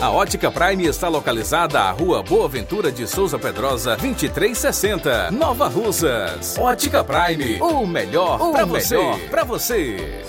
A 0.00 0.10
Ótica 0.12 0.48
Prime 0.48 0.86
está 0.86 1.08
localizada 1.08 1.80
à 1.80 1.90
Rua 1.90 2.22
Boa 2.22 2.48
Ventura 2.48 2.92
de 2.92 3.04
Souza 3.04 3.36
Pedrosa, 3.36 3.96
2360, 3.96 5.32
Nova 5.32 5.66
Russas. 5.66 6.56
Ótica 6.56 7.02
Prime, 7.02 7.60
o 7.60 7.84
melhor 7.84 8.38
para 8.52 8.64
você. 8.64 8.96
Pra 9.28 9.42
você. 9.42 10.22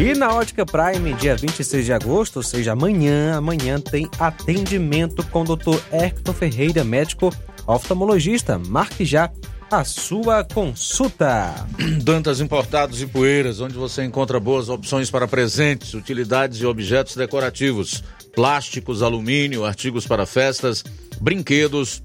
E 0.00 0.12
na 0.16 0.34
Ótica 0.34 0.66
Prime, 0.66 1.14
dia 1.14 1.36
26 1.36 1.84
de 1.84 1.92
agosto, 1.92 2.38
ou 2.38 2.42
seja, 2.42 2.72
amanhã, 2.72 3.36
amanhã 3.36 3.78
tem 3.78 4.10
atendimento 4.18 5.24
com 5.28 5.42
o 5.42 5.56
Dr. 5.56 5.78
Hector 5.92 6.34
Ferreira, 6.34 6.82
médico 6.82 7.32
oftalmologista. 7.64 8.58
Marque 8.58 9.04
já 9.04 9.30
a 9.70 9.84
sua 9.84 10.44
consulta. 10.44 11.66
Dantas 12.02 12.40
Importados 12.40 13.02
e 13.02 13.06
Poeiras, 13.06 13.60
onde 13.60 13.74
você 13.74 14.04
encontra 14.04 14.38
boas 14.38 14.68
opções 14.68 15.10
para 15.10 15.26
presentes, 15.26 15.94
utilidades 15.94 16.60
e 16.60 16.66
objetos 16.66 17.16
decorativos, 17.16 18.02
plásticos, 18.34 19.02
alumínio, 19.02 19.64
artigos 19.64 20.06
para 20.06 20.26
festas, 20.26 20.84
brinquedos 21.20 22.02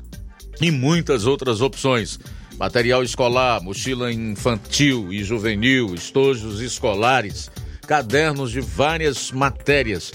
e 0.59 0.72
muitas 0.72 1.26
outras 1.26 1.62
opções. 1.62 2.20
Material 2.57 3.03
escolar, 3.03 3.62
mochila 3.62 4.12
infantil 4.12 5.12
e 5.14 5.24
juvenil, 5.24 5.93
estojos 5.93 6.62
escolares, 6.62 7.49
cadernos 7.88 8.51
de 8.51 8.62
várias 8.62 9.32
matérias. 9.32 10.12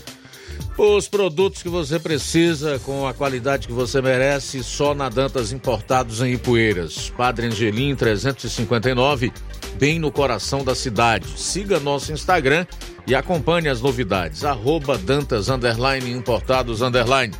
Os 0.79 1.09
produtos 1.09 1.63
que 1.63 1.71
você 1.71 1.99
precisa 1.99 2.79
com 2.81 3.07
a 3.07 3.15
qualidade 3.15 3.67
que 3.67 3.73
você 3.73 4.03
merece 4.03 4.63
só 4.63 4.95
na 4.95 5.09
Dantas 5.09 5.51
Importados 5.51 6.21
em 6.21 6.35
Ipueiras. 6.35 7.11
Padre 7.17 7.47
Angelim 7.47 7.97
359, 7.97 9.33
bem 9.79 9.99
no 9.99 10.13
coração 10.13 10.63
da 10.63 10.75
cidade. 10.75 11.27
Siga 11.39 11.81
nosso 11.81 12.13
Instagram 12.13 12.67
e 13.07 13.15
acompanhe 13.15 13.69
as 13.69 13.81
novidades. 13.81 14.45
Arroba 14.45 14.99
Dantas 14.99 15.49
Underline 15.49 16.11
Importados 16.11 16.83
Underline. 16.83 17.33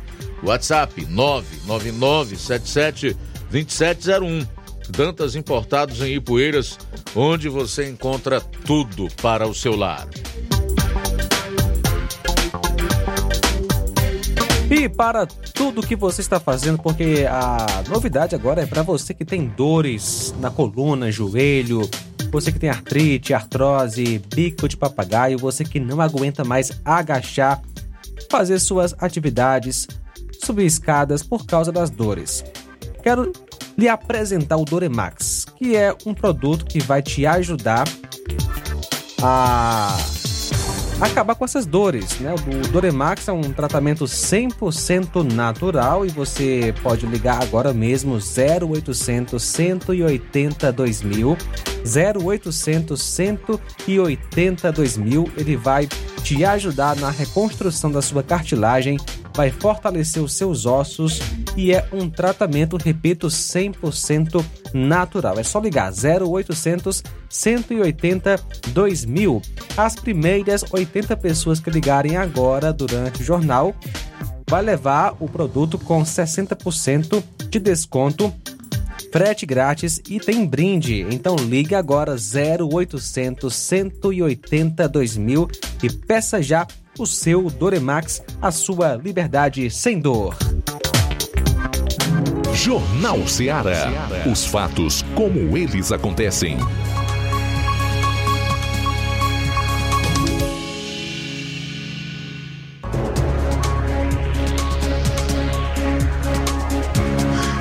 WhatsApp 0.43 1.05
99977 1.05 3.15
2701. 3.51 4.47
Dantas 4.89 5.35
Importados 5.35 6.01
em 6.01 6.15
Ipueiras, 6.15 6.77
onde 7.15 7.49
você 7.49 7.89
encontra 7.89 8.39
tudo 8.39 9.07
para 9.21 9.47
o 9.47 9.53
seu 9.53 9.75
lar. 9.75 10.07
E 14.69 14.89
para 14.89 15.25
tudo 15.25 15.85
que 15.85 15.95
você 15.95 16.19
está 16.19 16.39
fazendo, 16.39 16.77
porque 16.77 17.25
a 17.29 17.83
novidade 17.87 18.35
agora 18.35 18.61
é 18.61 18.65
para 18.65 18.83
você 18.83 19.13
que 19.13 19.23
tem 19.23 19.47
dores 19.47 20.35
na 20.39 20.51
coluna, 20.51 21.09
joelho, 21.09 21.89
você 22.29 22.51
que 22.51 22.59
tem 22.59 22.69
artrite, 22.69 23.33
artrose, 23.33 24.21
bico 24.33 24.67
de 24.67 24.75
papagaio, 24.75 25.37
você 25.37 25.63
que 25.63 25.79
não 25.79 26.01
aguenta 26.01 26.43
mais 26.43 26.81
agachar, 26.83 27.61
fazer 28.29 28.59
suas 28.59 28.93
atividades, 28.99 29.87
subir 30.43 30.65
escadas 30.65 31.23
por 31.23 31.45
causa 31.45 31.71
das 31.71 31.89
dores. 31.89 32.43
Quero 33.01 33.31
lhe 33.77 33.87
apresentar 33.87 34.57
o 34.57 34.65
Doremax, 34.65 35.45
que 35.55 35.77
é 35.77 35.95
um 36.05 36.13
produto 36.13 36.65
que 36.65 36.79
vai 36.79 37.01
te 37.01 37.25
ajudar 37.25 37.87
a 39.21 39.97
acabar 40.99 41.35
com 41.35 41.45
essas 41.45 41.65
dores, 41.65 42.19
né? 42.19 42.33
O 42.33 42.67
Doremax 42.69 43.27
é 43.27 43.31
um 43.31 43.53
tratamento 43.53 44.05
100% 44.05 45.23
natural 45.31 46.05
e 46.05 46.09
você 46.09 46.73
pode 46.81 47.05
ligar 47.05 47.41
agora 47.41 47.73
mesmo 47.73 48.17
0800 48.17 49.43
180 49.43 50.71
2000 50.71 51.37
0800 52.15 53.01
180 53.01 54.71
2000 54.71 55.31
ele 55.37 55.55
vai 55.55 55.87
te 56.23 56.43
ajudar 56.43 56.95
na 56.97 57.09
reconstrução 57.09 57.91
da 57.91 58.01
sua 58.01 58.23
cartilagem, 58.23 58.97
vai 59.33 59.51
fortalecer 59.51 60.21
os 60.21 60.33
seus 60.33 60.65
ossos 60.65 61.21
e 61.57 61.73
é 61.73 61.85
um 61.91 62.07
tratamento, 62.07 62.77
repito, 62.77 63.27
100% 63.27 64.45
natural. 64.73 65.39
É 65.39 65.43
só 65.43 65.59
ligar 65.59 65.91
0800 65.91 67.03
180 67.27 68.39
2000. 68.69 69.41
As 69.75 69.95
primeiras 69.95 70.63
80 70.71 71.17
pessoas 71.17 71.59
que 71.59 71.71
ligarem 71.71 72.15
agora 72.15 72.71
durante 72.71 73.21
o 73.21 73.25
jornal 73.25 73.75
vai 74.47 74.61
levar 74.61 75.15
o 75.19 75.27
produto 75.27 75.79
com 75.79 76.03
60% 76.03 77.23
de 77.49 77.59
desconto 77.59 78.31
frete 79.11 79.45
grátis 79.45 80.01
e 80.07 80.19
tem 80.19 80.45
brinde. 80.45 81.07
Então 81.09 81.35
ligue 81.35 81.73
agora 81.73 82.15
0800 82.15 83.53
180 83.53 84.87
2000 84.87 85.47
e 85.81 85.89
peça 85.89 86.41
já 86.41 86.67
o 86.99 87.05
seu 87.05 87.49
Doremax, 87.49 88.21
a 88.41 88.51
sua 88.51 88.95
liberdade 88.95 89.69
sem 89.69 89.99
dor. 89.99 90.35
Jornal 92.57 93.27
Ceará. 93.27 94.09
Os 94.29 94.43
fatos 94.47 95.05
como 95.13 95.55
eles 95.55 95.91
acontecem. 95.91 96.57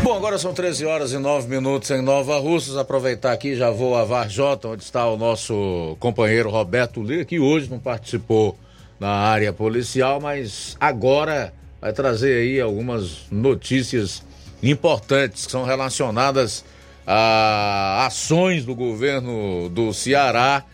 Bom, 0.03 0.17
agora 0.17 0.39
são 0.39 0.55
13 0.55 0.87
horas 0.87 1.13
e 1.13 1.19
9 1.19 1.47
minutos 1.47 1.91
em 1.91 2.01
Nova 2.01 2.39
Russas. 2.39 2.79
Aproveitar 2.79 3.33
aqui, 3.33 3.55
já 3.55 3.71
vou 3.71 3.95
a 3.95 4.03
Varjota, 4.03 4.69
onde 4.69 4.83
está 4.83 5.07
o 5.07 5.19
nosso 5.19 5.95
companheiro 6.01 6.49
Roberto 6.49 7.03
Lira, 7.03 7.27
que 7.27 7.39
hoje 7.39 7.69
não 7.69 7.79
participou 7.79 8.59
na 8.99 9.11
área 9.11 9.53
policial, 9.53 10.21
mas 10.23 10.75
agora 10.81 11.53
vai 11.83 11.93
trazer 11.93 12.39
aí 12.39 12.61
algumas 12.63 13.27
notícias 13.31 14.26
importantes 14.63 15.47
que 15.47 15.53
são 15.53 15.65
relacionadas 15.65 16.65
a 17.07 18.07
ações 18.07 18.65
do 18.65 18.75
governo 18.75 19.69
do 19.69 19.93
Ceará 19.93 20.65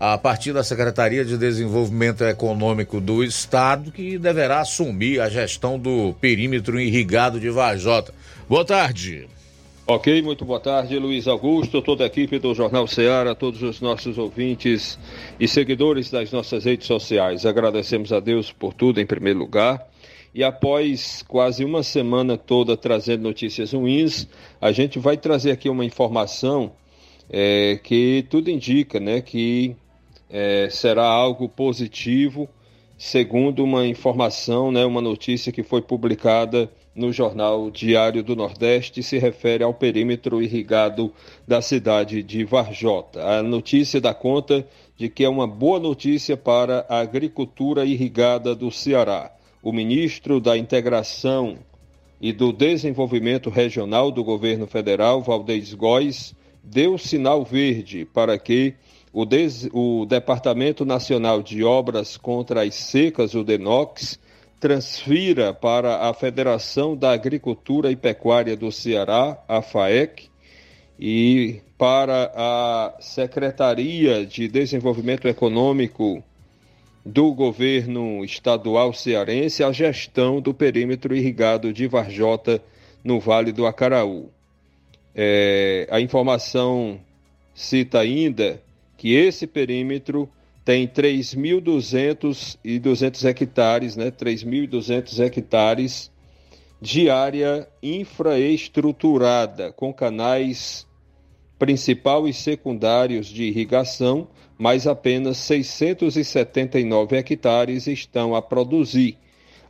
a 0.00 0.18
partir 0.18 0.52
da 0.52 0.64
Secretaria 0.64 1.24
de 1.24 1.38
Desenvolvimento 1.38 2.24
Econômico 2.24 3.00
do 3.00 3.22
Estado, 3.22 3.92
que 3.92 4.18
deverá 4.18 4.60
assumir 4.60 5.20
a 5.20 5.28
gestão 5.28 5.78
do 5.78 6.14
perímetro 6.20 6.80
irrigado 6.80 7.38
de 7.38 7.48
Varjota. 7.50 8.12
Boa 8.48 8.64
tarde. 8.64 9.28
Ok, 9.86 10.22
muito 10.22 10.46
boa 10.46 10.60
tarde, 10.60 10.98
Luiz 10.98 11.28
Augusto, 11.28 11.82
toda 11.82 12.04
a 12.04 12.06
equipe 12.06 12.38
do 12.38 12.54
Jornal 12.54 12.86
Ceará, 12.86 13.34
todos 13.34 13.62
os 13.62 13.82
nossos 13.82 14.16
ouvintes 14.16 14.98
e 15.38 15.46
seguidores 15.46 16.10
das 16.10 16.32
nossas 16.32 16.64
redes 16.64 16.86
sociais. 16.86 17.44
Agradecemos 17.44 18.10
a 18.10 18.18
Deus 18.18 18.50
por 18.50 18.72
tudo 18.72 18.98
em 18.98 19.06
primeiro 19.06 19.38
lugar. 19.38 19.86
E 20.34 20.42
após 20.42 21.22
quase 21.28 21.64
uma 21.64 21.84
semana 21.84 22.36
toda 22.36 22.76
trazendo 22.76 23.22
notícias 23.22 23.72
ruins, 23.72 24.26
a 24.60 24.72
gente 24.72 24.98
vai 24.98 25.16
trazer 25.16 25.52
aqui 25.52 25.68
uma 25.68 25.84
informação 25.84 26.72
é, 27.30 27.78
que 27.82 28.26
tudo 28.28 28.50
indica 28.50 28.98
né, 28.98 29.20
que 29.20 29.76
é, 30.28 30.68
será 30.70 31.06
algo 31.06 31.48
positivo, 31.48 32.48
segundo 32.98 33.62
uma 33.62 33.86
informação, 33.86 34.72
né, 34.72 34.84
uma 34.84 35.00
notícia 35.00 35.52
que 35.52 35.62
foi 35.62 35.80
publicada 35.80 36.68
no 36.96 37.12
jornal 37.12 37.70
Diário 37.70 38.22
do 38.22 38.34
Nordeste 38.34 39.04
se 39.04 39.18
refere 39.18 39.62
ao 39.62 39.72
perímetro 39.72 40.42
irrigado 40.42 41.12
da 41.46 41.62
cidade 41.62 42.24
de 42.24 42.44
Varjota. 42.44 43.22
A 43.22 43.40
notícia 43.40 44.00
dá 44.00 44.12
conta 44.12 44.66
de 44.96 45.08
que 45.08 45.24
é 45.24 45.28
uma 45.28 45.46
boa 45.46 45.78
notícia 45.78 46.36
para 46.36 46.84
a 46.88 46.98
agricultura 46.98 47.84
irrigada 47.84 48.52
do 48.54 48.70
Ceará. 48.70 49.30
O 49.64 49.72
ministro 49.72 50.40
da 50.40 50.58
Integração 50.58 51.56
e 52.20 52.34
do 52.34 52.52
Desenvolvimento 52.52 53.48
Regional 53.48 54.10
do 54.10 54.22
Governo 54.22 54.66
Federal, 54.66 55.22
Valdez 55.22 55.72
Góes, 55.72 56.34
deu 56.62 56.98
sinal 56.98 57.42
verde 57.46 58.04
para 58.04 58.38
que 58.38 58.74
o, 59.10 59.24
Des, 59.24 59.66
o 59.72 60.04
Departamento 60.04 60.84
Nacional 60.84 61.42
de 61.42 61.64
Obras 61.64 62.18
contra 62.18 62.62
as 62.62 62.74
Secas, 62.74 63.32
o 63.32 63.42
DENOX, 63.42 64.20
transfira 64.60 65.54
para 65.54 66.10
a 66.10 66.12
Federação 66.12 66.94
da 66.94 67.12
Agricultura 67.12 67.90
e 67.90 67.96
Pecuária 67.96 68.54
do 68.58 68.70
Ceará, 68.70 69.42
a 69.48 69.62
FAEC, 69.62 70.28
e 71.00 71.62
para 71.78 72.30
a 72.34 72.96
Secretaria 73.00 74.26
de 74.26 74.46
Desenvolvimento 74.46 75.26
Econômico 75.26 76.22
do 77.04 77.32
governo 77.34 78.24
estadual 78.24 78.92
cearense 78.94 79.62
a 79.62 79.70
gestão 79.70 80.40
do 80.40 80.54
perímetro 80.54 81.14
irrigado 81.14 81.72
de 81.72 81.86
Varjota 81.86 82.62
no 83.02 83.20
Vale 83.20 83.52
do 83.52 83.66
Acaraú. 83.66 84.30
É, 85.14 85.86
a 85.90 86.00
informação 86.00 86.98
cita 87.54 88.00
ainda 88.00 88.60
que 88.96 89.14
esse 89.14 89.46
perímetro 89.46 90.28
tem 90.64 90.88
3.200 90.88 92.56
e 92.64 92.78
200 92.78 93.24
hectares, 93.26 93.96
né, 93.96 94.10
3.200 94.10 95.20
hectares 95.22 96.10
de 96.80 97.10
área 97.10 97.68
infraestruturada, 97.82 99.72
com 99.72 99.92
canais 99.92 100.86
principal 101.58 102.26
e 102.26 102.32
secundários 102.32 103.26
de 103.26 103.44
irrigação, 103.44 104.26
mas 104.58 104.86
apenas 104.86 105.36
679 105.38 107.16
hectares 107.16 107.86
estão 107.86 108.34
a 108.34 108.42
produzir. 108.42 109.18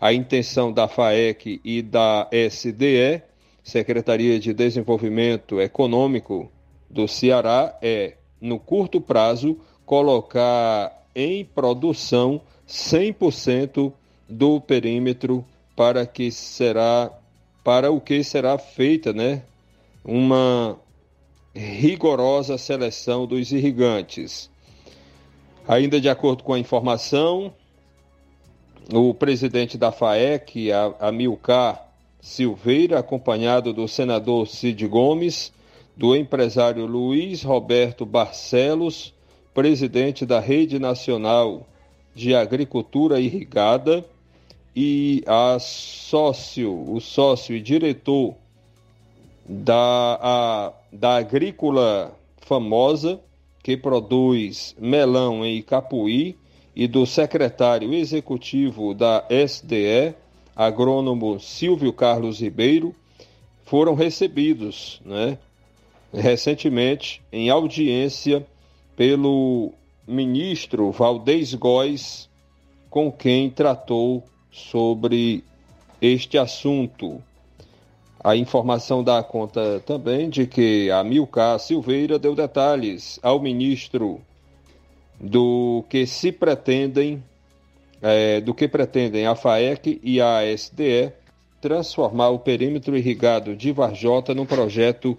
A 0.01 0.12
intenção 0.12 0.72
da 0.72 0.87
FAEC 0.87 1.61
e 1.64 1.80
da 1.80 2.28
SDE, 2.30 3.22
Secretaria 3.62 4.39
de 4.39 4.53
Desenvolvimento 4.53 5.61
Econômico 5.61 6.51
do 6.91 7.09
Ceará, 7.09 7.76
é, 7.80 8.14
no 8.41 8.59
curto 8.59 9.01
prazo, 9.01 9.59
colocar 9.87 11.07
em 11.14 11.45
produção 11.45 12.41
100% 12.68 13.93
do 14.28 14.61
perímetro 14.61 15.45
para 15.76 16.07
que 16.07 16.30
será 16.30 17.11
para 17.62 17.91
o 17.91 17.99
que 17.99 18.22
será 18.22 18.59
feita, 18.59 19.14
né, 19.14 19.43
uma 20.05 20.78
rigorosa 21.55 22.59
seleção 22.59 23.26
dos 23.26 23.53
irrigantes. 23.53 24.51
Ainda 25.67 25.99
de 25.99 26.11
acordo 26.11 26.45
com 26.45 26.53
a 26.53 26.59
informação, 26.59 27.51
o 28.93 29.15
presidente 29.15 29.79
da 29.79 29.91
FAEC, 29.91 30.71
Amilcar 31.01 31.89
Silveira, 32.21 32.99
acompanhado 32.99 33.73
do 33.73 33.89
senador 33.89 34.47
Cid 34.47 34.87
Gomes, 34.87 35.51
do 35.97 36.15
empresário 36.15 36.85
Luiz 36.85 37.43
Roberto 37.43 38.05
Barcelos, 38.05 39.15
presidente 39.55 40.27
da 40.27 40.39
Rede 40.39 40.79
Nacional 40.79 41.67
de 42.15 42.35
Agricultura 42.35 43.19
Irrigada, 43.19 44.05
e 44.77 45.25
a 45.27 45.57
sócio, 45.59 46.93
o 46.93 47.01
sócio 47.01 47.57
e 47.57 47.61
diretor 47.61 48.35
da, 49.49 50.19
a, 50.21 50.73
da 50.93 51.17
agrícola 51.17 52.12
famosa 52.39 53.19
que 53.65 53.79
produz 53.79 54.77
melão 54.79 55.43
em 55.43 55.62
Capuí 55.62 56.37
e 56.77 56.87
do 56.87 57.07
secretário 57.07 57.95
executivo 57.95 58.93
da 58.93 59.25
SDE, 59.31 60.15
agrônomo 60.55 61.41
Silvio 61.41 61.91
Carlos 61.91 62.41
Ribeiro, 62.41 62.95
foram 63.65 63.95
recebidos 63.95 65.01
né, 65.03 65.39
recentemente 66.12 67.23
em 67.33 67.49
audiência 67.49 68.47
pelo 68.95 69.73
ministro 70.07 70.93
Valdez 70.93 71.55
Góes, 71.55 72.29
com 72.91 73.11
quem 73.11 73.49
tratou 73.49 74.23
sobre 74.53 75.43
este 76.03 76.37
assunto. 76.37 77.23
A 78.25 78.35
informação 78.35 79.05
dá 79.05 79.22
conta 79.22 79.83
também 79.85 80.31
de 80.31 80.47
que 80.47 80.91
a 80.91 81.05
Milcar 81.05 81.59
Silveira 81.61 82.18
deu 82.18 82.35
detalhes 82.35 83.20
ao 83.22 83.39
ministro 83.39 84.18
do 85.20 85.85
que 85.91 86.07
se 86.07 86.33
pretendem, 86.33 87.22
é, 88.01 88.41
do 88.41 88.55
que 88.55 88.66
pretendem 88.66 89.27
a 89.27 89.35
FAEC 89.35 90.01
e 90.03 90.22
a 90.22 90.41
SDE 90.57 91.12
transformar 91.61 92.31
o 92.31 92.39
perímetro 92.39 92.97
irrigado 92.97 93.55
de 93.55 93.70
Varjota 93.72 94.35
num 94.35 94.47
projeto 94.47 95.18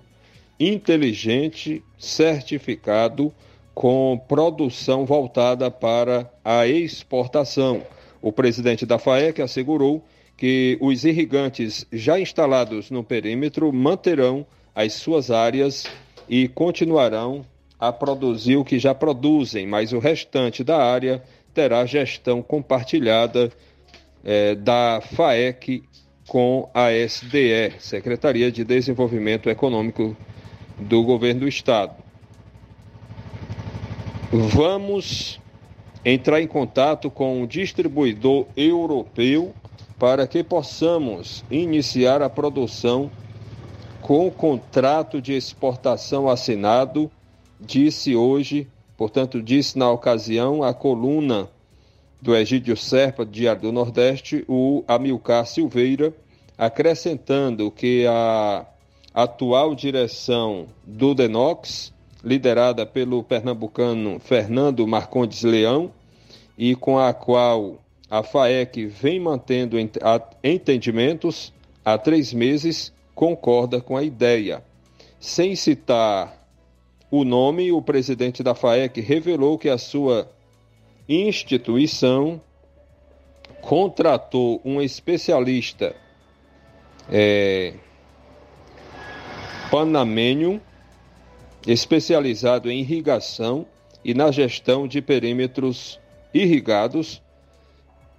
inteligente, 0.59 1.83
certificado, 1.99 3.31
com 3.75 4.19
produção 4.27 5.05
voltada 5.05 5.69
para 5.69 6.27
a 6.43 6.65
exportação. 6.65 7.83
O 8.19 8.31
presidente 8.31 8.83
da 8.83 8.97
FAEC 8.97 9.43
assegurou 9.43 10.03
que 10.37 10.77
os 10.81 11.05
irrigantes 11.05 11.85
já 11.91 12.19
instalados 12.19 12.91
no 12.91 13.03
perímetro 13.03 13.71
manterão 13.71 14.45
as 14.73 14.93
suas 14.93 15.31
áreas 15.31 15.85
e 16.27 16.47
continuarão 16.47 17.45
a 17.79 17.91
produzir 17.91 18.57
o 18.57 18.65
que 18.65 18.79
já 18.79 18.93
produzem, 18.93 19.67
mas 19.67 19.93
o 19.93 19.99
restante 19.99 20.63
da 20.63 20.77
área 20.77 21.23
terá 21.53 21.85
gestão 21.85 22.41
compartilhada 22.41 23.51
eh, 24.23 24.55
da 24.55 25.01
FAEC 25.01 25.83
com 26.27 26.69
a 26.73 26.91
SDE, 26.91 27.73
Secretaria 27.79 28.51
de 28.51 28.63
Desenvolvimento 28.63 29.49
Econômico 29.49 30.17
do 30.77 31.03
Governo 31.03 31.41
do 31.41 31.47
Estado. 31.47 31.93
Vamos 34.31 35.39
entrar 36.03 36.41
em 36.41 36.47
contato 36.47 37.09
com 37.09 37.41
um 37.41 37.47
distribuidor 37.47 38.47
europeu 38.57 39.53
para 39.97 40.27
que 40.27 40.43
possamos 40.43 41.43
iniciar 41.49 42.21
a 42.21 42.29
produção 42.29 43.09
com 44.01 44.27
o 44.27 44.31
contrato 44.31 45.21
de 45.21 45.33
exportação 45.33 46.29
assinado, 46.29 47.09
disse 47.59 48.15
hoje, 48.15 48.67
portanto, 48.97 49.41
disse 49.41 49.79
na 49.79 49.89
ocasião 49.89 50.61
a 50.61 50.73
coluna 50.73 51.49
do 52.21 52.35
Egídio 52.35 52.75
Serpa, 52.77 53.25
Diário 53.25 53.63
do 53.63 53.71
Nordeste, 53.71 54.43
o 54.47 54.83
Amilcar 54.87 55.45
Silveira, 55.45 56.13
acrescentando 56.57 57.71
que 57.71 58.05
a 58.07 58.65
atual 59.13 59.73
direção 59.73 60.67
do 60.85 61.15
Denox, 61.15 61.93
liderada 62.23 62.85
pelo 62.85 63.23
pernambucano 63.23 64.19
Fernando 64.19 64.85
Marcondes 64.85 65.43
Leão, 65.43 65.91
e 66.57 66.75
com 66.75 66.99
a 66.99 67.13
qual 67.13 67.79
a 68.17 68.23
FAEC 68.23 68.85
vem 68.85 69.19
mantendo 69.19 69.75
entendimentos 70.41 71.51
há 71.83 71.97
três 71.97 72.31
meses, 72.31 72.93
concorda 73.13 73.81
com 73.81 73.97
a 73.97 74.03
ideia. 74.03 74.63
Sem 75.19 75.53
citar 75.53 76.47
o 77.11 77.25
nome, 77.25 77.73
o 77.73 77.81
presidente 77.81 78.41
da 78.41 78.55
FAEC 78.55 79.01
revelou 79.01 79.57
que 79.57 79.67
a 79.67 79.77
sua 79.77 80.31
instituição 81.09 82.39
contratou 83.59 84.61
um 84.63 84.81
especialista 84.81 85.93
é, 87.11 87.73
especializado 91.67 92.71
em 92.71 92.79
irrigação 92.79 93.65
e 94.05 94.13
na 94.13 94.31
gestão 94.31 94.87
de 94.87 95.01
perímetros 95.01 95.99
irrigados 96.33 97.24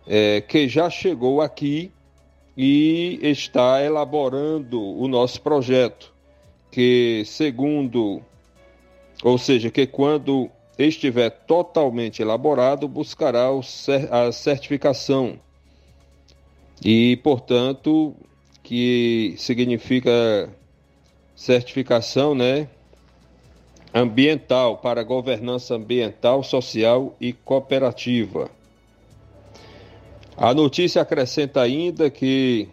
é, 0.06 0.40
que 0.40 0.68
já 0.68 0.88
chegou 0.88 1.40
aqui 1.40 1.90
e 2.56 3.18
está 3.22 3.82
elaborando 3.82 4.80
o 4.80 5.06
nosso 5.08 5.40
projeto, 5.40 6.12
que 6.70 7.22
segundo, 7.26 8.22
ou 9.22 9.36
seja, 9.36 9.70
que 9.70 9.86
quando 9.86 10.50
estiver 10.78 11.30
totalmente 11.30 12.22
elaborado, 12.22 12.86
buscará 12.86 13.48
a 14.10 14.32
certificação. 14.32 15.38
E, 16.84 17.16
portanto, 17.22 18.14
que 18.62 19.34
significa 19.38 20.50
certificação, 21.34 22.34
né? 22.34 22.68
Ambiental 23.94 24.76
para 24.78 25.02
governança 25.02 25.74
ambiental, 25.74 26.42
social 26.42 27.16
e 27.18 27.32
cooperativa. 27.32 28.50
A 30.38 30.52
notícia 30.52 31.00
acrescenta 31.00 31.62
ainda 31.62 32.10
que, 32.10 32.68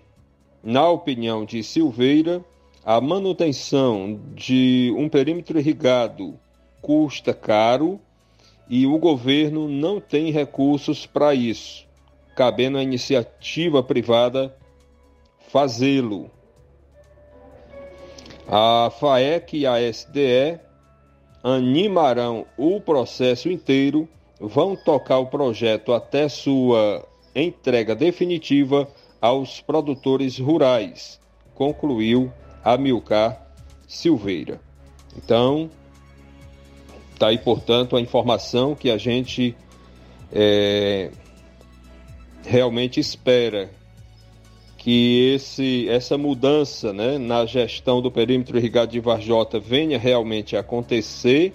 na 0.61 0.89
opinião 0.89 1.45
de 1.45 1.63
Silveira, 1.63 2.43
a 2.83 2.99
manutenção 2.99 4.19
de 4.35 4.93
um 4.97 5.07
perímetro 5.07 5.57
irrigado 5.57 6.37
custa 6.81 7.33
caro 7.33 8.01
e 8.67 8.85
o 8.85 8.97
governo 8.97 9.69
não 9.69 10.01
tem 10.01 10.29
recursos 10.29 11.05
para 11.05 11.33
isso, 11.33 11.87
cabendo 12.35 12.77
à 12.77 12.83
iniciativa 12.83 13.81
privada 13.81 14.53
fazê-lo. 15.47 16.29
A 18.45 18.91
FAEC 18.99 19.59
e 19.59 19.65
a 19.65 19.79
SDE 19.79 20.59
animarão 21.41 22.45
o 22.57 22.81
processo 22.81 23.49
inteiro, 23.49 24.05
vão 24.37 24.75
tocar 24.75 25.19
o 25.19 25.27
projeto 25.27 25.93
até 25.93 26.27
sua 26.27 27.07
entrega 27.35 27.95
definitiva 27.95 28.87
aos 29.21 29.61
produtores 29.61 30.37
rurais, 30.37 31.19
concluiu 31.55 32.31
Amilcar 32.63 33.41
Silveira. 33.87 34.59
Então, 35.15 35.69
está 37.13 37.27
aí, 37.27 37.37
portanto, 37.37 37.95
a 37.95 38.01
informação 38.01 38.75
que 38.75 38.89
a 38.89 38.97
gente 38.97 39.55
é, 40.31 41.11
realmente 42.43 42.99
espera 42.99 43.69
que 44.77 45.33
esse, 45.33 45.87
essa 45.87 46.17
mudança 46.17 46.91
né, 46.91 47.17
na 47.17 47.45
gestão 47.45 48.01
do 48.01 48.11
perímetro 48.11 48.57
irrigado 48.57 48.91
de 48.91 48.99
Varjota 48.99 49.57
venha 49.57 49.97
realmente 49.97 50.57
acontecer 50.57 51.53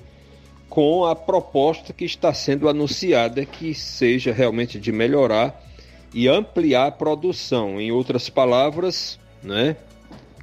com 0.71 1.05
a 1.05 1.15
proposta 1.15 1.93
que 1.93 2.07
está 2.07 2.33
sendo 2.33 2.69
anunciada 2.69 3.45
que 3.45 3.75
seja 3.75 4.33
realmente 4.33 4.81
de 4.81 4.91
melhorar 4.91 5.68
e 6.13 6.29
ampliar 6.29 6.87
a 6.87 6.93
produção. 6.93 7.81
Em 7.81 7.91
outras 7.91 8.29
palavras, 8.29 9.19
né, 9.43 9.77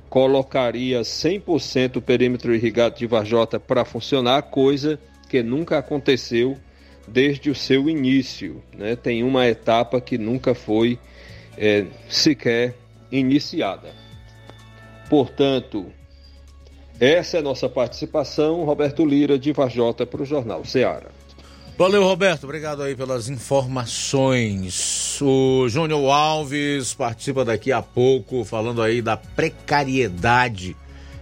colocaria 0.09 1.01
100% 1.01 1.97
o 1.97 2.01
perímetro 2.01 2.53
irrigado 2.53 2.97
de 2.97 3.07
Varjota 3.07 3.59
para 3.59 3.83
funcionar, 3.83 4.43
coisa 4.43 4.99
que 5.29 5.43
nunca 5.43 5.77
aconteceu 5.77 6.57
desde 7.07 7.49
o 7.49 7.55
seu 7.55 7.89
início. 7.89 8.63
Né? 8.73 8.95
Tem 8.95 9.23
uma 9.23 9.47
etapa 9.47 9.99
que 9.99 10.17
nunca 10.17 10.55
foi 10.55 10.99
é, 11.57 11.85
sequer 12.07 12.75
iniciada. 13.11 13.93
Portanto, 15.09 15.87
essa 16.99 17.37
é 17.37 17.41
nossa 17.41 17.67
participação. 17.67 18.63
Roberto 18.63 19.05
Lira, 19.05 19.37
de 19.37 19.51
Vajota, 19.51 20.05
para 20.05 20.21
o 20.21 20.25
Jornal 20.25 20.63
Ceará. 20.65 21.09
Valeu, 21.77 22.03
Roberto. 22.03 22.45
Obrigado 22.45 22.81
aí 22.81 22.95
pelas 22.95 23.27
informações. 23.27 25.19
O 25.21 25.67
Júnior 25.67 26.09
Alves 26.09 26.93
participa 26.93 27.43
daqui 27.43 27.69
a 27.71 27.81
pouco, 27.81 28.45
falando 28.45 28.81
aí 28.81 29.01
da 29.01 29.17
precariedade 29.17 30.75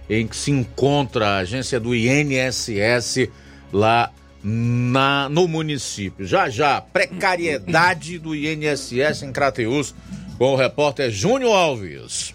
em 0.08 0.26
que 0.26 0.36
se 0.36 0.50
encontra 0.50 1.26
a 1.26 1.36
agência 1.38 1.80
do 1.80 1.94
INSS 1.94 3.28
lá 3.72 4.12
na, 4.42 5.28
no 5.28 5.48
município. 5.48 6.26
Já 6.26 6.48
já, 6.48 6.80
precariedade 6.80 8.18
do 8.18 8.34
INSS 8.34 9.22
em 9.22 9.32
Crateus, 9.32 9.94
com 10.38 10.52
o 10.52 10.56
repórter 10.56 11.10
Júnior 11.10 11.56
Alves. 11.56 12.33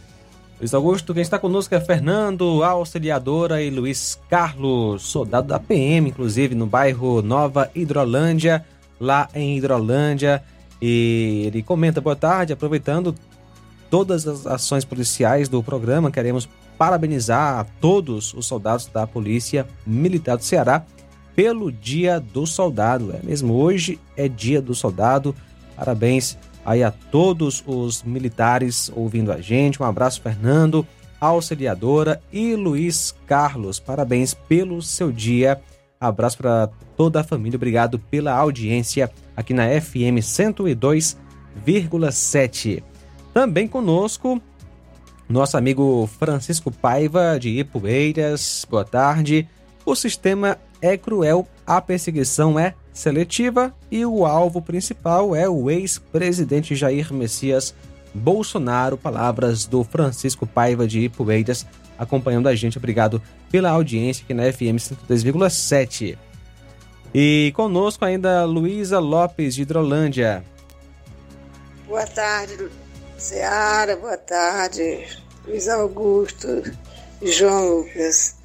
Luiz 0.59 0.73
Augusto, 0.73 1.13
quem 1.13 1.21
está 1.21 1.39
conosco 1.39 1.73
é 1.73 1.79
Fernando, 1.79 2.65
auxiliadora 2.65 3.63
e 3.63 3.69
Luiz 3.69 4.19
Carlos, 4.29 5.03
soldado 5.03 5.47
da 5.47 5.57
PM, 5.57 6.09
inclusive 6.09 6.53
no 6.53 6.65
bairro 6.65 7.21
Nova 7.21 7.71
Hidrolândia, 7.73 8.65
lá 8.99 9.29
em 9.33 9.57
Hidrolândia. 9.57 10.43
E 10.81 11.43
ele 11.47 11.63
comenta, 11.63 12.01
boa 12.01 12.15
tarde, 12.15 12.51
aproveitando 12.51 13.15
todas 13.89 14.27
as 14.27 14.45
ações 14.45 14.83
policiais 14.83 15.47
do 15.47 15.63
programa, 15.63 16.11
queremos 16.11 16.49
parabenizar 16.77 17.59
a 17.59 17.63
todos 17.63 18.33
os 18.33 18.45
soldados 18.45 18.85
da 18.87 19.07
Polícia 19.07 19.65
Militar 19.87 20.35
do 20.35 20.43
Ceará 20.43 20.85
pelo 21.37 21.71
Dia 21.71 22.19
do 22.19 22.45
Soldado. 22.45 23.13
É 23.13 23.25
mesmo, 23.25 23.53
hoje 23.53 23.97
é 24.17 24.27
Dia 24.27 24.61
do 24.61 24.75
Soldado. 24.75 25.33
Parabéns 25.77 26.37
aí 26.69 26.83
a 26.83 26.91
todos 26.91 27.63
os 27.65 28.03
militares 28.03 28.91
ouvindo 28.95 29.31
a 29.31 29.41
gente. 29.41 29.81
Um 29.81 29.85
abraço, 29.85 30.21
Fernando, 30.21 30.85
auxiliadora 31.19 32.21
e 32.31 32.55
Luiz 32.55 33.15
Carlos. 33.25 33.79
Parabéns 33.79 34.35
pelo 34.35 34.79
seu 34.79 35.11
dia. 35.11 35.59
Abraço 35.99 36.37
para 36.37 36.69
toda 36.95 37.21
a 37.21 37.23
família. 37.23 37.57
Obrigado 37.57 37.97
pela 37.97 38.33
audiência 38.33 39.09
aqui 39.35 39.51
na 39.51 39.63
FM 39.81 40.21
102,7. 40.21 42.83
Também 43.33 43.67
conosco 43.67 44.39
nosso 45.27 45.57
amigo 45.57 46.07
Francisco 46.19 46.69
Paiva 46.69 47.39
de 47.39 47.49
Ipueiras. 47.49 48.63
Boa 48.69 48.85
tarde. 48.85 49.49
O 49.83 49.95
sistema 49.95 50.55
é 50.79 50.95
cruel, 50.95 51.47
a 51.65 51.81
perseguição 51.81 52.59
é 52.59 52.75
seletiva 52.99 53.73
e 53.89 54.05
o 54.05 54.25
alvo 54.25 54.61
principal 54.61 55.33
é 55.33 55.47
o 55.47 55.71
ex-presidente 55.71 56.75
Jair 56.75 57.13
Messias 57.13 57.73
Bolsonaro. 58.13 58.97
Palavras 58.97 59.65
do 59.65 59.85
Francisco 59.85 60.45
Paiva 60.45 60.85
de 60.85 60.99
Ipueiras 60.99 61.65
acompanhando 61.97 62.49
a 62.49 62.55
gente. 62.55 62.77
Obrigado 62.77 63.21
pela 63.49 63.69
audiência 63.69 64.23
aqui 64.23 64.33
na 64.33 64.51
FM 64.51 64.75
102,7. 65.09 66.17
E 67.13 67.53
conosco 67.55 68.03
ainda 68.03 68.43
Luísa 68.43 68.99
Lopes 68.99 69.55
de 69.55 69.61
Hidrolândia. 69.61 70.43
Boa 71.87 72.05
tarde, 72.05 72.69
Seara. 73.17 73.95
Boa 73.95 74.17
tarde, 74.17 75.07
Luiz 75.47 75.69
Augusto, 75.69 76.47
João 77.23 77.77
Lucas. 77.77 78.35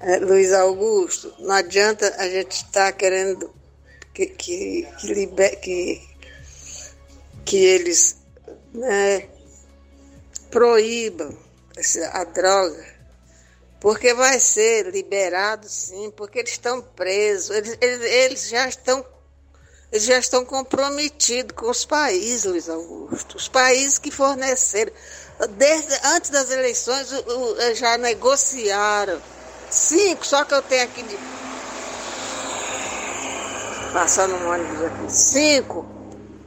É, 0.00 0.18
Luiz 0.18 0.52
Augusto, 0.52 1.32
não 1.40 1.54
adianta 1.54 2.14
a 2.18 2.28
gente 2.28 2.52
estar 2.52 2.86
tá 2.86 2.92
querendo 2.92 3.50
que, 4.14 4.26
que, 4.26 4.88
que, 4.98 5.06
liber, 5.12 5.60
que, 5.60 6.00
que 7.44 7.56
eles 7.56 8.16
né, 8.72 9.28
proíbam 10.50 11.36
a 12.12 12.24
droga, 12.24 12.86
porque 13.80 14.14
vai 14.14 14.38
ser 14.38 14.86
liberado 14.86 15.68
sim, 15.68 16.10
porque 16.16 16.38
eles 16.38 16.52
estão 16.52 16.80
presos, 16.80 17.50
eles, 17.50 17.76
eles, 17.80 18.00
eles 18.00 18.48
já 18.48 18.68
estão 18.68 19.04
eles 19.92 20.06
já 20.06 20.18
estão 20.18 20.44
comprometidos 20.44 21.54
com 21.54 21.70
os 21.70 21.84
países, 21.84 22.44
Luiz 22.44 22.68
Augusto, 22.68 23.36
os 23.36 23.46
países 23.46 23.96
que 23.96 24.10
forneceram. 24.10 24.92
Desde, 25.50 25.94
antes 26.06 26.30
das 26.30 26.50
eleições 26.50 27.10
já 27.74 27.96
negociaram 27.98 29.20
Cinco, 29.74 30.24
só 30.24 30.44
que 30.44 30.54
eu 30.54 30.62
tenho 30.62 30.84
aqui 30.84 31.02
de. 31.02 31.18
Passando 33.94 34.34
um 34.34 34.50
ônibus 34.50 34.82
aqui. 34.82 35.12
Cinco. 35.12 35.86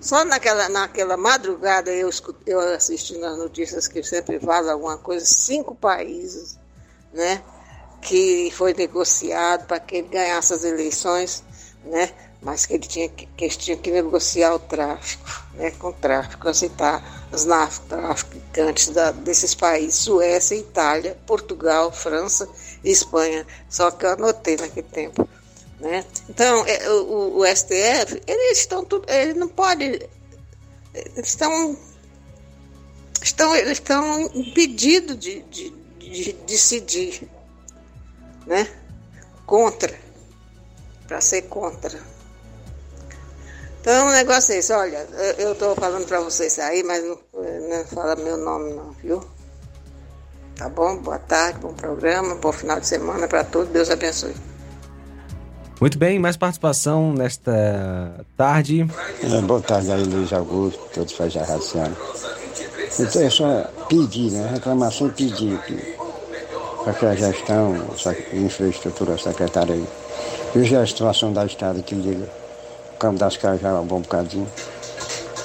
Só 0.02 0.26
naquela, 0.26 0.68
naquela 0.68 1.16
madrugada 1.16 1.90
eu, 1.90 2.10
eu 2.46 2.60
assisti 2.76 3.18
nas 3.18 3.38
notícias 3.38 3.88
que 3.88 4.04
sempre 4.04 4.38
vaza 4.38 4.74
alguma 4.74 4.98
coisa, 4.98 5.26
cinco 5.26 5.74
países, 5.74 6.60
né? 7.14 7.42
Que 8.02 8.52
foi 8.52 8.74
negociado 8.74 9.66
para 9.66 9.80
que 9.80 9.96
ele 9.96 10.10
ganhasse 10.10 10.54
as 10.54 10.66
eleições, 10.66 11.42
né? 11.86 12.12
Mas 12.42 12.66
que 12.66 12.74
ele 12.74 12.86
tinha 12.86 13.08
que, 13.08 13.26
que 13.26 13.46
eles 13.46 13.56
que 13.56 13.92
negociar 13.92 14.54
o 14.54 14.60
tráfico, 14.60 15.26
né? 15.54 15.72
Com 15.72 15.88
o 15.88 15.94
tráfico, 15.94 16.50
aceitar 16.50 17.30
os 17.32 17.46
narcotraficantes 17.46 18.92
desses 19.24 19.56
países, 19.56 19.96
Suécia, 19.96 20.54
Itália, 20.54 21.18
Portugal, 21.26 21.94
França 21.94 22.46
Espanha, 22.84 23.48
só 23.70 23.90
que 23.90 24.06
eu 24.06 24.12
anotei 24.12 24.58
naquele 24.58 24.88
tempo. 24.88 25.28
Né? 25.80 26.04
Então, 26.28 26.66
é, 26.66 26.90
o, 26.90 27.38
o 27.38 27.46
STF, 27.46 28.22
eles 28.26 28.60
estão 28.60 28.84
tudo, 28.84 29.10
eles 29.12 29.36
não 29.36 29.48
podem, 29.48 30.00
estão, 31.18 31.78
estão, 33.22 33.56
eles 33.56 33.74
estão 33.74 34.22
impedidos 34.34 35.18
de, 35.20 35.44
de, 35.44 35.70
de 36.00 36.34
decidir, 36.48 37.30
né? 38.48 38.68
Contra, 39.46 39.94
para 41.08 41.22
ser 41.22 41.44
contra. 41.44 42.00
Então 43.80 44.08
o 44.08 44.12
negócio 44.12 44.54
é 44.54 44.58
esse, 44.58 44.74
olha, 44.74 45.08
eu 45.38 45.54
estou 45.54 45.76
falando 45.76 46.08
para 46.08 46.20
vocês 46.20 46.58
aí, 46.60 46.84
mas 46.84 47.04
não, 47.04 47.20
não 47.34 47.86
fala 47.86 48.16
meu 48.16 48.36
nome 48.36 48.74
não, 48.74 48.92
viu? 48.94 49.24
Tá 50.58 50.68
bom? 50.68 50.98
Boa 50.98 51.20
tarde, 51.20 51.60
bom 51.60 51.74
programa, 51.74 52.34
bom 52.36 52.52
final 52.52 52.80
de 52.80 52.88
semana 52.88 53.28
para 53.28 53.44
todos. 53.44 53.72
Deus 53.72 53.92
abençoe. 53.92 54.36
Muito 55.80 55.98
bem, 55.98 56.18
mais 56.18 56.36
participação 56.36 57.14
nesta 57.14 58.26
tarde. 58.36 58.88
É, 59.22 59.42
boa 59.42 59.62
tarde 59.62 59.92
aí, 59.92 60.04
Luiz 60.04 60.34
Augusto, 60.34 60.80
todos 60.92 61.14
fazem 61.14 61.40
a 61.40 61.46
raciana. 61.46 61.96
Então 63.00 63.22
é 63.22 63.30
só 63.30 63.64
pedir, 63.88 64.32
né? 64.32 64.50
Reclamação 64.54 65.10
pedir 65.10 65.60
para 66.84 66.94
que 66.94 67.06
a 67.06 67.16
gestão, 67.16 67.76
a 68.06 68.36
infraestrutura, 68.36 69.14
a 69.14 69.18
secretária 69.20 69.76
aí, 69.76 69.88
veja 70.56 70.82
a 70.82 70.88
situação 70.88 71.32
da 71.32 71.46
estrada 71.46 71.80
que 71.84 71.94
liga 71.94 72.28
o 72.96 72.98
Campo 72.98 73.20
das 73.20 73.38
Cajás 73.38 73.64
é 73.64 73.80
um 73.80 73.86
bom 73.86 74.00
bocadinho. 74.00 74.48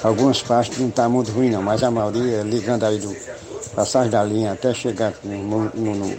Algumas 0.03 0.41
partes 0.41 0.79
não 0.79 0.89
está 0.89 1.07
muito 1.07 1.31
ruim 1.31 1.51
não, 1.51 1.61
mas 1.61 1.83
a 1.83 1.91
maioria 1.91 2.41
ligando 2.41 2.83
aí 2.85 2.97
do 2.97 3.15
passagem 3.75 4.09
da 4.09 4.23
linha 4.23 4.53
até 4.53 4.73
chegar 4.73 5.13
no, 5.23 5.69
no, 5.69 5.95
no, 5.95 6.17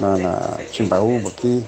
na, 0.00 0.16
na 0.16 0.58
Timbaúba 0.70 1.28
aqui. 1.28 1.62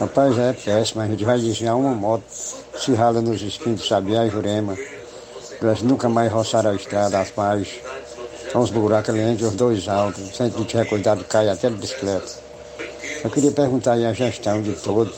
Rapaz, 0.00 0.36
já 0.36 0.42
é 0.44 0.52
péssimo. 0.52 1.02
A 1.02 1.06
gente 1.08 1.24
vai 1.24 1.40
desviar 1.40 1.76
uma 1.76 1.92
moto, 1.92 2.22
se 2.28 2.94
rala 2.94 3.20
nos 3.20 3.42
espinhos 3.42 3.86
Sabiá 3.86 4.24
e 4.26 4.30
Jurema. 4.30 4.76
Elas 5.60 5.82
nunca 5.82 6.08
mais 6.08 6.30
roçaram 6.30 6.70
a 6.70 6.74
estrada, 6.74 7.18
as 7.18 7.30
pais. 7.30 7.68
São 8.52 8.62
uns 8.62 8.70
buracos 8.70 9.10
ali 9.10 9.20
entre 9.20 9.44
os 9.44 9.54
dois 9.54 9.88
altos. 9.88 10.36
Sem 10.36 10.50
que 10.50 10.64
tiver 10.64 10.84
cuidado, 10.84 11.24
cai 11.24 11.48
até 11.48 11.68
de 11.68 11.74
bicicleta. 11.74 12.28
Eu 13.24 13.30
queria 13.30 13.50
perguntar 13.50 13.94
aí 13.94 14.06
a 14.06 14.12
gestão 14.12 14.62
de 14.62 14.72
todo, 14.74 15.12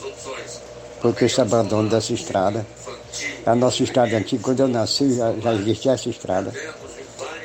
porque 0.99 1.25
esse 1.25 1.39
abandono 1.39 1.87
dessa 1.87 2.13
estrada. 2.13 2.65
A 3.45 3.53
nossa 3.53 3.83
estrada 3.83 4.17
antiga, 4.17 4.41
quando 4.41 4.61
eu 4.61 4.67
nasci, 4.67 5.15
já, 5.15 5.31
já 5.33 5.53
existia 5.53 5.91
essa 5.91 6.09
estrada. 6.09 6.51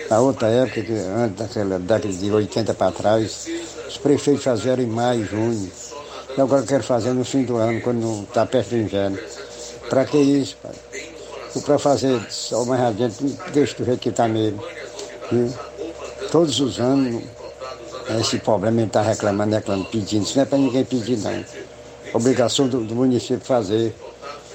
Na 0.08 0.20
outra 0.20 0.48
época, 0.48 0.80
que 0.80 0.92
antes 0.92 1.36
daquela 1.36 1.78
década 1.78 2.08
de 2.08 2.30
80 2.30 2.72
para 2.72 2.92
trás, 2.92 3.46
os 3.86 3.98
prefeitos 3.98 4.44
fizeram 4.44 4.82
em 4.82 4.86
maio, 4.86 5.26
junho. 5.26 5.70
E 6.36 6.40
agora 6.40 6.62
eu 6.62 6.66
quero 6.66 6.82
fazer 6.82 7.14
no 7.14 7.24
fim 7.24 7.44
do 7.44 7.56
ano, 7.56 7.80
quando 7.80 8.24
está 8.24 8.44
perto 8.44 8.70
do 8.70 8.76
inverno. 8.76 9.18
Para 9.88 10.04
que 10.04 10.18
isso, 10.18 10.56
pai? 10.62 10.72
Para 11.64 11.78
fazer 11.78 12.20
só 12.30 12.62
mais 12.66 12.82
adiante, 12.82 13.24
deixa 13.54 13.74
do 13.78 13.84
jeito 13.86 14.00
que 14.00 14.10
está 14.10 14.28
mesmo. 14.28 14.62
Viu? 15.32 15.50
Todos 16.30 16.60
os 16.60 16.78
anos, 16.78 17.22
esse 18.20 18.38
problema 18.40 18.82
está 18.82 19.00
reclamando, 19.00 19.54
reclamando, 19.54 19.88
pedindo. 19.88 20.24
Isso 20.24 20.36
não 20.36 20.42
é 20.42 20.46
para 20.46 20.58
ninguém 20.58 20.84
pedir, 20.84 21.16
não. 21.18 21.42
Obrigação 22.12 22.68
do, 22.68 22.84
do 22.84 22.94
município 22.94 23.40
fazer. 23.40 23.94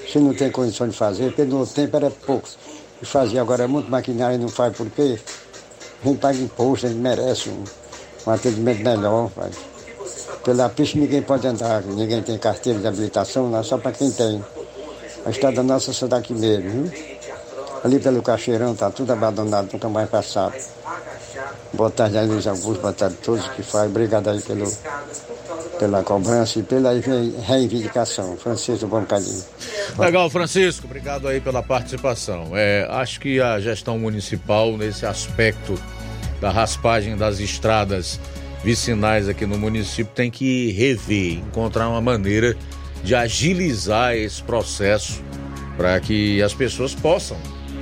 Se 0.06 0.18
não 0.18 0.32
tem 0.34 0.50
condição 0.52 0.88
de 0.88 0.96
fazer, 0.96 1.32
porque 1.32 1.44
no 1.44 1.66
tempo 1.66 1.96
era 1.96 2.10
pouco. 2.10 2.48
E 3.00 3.06
fazia 3.06 3.40
agora 3.40 3.64
é 3.64 3.66
muito 3.66 3.90
maquinário 3.90 4.36
e 4.36 4.38
não 4.38 4.48
faz 4.48 4.76
por 4.76 4.88
quê? 4.90 5.18
A 6.04 6.08
gente 6.08 6.20
paga 6.20 6.38
imposto, 6.38 6.86
a 6.86 6.88
gente 6.90 7.00
merece 7.00 7.48
um, 7.48 7.64
um 8.26 8.30
atendimento 8.30 8.84
melhor. 8.84 9.28
Pai. 9.30 9.50
Pela 10.44 10.68
pista 10.68 10.98
ninguém 10.98 11.22
pode 11.22 11.46
andar, 11.46 11.82
ninguém 11.82 12.20
tem 12.22 12.36
carteira 12.36 12.78
de 12.78 12.86
habilitação, 12.86 13.48
não, 13.48 13.62
só 13.62 13.78
para 13.78 13.92
quem 13.92 14.10
tem. 14.10 14.44
A 15.24 15.30
estrada 15.30 15.62
nossa 15.62 15.92
só 15.92 16.08
daqui 16.08 16.34
mesmo. 16.34 16.68
Viu? 16.68 16.92
Ali 17.84 17.98
pelo 17.98 18.22
Cacheirão 18.22 18.72
está 18.72 18.90
tudo 18.90 19.12
abandonado, 19.12 19.72
nunca 19.72 19.88
mais 19.88 20.08
passado. 20.08 20.54
Boa 21.72 21.90
tarde 21.90 22.18
aí, 22.18 22.26
Luiz 22.26 22.46
Augusto, 22.46 22.80
boa 22.80 22.92
tarde 22.92 23.16
a 23.20 23.24
todos 23.24 23.48
que 23.48 23.62
fazem. 23.62 23.88
Obrigado 23.88 24.28
aí 24.30 24.40
pelo, 24.40 24.70
pela 25.78 26.02
cobrança 26.02 26.58
e 26.58 26.62
pela 26.62 26.90
reivindicação. 26.92 28.36
Francisco 28.36 28.86
Bom 28.86 29.04
Cadinho. 29.04 29.42
Legal, 29.98 30.28
Francisco, 30.28 30.86
obrigado 30.86 31.26
aí 31.28 31.40
pela 31.40 31.62
participação. 31.62 32.50
É, 32.54 32.86
acho 32.90 33.20
que 33.20 33.40
a 33.40 33.58
gestão 33.60 33.98
municipal, 33.98 34.76
nesse 34.76 35.06
aspecto 35.06 35.74
da 36.40 36.50
raspagem 36.50 37.16
das 37.16 37.40
estradas 37.40 38.18
vicinais 38.64 39.28
aqui 39.28 39.46
no 39.46 39.58
município, 39.58 40.12
tem 40.14 40.30
que 40.30 40.70
rever, 40.72 41.38
encontrar 41.38 41.88
uma 41.88 42.00
maneira 42.00 42.56
de 43.02 43.14
agilizar 43.14 44.14
esse 44.14 44.42
processo 44.42 45.22
para 45.76 45.98
que 46.00 46.40
as 46.42 46.54
pessoas 46.54 46.94
possam 46.94 47.36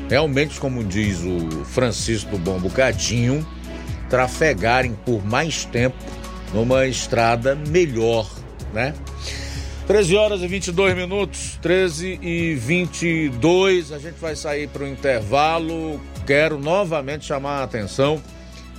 realmente, 0.08 0.58
como 0.58 0.82
diz 0.82 1.20
o 1.20 1.64
Francisco 1.64 2.36
Bom 2.36 2.58
Bocadinho, 2.58 3.46
trafegarem 4.08 4.92
por 5.06 5.24
mais 5.24 5.64
tempo 5.64 5.96
numa 6.52 6.84
estrada 6.86 7.54
melhor, 7.54 8.28
né? 8.74 8.92
13 9.86 10.16
horas 10.16 10.40
e 10.42 10.48
22 10.48 10.96
minutos, 10.96 11.58
13 11.62 12.18
e 12.20 12.54
22, 12.54 13.92
a 13.92 13.98
gente 13.98 14.18
vai 14.20 14.34
sair 14.34 14.68
para 14.68 14.84
o 14.84 14.88
intervalo. 14.88 16.00
Quero 16.26 16.58
novamente 16.58 17.24
chamar 17.24 17.60
a 17.60 17.64
atenção 17.64 18.20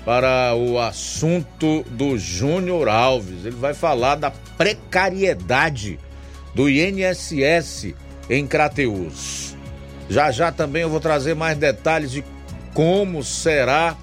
para 0.06 0.56
o 0.56 0.80
assunto 0.80 1.84
do 1.91 2.18
Júnior 2.18 2.90
Alves. 2.90 3.45
Ele 3.45 3.56
vai 3.56 3.73
falar 3.73 4.15
da 4.15 4.32
precariedade 4.57 5.99
do 6.56 6.69
INSS 6.69 7.94
em 8.30 8.48
Crateus. 8.48 9.56
Já 10.10 10.32
já 10.32 10.52
também 10.52 10.82
eu 10.82 10.90
vou 10.90 10.99
trazer 10.99 11.36
mais 11.36 11.57
detalhes 11.57 12.11
de 12.11 12.23
como 12.73 13.23
será 13.23 13.95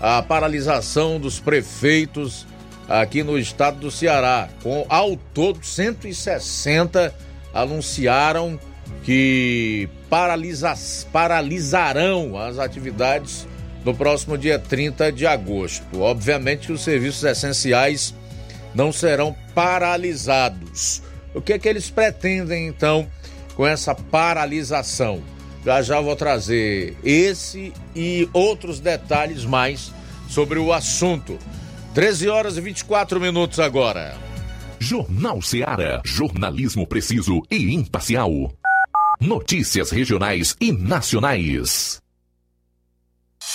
a 0.00 0.22
paralisação 0.22 1.20
dos 1.20 1.38
prefeitos 1.38 2.46
aqui 2.88 3.22
no 3.22 3.38
estado 3.38 3.78
do 3.78 3.90
Ceará. 3.90 4.48
Com 4.62 4.84
ao 4.88 5.16
todo 5.16 5.64
160 5.64 7.14
anunciaram 7.52 8.58
que 9.02 9.88
paralisa, 10.08 10.74
paralisarão 11.12 12.36
as 12.38 12.58
atividades 12.58 13.46
no 13.84 13.94
próximo 13.94 14.38
dia 14.38 14.58
30 14.58 15.12
de 15.12 15.26
agosto. 15.26 16.00
Obviamente 16.00 16.68
que 16.68 16.72
os 16.72 16.82
serviços 16.82 17.22
essenciais 17.22 18.14
não 18.74 18.92
serão 18.92 19.36
paralisados. 19.54 21.02
O 21.34 21.40
que 21.40 21.52
é 21.52 21.58
que 21.58 21.68
eles 21.68 21.90
pretendem 21.90 22.66
então 22.66 23.08
com 23.54 23.66
essa 23.66 23.94
paralisação? 23.94 25.22
Já 25.64 25.80
já 25.82 26.00
vou 26.00 26.14
trazer 26.14 26.96
esse 27.02 27.72
e 27.94 28.28
outros 28.32 28.80
detalhes 28.80 29.44
mais 29.44 29.92
sobre 30.28 30.58
o 30.58 30.72
assunto. 30.72 31.38
13 31.94 32.28
horas 32.28 32.56
e 32.56 32.60
24 32.60 33.20
minutos 33.20 33.58
agora. 33.60 34.16
Jornal 34.78 35.40
Seara. 35.40 36.02
Jornalismo 36.04 36.86
preciso 36.86 37.42
e 37.50 37.72
imparcial. 37.72 38.52
Notícias 39.20 39.90
regionais 39.90 40.54
e 40.60 40.72
nacionais. 40.72 42.03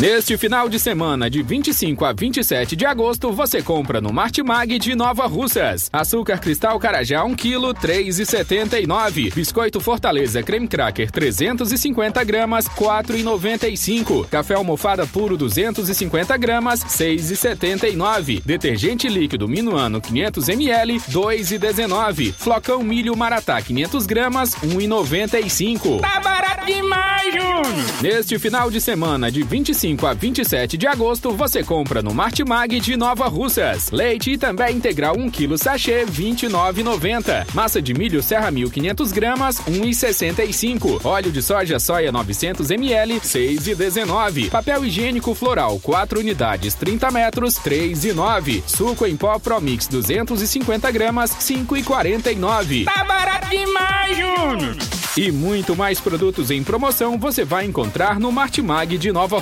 Neste 0.00 0.38
final 0.38 0.68
de 0.68 0.78
semana, 0.78 1.28
de 1.28 1.42
25 1.42 2.04
a 2.04 2.12
27 2.12 2.76
de 2.76 2.86
agosto, 2.86 3.32
você 3.32 3.60
compra 3.60 4.00
no 4.00 4.12
Martimag 4.12 4.78
de 4.78 4.94
Nova 4.94 5.26
Russas. 5.26 5.90
Açúcar 5.92 6.38
cristal 6.38 6.78
Carajá 6.78 7.24
1 7.24 7.34
kg, 7.34 7.74
3,79. 7.74 9.34
Biscoito 9.34 9.80
Fortaleza 9.80 10.40
Creme 10.40 10.68
Cracker 10.68 11.10
350 11.10 12.22
gramas, 12.22 12.68
4,95. 12.68 14.28
Café 14.28 14.54
almofada 14.54 15.04
puro 15.04 15.36
250 15.36 16.36
gramas, 16.36 16.84
6,79. 16.84 18.40
Detergente 18.44 19.08
líquido 19.08 19.48
Minuano 19.48 20.00
500 20.00 20.48
ml, 20.48 21.00
2,19. 21.10 22.34
Flocão 22.34 22.84
milho 22.84 23.16
Maratá 23.16 23.60
500 23.60 24.06
gramas, 24.06 24.54
1,95. 24.62 26.00
Tá 26.00 26.20
barato 26.20 26.64
demais, 26.66 27.34
Júnior! 27.34 27.58
Neste 28.00 28.38
final 28.38 28.70
de 28.70 28.80
semana, 28.80 29.28
de 29.28 29.42
25 29.42 29.87
a 30.06 30.12
27 30.12 30.76
de 30.76 30.86
agosto, 30.86 31.30
você 31.32 31.62
compra 31.62 32.02
no 32.02 32.12
Martimag 32.12 32.78
de 32.80 32.96
Nova 32.96 33.26
Russas. 33.26 33.90
Leite 33.90 34.32
e 34.32 34.38
também 34.38 34.76
integral 34.76 35.16
1 35.16 35.30
kg 35.30 35.56
sachê, 35.56 36.04
29,90. 36.04 37.46
Massa 37.54 37.80
de 37.80 37.94
milho 37.94 38.22
Serra 38.22 38.50
1500 38.50 39.12
gramas, 39.12 39.60
1,65. 39.60 41.04
Óleo 41.04 41.32
de 41.32 41.40
soja 41.40 41.78
soia 41.78 42.12
900 42.12 42.70
ml, 42.70 43.20
6,19. 43.20 44.50
Papel 44.50 44.84
higiênico 44.84 45.34
floral 45.34 45.78
4 45.80 46.20
unidades, 46.20 46.74
30 46.74 47.10
metros, 47.10 47.54
3,9. 47.54 48.62
Suco 48.66 49.06
em 49.06 49.16
pó 49.16 49.38
Promix 49.38 49.86
250 49.86 50.90
gramas, 50.90 51.30
5,49. 51.30 52.84
Tá 52.84 53.04
barato 53.04 53.48
demais, 53.48 54.16
Júnior! 54.16 54.76
E 55.16 55.32
muito 55.32 55.74
mais 55.74 56.00
produtos 56.00 56.48
em 56.48 56.62
promoção 56.62 57.18
você 57.18 57.44
vai 57.44 57.64
encontrar 57.64 58.20
no 58.20 58.30
Martimag 58.30 58.96
de 58.96 59.10
Nova 59.10 59.38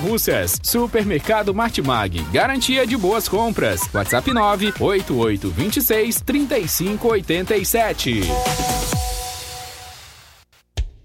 Supermercado 0.61 1.53
Martimag, 1.53 2.21
garantia 2.31 2.85
de 2.85 2.95
boas 2.95 3.27
compras. 3.27 3.81
WhatsApp 3.93 4.31
98826 4.33 6.21
3587. 6.21 8.21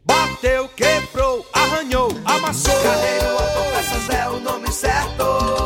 Bateu, 0.05 0.69
quebrou, 0.77 1.47
arranhou, 1.53 2.09
amassou. 2.25 2.75
Carreiro 2.83 3.29
Autopeças 3.39 4.11
é 4.11 4.29
o 4.29 4.41
nome 4.41 4.71
certo. 4.73 5.62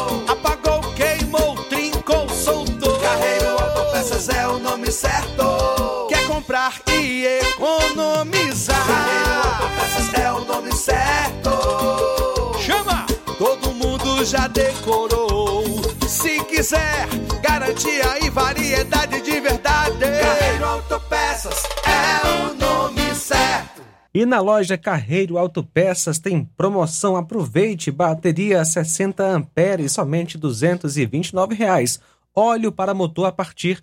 Já 14.27 14.49
decorou. 14.49 15.63
Se 16.09 16.43
quiser, 16.45 17.09
garantia 17.41 18.25
e 18.25 18.31
variedade 18.31 19.23
de 19.23 19.41
verdade. 19.41 20.01
Carreiro 20.01 20.65
Autopeças 20.65 21.63
é 21.85 22.27
o 22.27 22.55
nome 22.55 23.15
certo. 23.15 23.83
E 24.13 24.27
na 24.27 24.41
loja 24.41 24.77
Carreiro 24.77 25.39
Autopeças 25.39 26.19
tem 26.19 26.45
promoção. 26.57 27.17
Aproveite 27.17 27.93
bateria 27.93 28.65
60 28.65 29.23
amperes, 29.23 29.93
somente 29.93 30.37
229 30.37 31.55
reais. 31.55 32.01
Óleo 32.35 32.73
para 32.73 32.93
motor 32.93 33.27
a 33.27 33.33
partir 33.33 33.77
de 33.77 33.83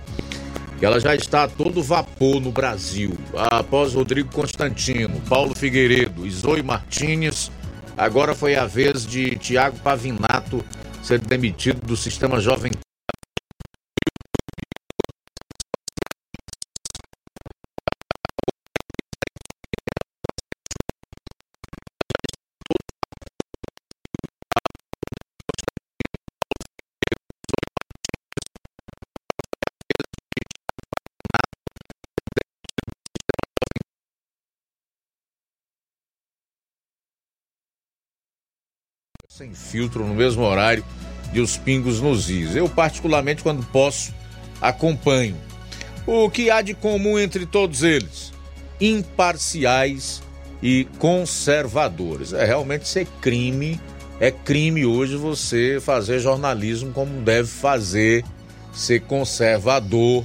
Que 0.78 0.86
ela 0.86 1.00
já 1.00 1.14
está 1.14 1.44
a 1.44 1.48
todo 1.48 1.82
vapor 1.82 2.40
no 2.40 2.52
Brasil. 2.52 3.12
Após 3.34 3.94
Rodrigo 3.94 4.30
Constantino, 4.32 5.20
Paulo 5.28 5.54
Figueiredo 5.54 6.24
e 6.24 6.30
Zoe 6.30 6.62
Martinez, 6.62 7.50
agora 7.96 8.34
foi 8.34 8.54
a 8.54 8.64
vez 8.64 9.04
de 9.04 9.36
Tiago 9.36 9.78
Pavinato 9.80 10.64
ser 11.02 11.18
demitido 11.18 11.84
do 11.84 11.96
sistema 11.96 12.40
Jovem 12.40 12.70
sem 39.38 39.54
filtro 39.54 40.04
no 40.04 40.14
mesmo 40.14 40.42
horário 40.42 40.84
de 41.32 41.40
os 41.40 41.56
pingos 41.56 42.00
nos 42.00 42.28
is. 42.28 42.56
Eu, 42.56 42.68
particularmente, 42.68 43.40
quando 43.40 43.64
posso, 43.66 44.12
acompanho. 44.60 45.36
O 46.04 46.28
que 46.28 46.50
há 46.50 46.60
de 46.60 46.74
comum 46.74 47.16
entre 47.16 47.46
todos 47.46 47.84
eles? 47.84 48.32
Imparciais 48.80 50.20
e 50.60 50.88
conservadores. 50.98 52.32
É 52.32 52.44
realmente 52.44 52.88
ser 52.88 53.06
crime. 53.20 53.80
É 54.18 54.32
crime 54.32 54.84
hoje 54.84 55.14
você 55.14 55.78
fazer 55.80 56.18
jornalismo 56.18 56.92
como 56.92 57.22
deve 57.22 57.46
fazer, 57.46 58.24
ser 58.72 59.02
conservador, 59.02 60.24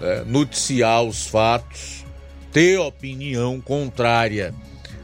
é, 0.00 0.22
noticiar 0.24 1.02
os 1.02 1.26
fatos, 1.26 2.04
ter 2.52 2.78
opinião 2.78 3.60
contrária 3.60 4.54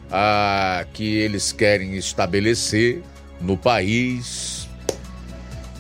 a 0.09 0.85
que 0.93 1.16
eles 1.16 1.51
querem 1.51 1.97
estabelecer 1.97 3.02
no 3.43 3.56
país. 3.56 4.69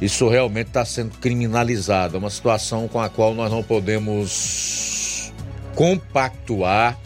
Isso 0.00 0.28
realmente 0.28 0.68
está 0.68 0.84
sendo 0.84 1.16
criminalizado. 1.18 2.16
É 2.16 2.18
uma 2.18 2.30
situação 2.30 2.88
com 2.88 3.00
a 3.00 3.08
qual 3.08 3.34
nós 3.34 3.50
não 3.50 3.62
podemos 3.62 5.32
compactuar 5.74 6.98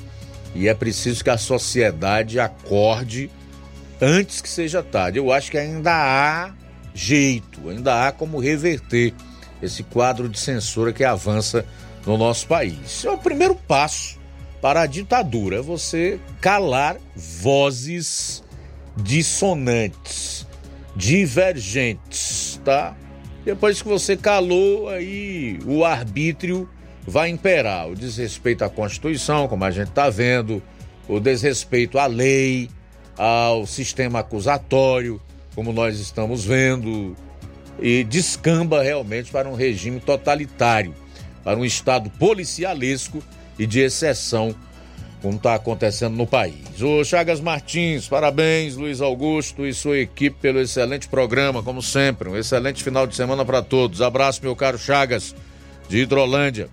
E 0.55 0.69
é 0.69 0.75
preciso 0.75 1.23
que 1.23 1.31
a 1.31 1.39
sociedade 1.39 2.41
acorde 2.41 3.31
antes 4.01 4.41
que 4.41 4.49
seja 4.49 4.83
tarde. 4.83 5.19
Eu 5.19 5.31
acho 5.31 5.51
que 5.51 5.59
ainda 5.59 5.93
há 5.93 6.53
jeito, 6.95 7.69
ainda 7.69 8.07
há 8.07 8.13
como 8.13 8.41
reverter 8.41 9.13
esse 9.63 9.83
quadro 9.83 10.29
de 10.29 10.39
censura 10.39 10.93
que 10.93 11.05
avança 11.05 11.65
no 12.07 12.17
nosso 12.17 12.47
país. 12.47 13.05
É 13.05 13.11
o 13.11 13.19
primeiro 13.19 13.55
passo 13.55 14.19
para 14.61 14.83
a 14.83 14.87
ditadura, 14.87 15.59
é 15.59 15.63
você 15.63 16.19
calar 16.41 16.97
vozes 17.15 18.43
dissonantes, 18.97 20.36
divergentes, 20.97 22.61
tá? 22.65 22.97
Depois 23.45 23.81
que 23.81 23.87
você 23.87 24.17
calou, 24.17 24.89
aí 24.89 25.59
o 25.65 25.85
arbítrio 25.85 26.69
vai 27.07 27.29
imperar. 27.29 27.89
O 27.89 27.95
desrespeito 27.95 28.65
à 28.65 28.69
Constituição, 28.69 29.47
como 29.47 29.65
a 29.65 29.71
gente 29.71 29.89
está 29.89 30.11
vendo, 30.11 30.61
o 31.07 31.21
desrespeito 31.21 31.99
à 31.99 32.07
lei, 32.07 32.69
ao 33.17 33.67
sistema 33.67 34.21
acusatório, 34.21 35.21
como 35.55 35.73
nós 35.73 36.01
estamos 36.01 36.45
vendo, 36.45 37.17
e 37.81 38.03
descamba 38.03 38.83
realmente 38.83 39.31
para 39.31 39.49
um 39.49 39.55
regime 39.55 40.01
totalitário, 40.01 40.95
para 41.45 41.59
um 41.59 41.65
Estado 41.65 42.11
policialesco 42.11 43.23
e 43.59 43.67
de 43.67 43.81
exceção, 43.81 44.55
como 45.23 45.37
está 45.37 45.55
acontecendo 45.55 46.17
no 46.17 46.27
país. 46.27 46.81
O 46.81 47.03
Chagas 47.05 47.41
Martins, 47.41 48.09
parabéns, 48.09 48.77
Luiz 48.77 49.01
Augusto 49.01 49.67
e 49.67 49.73
sua 49.73 49.99
equipe 49.99 50.37
pelo 50.41 50.61
excelente 50.61 51.09
programa, 51.09 51.63
como 51.63 51.83
sempre. 51.83 52.29
Um 52.29 52.37
excelente 52.37 52.83
final 52.83 53.07
de 53.07 53.17
semana 53.17 53.45
para 53.45 53.63
todos. 53.63 54.03
Abraço, 54.03 54.41
meu 54.43 54.55
caro 54.55 54.79
Chagas, 54.79 55.35
de 55.89 55.99
Hidrolândia. 55.99 56.69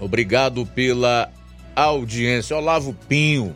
Obrigado 0.00 0.66
pela 0.66 1.30
audiência. 1.76 2.56
Olavo 2.56 2.94
Pinho 3.08 3.54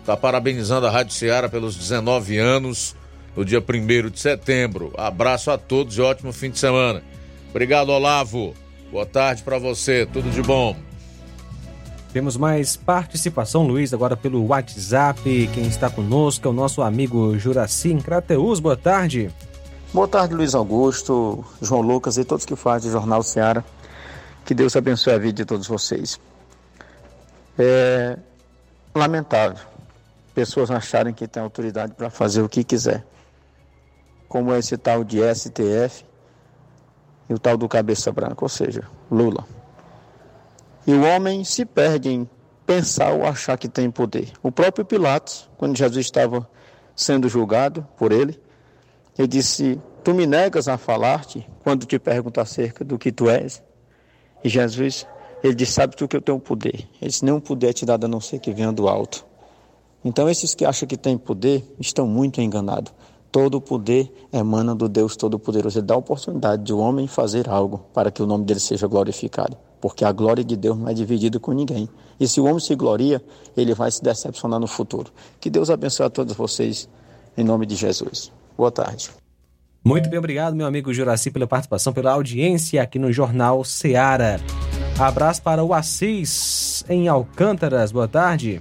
está 0.00 0.16
parabenizando 0.16 0.86
a 0.86 0.90
Rádio 0.90 1.14
Ceará 1.14 1.48
pelos 1.48 1.76
19 1.76 2.38
anos 2.38 2.96
no 3.36 3.44
dia 3.44 3.60
1 3.60 4.10
de 4.10 4.18
setembro. 4.18 4.92
Abraço 4.96 5.50
a 5.50 5.58
todos 5.58 5.96
e 5.96 6.00
ótimo 6.00 6.32
fim 6.32 6.50
de 6.50 6.58
semana. 6.58 7.02
Obrigado, 7.50 7.90
Olavo. 7.90 8.54
Boa 8.90 9.06
tarde 9.06 9.42
para 9.42 9.58
você. 9.58 10.06
Tudo 10.06 10.30
de 10.30 10.42
bom. 10.42 10.89
Temos 12.12 12.36
mais 12.36 12.76
participação, 12.76 13.64
Luiz, 13.64 13.94
agora 13.94 14.16
pelo 14.16 14.44
WhatsApp. 14.46 15.48
Quem 15.54 15.68
está 15.68 15.88
conosco 15.88 16.46
é 16.48 16.50
o 16.50 16.52
nosso 16.52 16.82
amigo 16.82 17.38
Juraci 17.38 17.94
Crateus. 17.96 18.58
Boa 18.58 18.76
tarde. 18.76 19.30
Boa 19.92 20.08
tarde, 20.08 20.34
Luiz 20.34 20.54
Augusto, 20.54 21.44
João 21.62 21.80
Lucas 21.80 22.16
e 22.16 22.24
todos 22.24 22.44
que 22.44 22.56
fazem 22.56 22.90
o 22.90 22.92
Jornal 22.92 23.22
Seara. 23.22 23.64
Que 24.44 24.54
Deus 24.54 24.74
abençoe 24.74 25.12
a 25.12 25.18
vida 25.18 25.34
de 25.34 25.44
todos 25.44 25.68
vocês. 25.68 26.20
É 27.56 28.18
lamentável 28.92 29.70
pessoas 30.34 30.70
acharem 30.70 31.12
que 31.12 31.28
têm 31.28 31.42
autoridade 31.42 31.92
para 31.94 32.10
fazer 32.10 32.42
o 32.42 32.48
que 32.48 32.64
quiser, 32.64 33.04
como 34.28 34.54
esse 34.54 34.76
tal 34.76 35.04
de 35.04 35.18
STF 35.34 36.04
e 37.28 37.34
o 37.34 37.38
tal 37.38 37.56
do 37.56 37.68
cabeça 37.68 38.10
branca, 38.10 38.44
ou 38.44 38.48
seja, 38.48 38.84
Lula. 39.10 39.59
E 40.86 40.92
o 40.92 41.02
homem 41.02 41.44
se 41.44 41.64
perde 41.64 42.08
em 42.08 42.28
pensar 42.66 43.12
ou 43.12 43.26
achar 43.26 43.58
que 43.58 43.68
tem 43.68 43.90
poder. 43.90 44.32
O 44.42 44.50
próprio 44.50 44.84
Pilatos, 44.84 45.48
quando 45.56 45.76
Jesus 45.76 46.06
estava 46.06 46.48
sendo 46.94 47.28
julgado 47.28 47.86
por 47.96 48.12
ele, 48.12 48.40
ele 49.18 49.28
disse: 49.28 49.80
Tu 50.04 50.14
me 50.14 50.26
negas 50.26 50.68
a 50.68 50.78
falar-te 50.78 51.46
quando 51.62 51.84
te 51.84 51.98
pergunto 51.98 52.40
acerca 52.40 52.84
do 52.84 52.98
que 52.98 53.12
tu 53.12 53.28
és? 53.28 53.62
E 54.42 54.48
Jesus, 54.48 55.06
ele 55.42 55.54
disse: 55.54 55.72
Sabe 55.72 55.96
tu 55.96 56.08
que 56.08 56.16
eu 56.16 56.22
tenho 56.22 56.38
poder? 56.38 56.88
Ele 57.00 57.10
disse: 57.10 57.24
Nenhum 57.24 57.40
poder 57.40 57.70
é 57.70 57.72
te 57.72 57.84
dado 57.84 58.04
a 58.04 58.08
não 58.08 58.20
ser 58.20 58.38
que 58.38 58.52
venha 58.52 58.72
do 58.72 58.88
alto. 58.88 59.26
Então, 60.04 60.30
esses 60.30 60.54
que 60.54 60.64
acham 60.64 60.88
que 60.88 60.96
têm 60.96 61.18
poder 61.18 61.62
estão 61.78 62.06
muito 62.06 62.40
enganados. 62.40 62.92
Todo 63.30 63.56
o 63.56 63.60
poder 63.60 64.12
emana 64.32 64.74
do 64.74 64.88
Deus 64.88 65.16
Todo-Poderoso. 65.16 65.78
Ele 65.78 65.86
dá 65.86 65.94
a 65.94 65.98
oportunidade 65.98 66.64
de 66.64 66.72
o 66.72 66.78
um 66.78 66.80
homem 66.80 67.06
fazer 67.06 67.48
algo 67.48 67.84
para 67.94 68.10
que 68.10 68.22
o 68.22 68.26
nome 68.26 68.44
dele 68.44 68.58
seja 68.58 68.86
glorificado. 68.86 69.56
Porque 69.80 70.04
a 70.04 70.12
glória 70.12 70.42
de 70.42 70.56
Deus 70.56 70.76
não 70.76 70.88
é 70.88 70.94
dividida 70.94 71.38
com 71.38 71.52
ninguém. 71.52 71.88
E 72.18 72.26
se 72.26 72.40
o 72.40 72.44
homem 72.44 72.60
se 72.60 72.74
gloria, 72.74 73.22
ele 73.56 73.72
vai 73.72 73.90
se 73.90 74.02
decepcionar 74.02 74.58
no 74.58 74.66
futuro. 74.66 75.12
Que 75.40 75.48
Deus 75.48 75.70
abençoe 75.70 76.06
a 76.06 76.10
todos 76.10 76.34
vocês, 76.34 76.88
em 77.36 77.44
nome 77.44 77.66
de 77.66 77.76
Jesus. 77.76 78.32
Boa 78.58 78.70
tarde. 78.70 79.10
Muito 79.82 80.10
bem, 80.10 80.18
obrigado, 80.18 80.54
meu 80.54 80.66
amigo 80.66 80.92
Juraci, 80.92 81.30
pela 81.30 81.46
participação, 81.46 81.92
pela 81.92 82.12
audiência 82.12 82.82
aqui 82.82 82.98
no 82.98 83.10
Jornal 83.10 83.64
Seara. 83.64 84.38
Abraço 84.98 85.40
para 85.40 85.64
o 85.64 85.72
Assis, 85.72 86.84
em 86.86 87.08
Alcântaras. 87.08 87.90
Boa 87.90 88.06
tarde. 88.06 88.60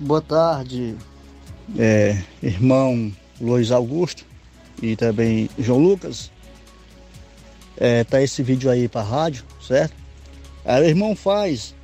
Boa 0.00 0.22
tarde, 0.22 0.96
é, 1.78 2.22
irmão 2.42 3.12
Luiz 3.40 3.70
Augusto 3.70 4.24
e 4.82 4.96
também 4.96 5.48
João 5.58 5.78
Lucas. 5.78 6.30
É, 7.76 8.04
tá 8.04 8.22
esse 8.22 8.42
vídeo 8.42 8.70
aí 8.70 8.88
para 8.88 9.02
rádio, 9.02 9.44
certo? 9.60 9.94
Aí 10.64 10.82
o 10.82 10.86
irmão 10.86 11.16
faz 11.16 11.74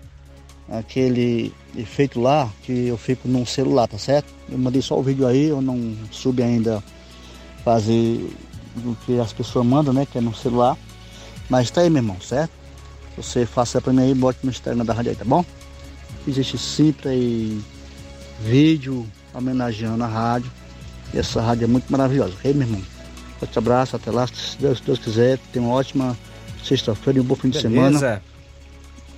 aquele 0.69 1.53
efeito 1.77 2.21
lá 2.21 2.49
que 2.63 2.87
eu 2.87 2.97
fico 2.97 3.27
num 3.27 3.45
celular, 3.45 3.89
tá 3.89 3.99
certo? 3.99 4.33
Eu 4.49 4.57
mandei 4.57 4.81
só 4.81 4.99
o 4.99 5.03
vídeo 5.03 5.27
aí, 5.27 5.47
eu 5.47 5.61
não 5.61 5.97
soube 6.11 6.43
ainda 6.43 6.83
fazer 7.65 8.31
o 8.85 8.95
que 9.05 9.19
as 9.19 9.33
pessoas 9.33 9.67
mandam, 9.67 9.93
né? 9.93 10.07
Que 10.07 10.19
é 10.19 10.21
no 10.21 10.35
celular. 10.35 10.79
Mas 11.49 11.71
tá 11.71 11.81
aí, 11.81 11.91
meu 11.91 12.01
irmão, 12.03 12.21
certo? 12.21 12.53
Você 13.17 13.45
faça 13.45 13.81
pra 13.81 13.93
mim 13.93 14.03
aí, 14.03 14.15
bote 14.15 14.39
no 14.45 14.51
Instagram 14.51 14.85
da 14.85 14.95
rádio 14.95 15.11
aí, 15.11 15.17
tá 15.17 15.25
bom? 15.25 15.45
Existe 16.27 16.57
Cipra 16.57 17.13
e 17.13 17.61
vídeo 18.41 19.07
homenageando 19.35 20.05
a 20.05 20.07
rádio. 20.07 20.51
E 21.13 21.19
essa 21.19 21.41
rádio 21.41 21.65
é 21.65 21.67
muito 21.67 21.91
maravilhosa. 21.91 22.35
Ei, 22.45 22.53
meu 22.53 22.67
irmão, 22.67 22.83
forte 23.39 23.59
abraço, 23.59 23.97
até 23.97 24.11
lá, 24.11 24.27
se 24.27 24.57
Deus, 24.59 24.79
se 24.79 24.85
Deus 24.85 24.99
quiser. 24.99 25.39
Tenha 25.53 25.65
uma 25.65 25.75
ótima 25.75 26.17
sexta-feira 26.63 27.19
e 27.19 27.23
um 27.23 27.25
bom 27.25 27.35
fim 27.35 27.49
de 27.51 27.63
Beleza. 27.63 27.99
semana. 27.99 28.23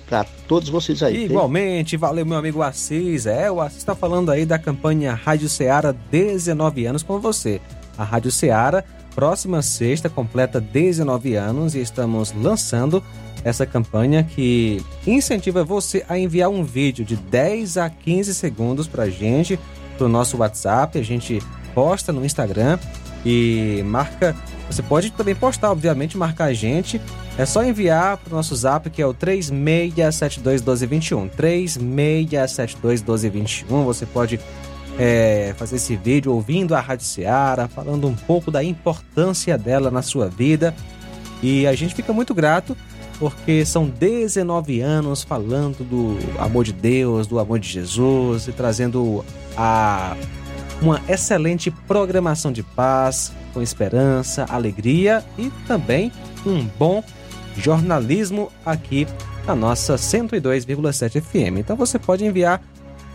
Pra 0.07 0.25
todos 0.47 0.69
vocês 0.69 1.01
aí. 1.01 1.25
Igualmente, 1.25 1.97
valeu 1.97 2.25
meu 2.25 2.37
amigo 2.37 2.61
Assis. 2.61 3.25
É, 3.25 3.49
o 3.49 3.61
Assis 3.61 3.79
está 3.79 3.95
falando 3.95 4.31
aí 4.31 4.45
da 4.45 4.59
campanha 4.59 5.13
Rádio 5.13 5.49
Ceará 5.49 5.91
19 5.91 6.85
anos 6.85 7.03
com 7.03 7.19
você. 7.19 7.61
A 7.97 8.03
Rádio 8.03 8.31
Ceará, 8.31 8.83
próxima 9.15 9.61
sexta, 9.61 10.09
completa 10.09 10.59
19 10.59 11.35
anos 11.35 11.73
e 11.73 11.79
estamos 11.79 12.33
lançando 12.33 13.03
essa 13.43 13.65
campanha 13.65 14.23
que 14.23 14.83
incentiva 15.05 15.63
você 15.63 16.05
a 16.07 16.17
enviar 16.17 16.49
um 16.49 16.63
vídeo 16.63 17.03
de 17.03 17.15
10 17.15 17.77
a 17.77 17.89
15 17.89 18.33
segundos 18.33 18.87
pra 18.87 19.09
gente, 19.09 19.59
pro 19.97 20.07
nosso 20.07 20.37
WhatsApp, 20.37 20.97
a 20.97 21.03
gente 21.03 21.41
posta 21.73 22.11
no 22.11 22.25
Instagram 22.25 22.77
e 23.25 23.81
marca. 23.85 24.35
Você 24.69 24.81
pode 24.81 25.11
também 25.11 25.35
postar, 25.35 25.71
obviamente, 25.71 26.17
marcar 26.17 26.45
a 26.45 26.53
gente. 26.53 27.01
É 27.37 27.45
só 27.45 27.63
enviar 27.63 28.17
pro 28.17 28.35
nosso 28.35 28.55
zap 28.55 28.89
que 28.89 28.99
é 29.01 29.05
o 29.05 29.13
36721221. 29.13 31.29
36721221. 31.29 33.83
Você 33.83 34.05
pode 34.05 34.39
é, 34.97 35.53
fazer 35.57 35.75
esse 35.77 35.95
vídeo 35.95 36.33
ouvindo 36.33 36.75
a 36.75 36.79
Rádio 36.79 37.05
Seara, 37.05 37.67
falando 37.67 38.07
um 38.07 38.15
pouco 38.15 38.51
da 38.51 38.63
importância 38.63 39.57
dela 39.57 39.91
na 39.91 40.01
sua 40.01 40.29
vida. 40.29 40.73
E 41.41 41.67
a 41.67 41.73
gente 41.73 41.93
fica 41.93 42.13
muito 42.13 42.33
grato 42.33 42.77
porque 43.19 43.65
são 43.65 43.87
19 43.87 44.81
anos 44.81 45.23
falando 45.23 45.83
do 45.83 46.17
amor 46.39 46.65
de 46.65 46.73
Deus, 46.73 47.27
do 47.27 47.39
amor 47.39 47.59
de 47.59 47.69
Jesus 47.69 48.47
e 48.47 48.51
trazendo 48.51 49.23
a 49.55 50.17
uma 50.83 51.01
excelente 51.07 51.71
programação 51.71 52.51
de 52.51 52.61
paz, 52.61 53.31
com 53.53 53.61
esperança, 53.61 54.45
alegria 54.49 55.23
e 55.37 55.49
também 55.65 56.11
um 56.45 56.67
bom 56.77 57.01
jornalismo 57.57 58.51
aqui 58.65 59.07
na 59.47 59.55
nossa 59.55 59.95
102,7 59.95 61.21
FM. 61.21 61.59
Então 61.59 61.77
você 61.77 61.97
pode 61.97 62.25
enviar 62.25 62.61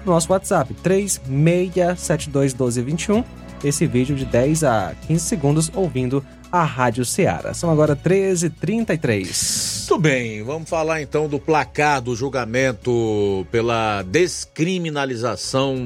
no 0.04 0.12
nosso 0.12 0.32
WhatsApp 0.32 0.74
36721221 0.82 3.22
esse 3.62 3.86
vídeo 3.86 4.16
de 4.16 4.24
10 4.24 4.64
a 4.64 4.94
15 5.06 5.24
segundos 5.24 5.70
ouvindo 5.74 6.24
a 6.50 6.64
Rádio 6.64 7.04
Ceará. 7.04 7.52
São 7.54 7.70
agora 7.70 7.94
13h33. 7.96 9.88
Muito 9.90 10.02
bem, 10.02 10.42
vamos 10.42 10.68
falar 10.68 11.00
então 11.00 11.28
do 11.28 11.38
placar 11.38 12.00
do 12.02 12.14
julgamento 12.14 13.46
pela 13.50 14.02
descriminalização 14.02 15.76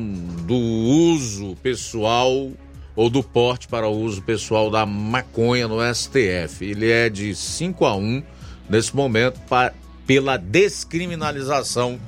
do 0.44 0.56
uso 0.56 1.56
pessoal 1.62 2.50
ou 2.94 3.08
do 3.08 3.22
porte 3.22 3.68
para 3.68 3.88
uso 3.88 4.20
pessoal 4.22 4.70
da 4.70 4.84
maconha 4.84 5.68
no 5.68 5.78
STF. 5.94 6.64
Ele 6.64 6.90
é 6.90 7.08
de 7.08 7.34
5 7.34 7.84
a 7.84 7.94
1 7.94 8.22
nesse 8.68 8.94
momento 8.94 9.40
pra, 9.48 9.72
pela 10.06 10.36
descriminalização 10.36 11.98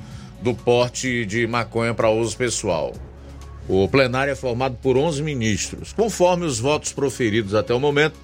do 0.43 0.55
porte 0.55 1.25
de 1.25 1.47
maconha 1.47 1.95
para 1.95 2.11
uso 2.11 2.37
pessoal. 2.37 2.93
O 3.67 3.89
plenário 3.89 4.31
é 4.31 4.35
formado 4.35 4.77
por 4.83 4.97
11 4.99 5.23
ministros. 5.23 5.93
Conforme 5.93 6.45
os 6.45 6.59
votos 6.59 6.93
proferidos 6.93 7.55
até 7.55 7.73
o 7.73 7.81
momento, 7.81 8.15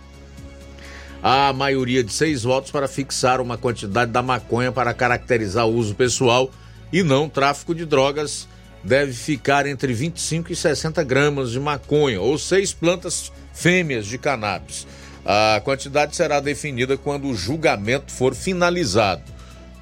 a 1.23 1.53
maioria 1.53 2.03
de 2.03 2.13
seis 2.13 2.43
votos 2.43 2.71
para 2.71 2.89
fixar 2.89 3.41
uma 3.41 3.59
quantidade 3.59 4.11
da 4.11 4.23
maconha 4.23 4.73
para 4.73 4.95
caracterizar 4.95 5.67
o 5.67 5.75
uso 5.75 5.95
pessoal 5.95 6.51
e 6.93 7.03
não 7.03 7.29
tráfico 7.29 7.75
de 7.75 7.85
drogas 7.85 8.49
deve 8.83 9.13
ficar 9.13 9.67
entre 9.67 9.93
25 9.93 10.53
e 10.53 10.57
60 10.57 11.05
gramas 11.05 11.51
de 11.51 11.61
maconha 11.61 12.21
ou 12.21 12.39
seis 12.39 12.73
plantas 12.73 13.31
fêmeas 13.53 14.07
de 14.07 14.17
cannabis. 14.17 14.87
A 15.25 15.61
quantidade 15.63 16.17
será 16.17 16.41
definida 16.41 16.97
quando 16.97 17.29
o 17.29 17.35
julgamento 17.35 18.11
for 18.11 18.35
finalizado. 18.35 19.23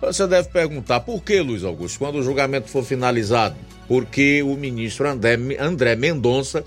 Você 0.00 0.26
deve 0.26 0.48
perguntar 0.48 1.00
por 1.00 1.22
que, 1.22 1.40
Luiz 1.40 1.64
Augusto, 1.64 1.98
quando 1.98 2.16
o 2.16 2.22
julgamento 2.22 2.68
for 2.68 2.84
finalizado? 2.84 3.56
Porque 3.86 4.42
o 4.42 4.56
ministro 4.56 5.08
André, 5.08 5.38
André 5.58 5.96
Mendonça 5.96 6.64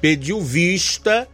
pediu 0.00 0.40
vista, 0.40 1.26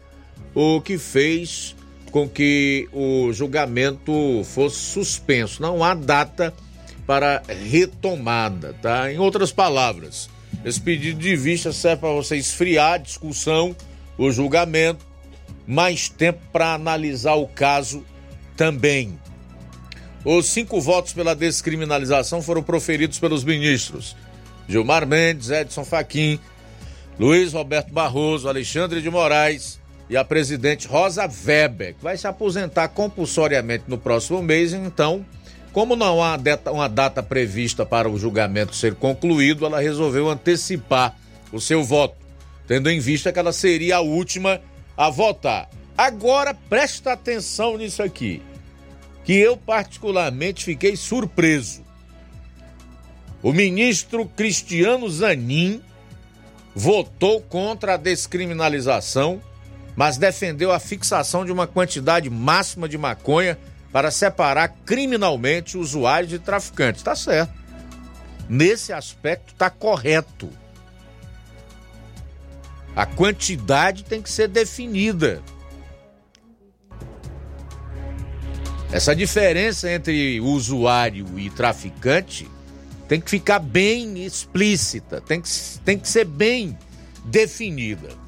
o 0.55 0.81
que 0.81 0.97
fez 0.97 1.73
com 2.15 2.28
que 2.28 2.89
o 2.93 3.32
julgamento 3.32 4.43
fosse 4.45 4.77
suspenso. 4.77 5.61
Não 5.61 5.82
há 5.82 5.95
data 5.95 6.55
para 7.05 7.43
retomada, 7.49 8.73
tá? 8.81 9.12
Em 9.12 9.19
outras 9.19 9.51
palavras, 9.51 10.31
esse 10.65 10.81
pedido 10.81 11.19
de 11.19 11.35
vista 11.35 11.73
serve 11.73 12.03
para 12.03 12.12
você 12.12 12.36
esfriar 12.36 12.93
a 12.93 12.99
discussão, 12.99 13.74
o 14.16 14.31
julgamento, 14.31 15.05
mais 15.66 16.09
tempo 16.09 16.39
para 16.53 16.74
analisar 16.74 17.35
o 17.35 17.49
caso 17.49 18.05
também. 18.57 19.19
Os 20.24 20.47
cinco 20.47 20.81
votos 20.81 21.12
pela 21.12 21.35
descriminalização 21.35 22.41
foram 22.41 22.62
proferidos 22.62 23.19
pelos 23.19 23.43
ministros 23.43 24.15
Gilmar 24.69 25.05
Mendes, 25.05 25.51
Edson 25.51 25.85
Fachin, 25.85 26.39
Luiz 27.19 27.53
Roberto 27.53 27.93
Barroso, 27.93 28.49
Alexandre 28.49 29.03
de 29.03 29.11
Moraes 29.11 29.81
e 30.09 30.16
a 30.16 30.24
presidente 30.24 30.86
Rosa 30.86 31.26
Weber, 31.26 31.94
que 31.94 32.02
vai 32.05 32.16
se 32.16 32.26
aposentar 32.26 32.89
compulsoriamente 32.89 33.85
no 33.89 33.98
próximo 33.98 34.43
mês. 34.43 34.72
Então, 34.72 35.24
como 35.72 35.97
não 35.97 36.22
há 36.22 36.39
uma 36.70 36.89
data 36.89 37.22
prevista 37.22 37.86
para 37.86 38.09
o 38.09 38.18
julgamento 38.18 38.74
ser 38.74 38.94
concluído, 38.94 39.64
ela 39.66 39.81
resolveu 39.81 40.28
antecipar 40.28 41.16
o 41.52 41.60
seu 41.60 41.82
voto, 41.82 42.16
tendo 42.66 42.90
em 42.90 43.01
vista 43.01 43.32
que 43.32 43.39
ela 43.39 43.52
seria 43.52 43.97
a 43.97 44.01
última 44.01 44.60
a 44.97 45.10
votar. 45.10 45.68
Agora 45.97 46.52
presta 46.52 47.12
atenção 47.12 47.78
nisso 47.78 48.02
aqui 48.02 48.43
que 49.24 49.32
eu 49.32 49.56
particularmente 49.56 50.64
fiquei 50.64 50.97
surpreso. 50.97 51.82
O 53.43 53.52
ministro 53.52 54.26
Cristiano 54.26 55.09
Zanin 55.09 55.81
votou 56.74 57.40
contra 57.40 57.94
a 57.94 57.97
descriminalização, 57.97 59.40
mas 59.97 60.16
defendeu 60.16 60.73
a 60.73 60.81
fixação 60.81 61.45
de 61.45 61.53
uma 61.53 61.66
quantidade 61.66 62.29
máxima 62.29 62.89
de 62.89 62.99
maconha 62.99 63.59
para 63.93 64.11
separar 64.11 64.69
criminalmente 64.85 65.79
usuários 65.79 66.31
de 66.31 66.39
traficantes. 66.39 67.01
Está 67.01 67.15
certo. 67.15 67.53
Nesse 68.49 68.93
aspecto 68.93 69.53
está 69.53 69.71
correto. 69.71 70.51
A 72.97 73.07
quantidade 73.07 74.05
tem 74.05 74.21
que 74.21 74.31
ser 74.31 74.49
definida. 74.49 75.43
Essa 78.93 79.15
diferença 79.15 79.91
entre 79.91 80.41
usuário 80.41 81.27
e 81.39 81.51
traficante 81.51 82.49
tem 83.09 83.21
que 83.21 83.29
ficar 83.29 83.59
bem 83.59 84.25
explícita, 84.25 85.21
tem 85.21 85.41
que, 85.41 85.49
tem 85.85 85.99
que 85.99 86.09
ser 86.09 86.25
bem 86.25 86.79
definida. 87.25 88.23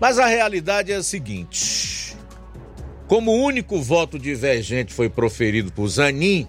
Mas 0.00 0.18
a 0.18 0.26
realidade 0.26 0.92
é 0.92 0.96
a 0.96 1.02
seguinte: 1.02 2.16
como 3.06 3.30
o 3.30 3.42
único 3.42 3.80
voto 3.80 4.18
divergente 4.18 4.92
foi 4.92 5.08
proferido 5.08 5.72
por 5.72 5.88
Zanin, 5.88 6.46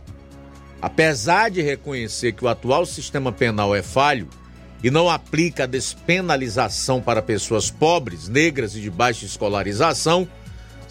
apesar 0.82 1.50
de 1.50 1.62
reconhecer 1.62 2.34
que 2.34 2.44
o 2.44 2.48
atual 2.48 2.86
sistema 2.86 3.32
penal 3.32 3.76
é 3.76 3.82
falho 3.82 4.28
e 4.84 4.92
não 4.92 5.10
aplica 5.10 5.64
a 5.64 5.68
despenalização 5.68 7.02
para 7.02 7.22
pessoas 7.22 7.72
pobres, 7.72 8.28
negras 8.28 8.76
e 8.76 8.82
de 8.82 8.90
baixa 8.90 9.26
escolarização, 9.26 10.28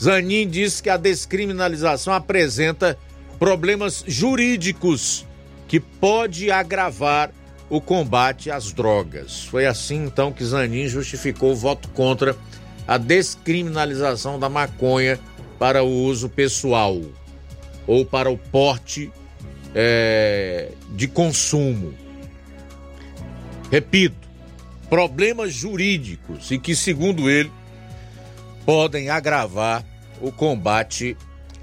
Zanin 0.01 0.49
diz 0.49 0.81
que 0.81 0.91
a 0.91 0.97
descriminalização 0.97 2.13
apresenta 2.13 2.99
problemas 3.39 4.05
jurídicos 4.07 5.27
que 5.69 5.79
pode 5.79 6.51
agravar 6.51 7.31
o 7.69 7.81
combate 7.81 8.51
às 8.51 8.73
drogas. 8.73 9.45
Foi 9.45 9.67
assim 9.67 10.05
então 10.05 10.33
que 10.33 10.45
Zanin 10.45 10.89
justificou 10.89 11.53
o 11.53 11.57
voto 11.57 11.89
contra 11.89 12.37
a 12.87 12.99
descriminalização 12.99 14.39
da 14.39 14.49
maconha 14.49 15.19
para 15.59 15.83
o 15.83 16.05
uso 16.05 16.29
pessoal 16.29 17.01
ou 17.87 18.05
para 18.05 18.31
o 18.31 18.39
porte 18.39 19.11
é, 19.75 20.71
de 20.91 21.09
consumo. 21.09 21.95
Repito, 23.71 24.29
problemas 24.89 25.53
jurídicos 25.53 26.51
e 26.51 26.59
que, 26.59 26.75
segundo 26.77 27.29
ele, 27.29 27.51
podem 28.65 29.11
agravar 29.11 29.85
o 30.21 30.31
combate 30.31 31.17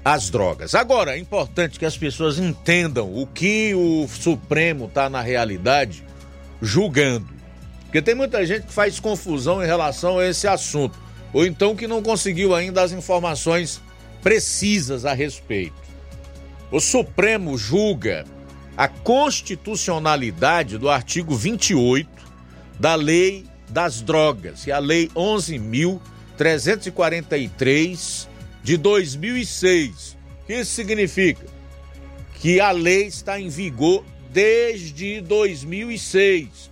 às 0.04 0.28
drogas. 0.28 0.74
Agora, 0.74 1.16
é 1.16 1.18
importante 1.18 1.78
que 1.78 1.86
as 1.86 1.96
pessoas 1.96 2.38
entendam 2.38 3.12
o 3.14 3.26
que 3.26 3.74
o 3.74 4.06
Supremo 4.08 4.86
está, 4.86 5.08
na 5.08 5.20
realidade, 5.20 6.04
julgando. 6.60 7.28
Porque 7.84 8.02
tem 8.02 8.14
muita 8.14 8.44
gente 8.44 8.66
que 8.66 8.72
faz 8.72 9.00
confusão 9.00 9.62
em 9.62 9.66
relação 9.66 10.18
a 10.18 10.26
esse 10.26 10.46
assunto, 10.46 10.98
ou 11.32 11.46
então 11.46 11.74
que 11.74 11.86
não 11.86 12.02
conseguiu 12.02 12.54
ainda 12.54 12.82
as 12.82 12.92
informações 12.92 13.80
precisas 14.22 15.04
a 15.04 15.12
respeito. 15.12 15.74
O 16.70 16.80
Supremo 16.80 17.56
julga 17.56 18.24
a 18.76 18.88
constitucionalidade 18.88 20.76
do 20.76 20.90
artigo 20.90 21.34
28 21.34 22.08
da 22.78 22.94
Lei 22.94 23.46
das 23.68 24.02
Drogas, 24.02 24.66
e 24.66 24.72
a 24.72 24.78
Lei 24.78 25.08
11.000 25.14 26.00
343 26.36 28.28
de 28.64 28.78
2006. 28.78 30.16
O 30.42 30.46
que 30.46 30.54
isso 30.54 30.72
significa? 30.72 31.46
Que 32.40 32.58
a 32.58 32.70
lei 32.70 33.06
está 33.06 33.38
em 33.38 33.48
vigor 33.48 34.02
desde 34.30 35.20
2006. 35.20 36.70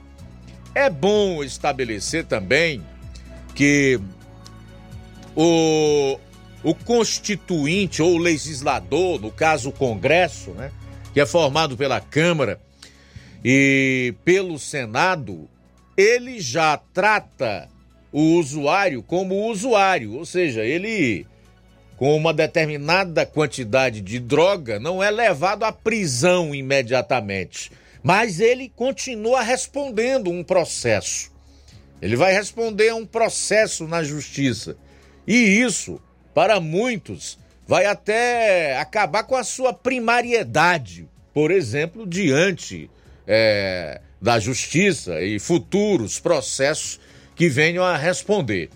É 0.75 0.89
bom 0.89 1.45
estabelecer 1.45 2.25
também 2.25 2.83
que 3.55 4.01
o, 5.37 6.19
o 6.65 6.75
constituinte 6.75 8.01
ou 8.01 8.17
legislador, 8.17 9.21
no 9.21 9.31
caso 9.31 9.69
o 9.69 9.73
Congresso, 9.73 10.53
né, 10.53 10.73
que 11.13 11.21
é 11.21 11.27
formado 11.27 11.77
pela 11.77 12.01
Câmara 12.01 12.59
e 13.45 14.15
pelo 14.25 14.59
Senado, 14.59 15.47
ele 15.95 16.41
já 16.41 16.79
trata 16.95 17.69
o 18.11 18.39
usuário 18.39 19.03
como 19.03 19.51
usuário, 19.51 20.15
ou 20.15 20.25
seja, 20.25 20.65
ele 20.65 21.27
com 22.03 22.17
uma 22.17 22.35
determinada 22.35 23.25
quantidade 23.25 24.01
de 24.01 24.19
droga 24.19 24.81
não 24.81 25.01
é 25.01 25.09
levado 25.09 25.63
à 25.63 25.71
prisão 25.71 26.53
imediatamente, 26.53 27.71
mas 28.03 28.41
ele 28.41 28.69
continua 28.75 29.41
respondendo 29.41 30.29
um 30.29 30.43
processo. 30.43 31.31
Ele 32.01 32.17
vai 32.17 32.33
responder 32.33 32.89
a 32.89 32.97
um 32.97 33.07
processo 33.07 33.87
na 33.87 34.03
justiça. 34.03 34.77
E 35.25 35.61
isso, 35.63 36.01
para 36.35 36.59
muitos, 36.59 37.39
vai 37.69 37.87
até 37.87 38.77
acabar 38.79 39.23
com 39.23 39.37
a 39.37 39.45
sua 39.45 39.73
primariedade, 39.73 41.09
por 41.33 41.53
exemplo, 41.53 42.05
diante 42.05 42.91
é, 43.29 44.01
da 44.21 44.41
justiça 44.41 45.23
e 45.23 45.39
futuros 45.39 46.19
processos 46.19 46.99
que 47.37 47.49
venham 47.49 47.85
a 47.85 47.97
responder. 47.97 48.71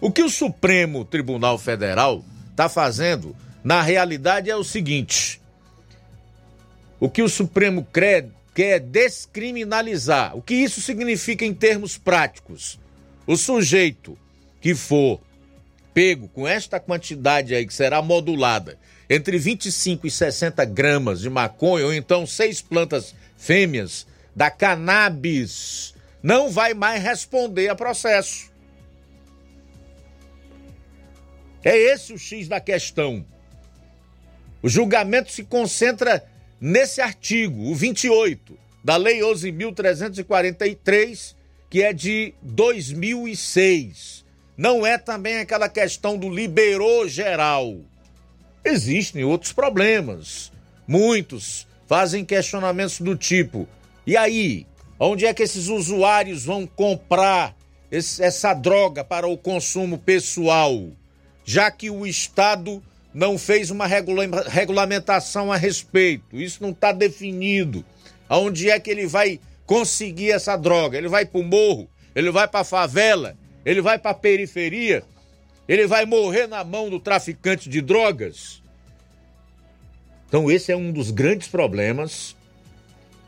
O 0.00 0.10
que 0.10 0.22
o 0.22 0.30
Supremo 0.30 1.04
Tribunal 1.04 1.58
Federal 1.58 2.24
está 2.60 2.68
fazendo, 2.68 3.34
na 3.64 3.80
realidade, 3.80 4.50
é 4.50 4.56
o 4.56 4.62
seguinte: 4.62 5.40
o 6.98 7.08
que 7.08 7.22
o 7.22 7.28
Supremo 7.28 7.86
quer, 7.92 8.28
descriminalizar. 8.80 10.36
O 10.36 10.42
que 10.42 10.52
isso 10.52 10.82
significa 10.82 11.46
em 11.46 11.54
termos 11.54 11.96
práticos? 11.96 12.78
O 13.26 13.34
sujeito 13.34 14.18
que 14.60 14.74
for 14.74 15.18
pego 15.94 16.28
com 16.28 16.46
esta 16.46 16.78
quantidade 16.78 17.54
aí, 17.54 17.66
que 17.66 17.72
será 17.72 18.02
modulada 18.02 18.78
entre 19.08 19.38
25 19.38 20.06
e 20.06 20.10
60 20.10 20.62
gramas 20.66 21.20
de 21.20 21.30
maconha, 21.30 21.86
ou 21.86 21.94
então 21.94 22.26
seis 22.26 22.60
plantas 22.60 23.14
fêmeas 23.36 24.06
da 24.36 24.50
cannabis 24.50 25.94
não 26.22 26.50
vai 26.50 26.74
mais 26.74 27.02
responder 27.02 27.70
a 27.70 27.74
processo. 27.74 28.49
É 31.64 31.76
esse 31.76 32.12
o 32.12 32.18
X 32.18 32.46
da 32.48 32.60
questão. 32.60 33.24
O 34.62 34.68
julgamento 34.68 35.32
se 35.32 35.42
concentra 35.44 36.24
nesse 36.60 37.00
artigo, 37.00 37.70
o 37.70 37.74
28, 37.74 38.56
da 38.84 38.96
Lei 38.96 39.20
11.343, 39.20 41.34
que 41.68 41.82
é 41.82 41.92
de 41.92 42.32
2006. 42.42 44.24
Não 44.56 44.86
é 44.86 44.96
também 44.98 45.38
aquela 45.38 45.68
questão 45.68 46.16
do 46.18 46.28
liberou 46.28 47.08
geral. 47.08 47.78
Existem 48.64 49.24
outros 49.24 49.52
problemas. 49.52 50.52
Muitos 50.86 51.66
fazem 51.86 52.24
questionamentos 52.24 53.00
do 53.00 53.16
tipo: 53.16 53.66
e 54.06 54.16
aí, 54.16 54.66
Onde 55.02 55.24
é 55.24 55.32
que 55.32 55.42
esses 55.42 55.68
usuários 55.68 56.44
vão 56.44 56.66
comprar 56.66 57.56
esse, 57.90 58.22
essa 58.22 58.52
droga 58.52 59.02
para 59.02 59.26
o 59.26 59.38
consumo 59.38 59.96
pessoal? 59.96 60.90
Já 61.44 61.70
que 61.70 61.90
o 61.90 62.06
Estado 62.06 62.82
não 63.12 63.36
fez 63.36 63.70
uma 63.70 63.86
regula 63.86 64.24
regulamentação 64.48 65.52
a 65.52 65.56
respeito, 65.56 66.40
isso 66.40 66.62
não 66.62 66.70
está 66.70 66.92
definido. 66.92 67.84
Aonde 68.28 68.70
é 68.70 68.78
que 68.78 68.90
ele 68.90 69.06
vai 69.06 69.40
conseguir 69.66 70.30
essa 70.30 70.56
droga? 70.56 70.96
Ele 70.96 71.08
vai 71.08 71.26
para 71.26 71.40
o 71.40 71.44
morro? 71.44 71.88
Ele 72.14 72.30
vai 72.30 72.46
para 72.46 72.60
a 72.60 72.64
favela? 72.64 73.36
Ele 73.64 73.80
vai 73.80 73.98
para 73.98 74.12
a 74.12 74.14
periferia? 74.14 75.02
Ele 75.68 75.86
vai 75.86 76.04
morrer 76.04 76.46
na 76.46 76.64
mão 76.64 76.88
do 76.88 77.00
traficante 77.00 77.68
de 77.68 77.80
drogas? 77.80 78.62
Então, 80.28 80.50
esse 80.50 80.70
é 80.70 80.76
um 80.76 80.92
dos 80.92 81.10
grandes 81.10 81.48
problemas 81.48 82.36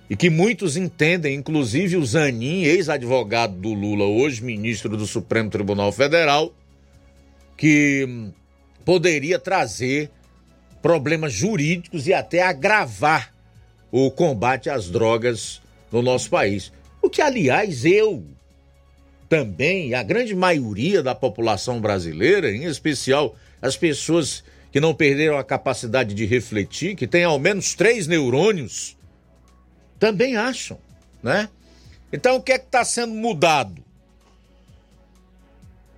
e 0.08 0.16
que 0.16 0.28
muitos 0.28 0.76
entendem, 0.76 1.34
inclusive 1.34 1.96
o 1.96 2.04
Zanin, 2.04 2.62
ex-advogado 2.62 3.54
do 3.54 3.72
Lula, 3.72 4.04
hoje 4.04 4.42
ministro 4.42 4.96
do 4.96 5.06
Supremo 5.06 5.50
Tribunal 5.50 5.90
Federal, 5.90 6.52
que 7.62 8.04
hum, 8.08 8.32
poderia 8.84 9.38
trazer 9.38 10.10
problemas 10.82 11.32
jurídicos 11.32 12.08
e 12.08 12.12
até 12.12 12.42
agravar 12.42 13.32
o 13.88 14.10
combate 14.10 14.68
às 14.68 14.90
drogas 14.90 15.62
no 15.92 16.02
nosso 16.02 16.28
país. 16.28 16.72
O 17.00 17.08
que, 17.08 17.22
aliás, 17.22 17.84
eu 17.84 18.26
também, 19.28 19.94
a 19.94 20.02
grande 20.02 20.34
maioria 20.34 21.04
da 21.04 21.14
população 21.14 21.80
brasileira, 21.80 22.50
em 22.50 22.64
especial 22.64 23.36
as 23.60 23.76
pessoas 23.76 24.42
que 24.72 24.80
não 24.80 24.92
perderam 24.92 25.38
a 25.38 25.44
capacidade 25.44 26.14
de 26.14 26.26
refletir, 26.26 26.96
que 26.96 27.06
têm 27.06 27.22
ao 27.22 27.38
menos 27.38 27.74
três 27.76 28.08
neurônios, 28.08 28.96
também 30.00 30.34
acham, 30.34 30.78
né? 31.22 31.48
Então 32.12 32.34
o 32.34 32.42
que 32.42 32.50
é 32.50 32.58
que 32.58 32.66
está 32.66 32.84
sendo 32.84 33.14
mudado? 33.14 33.84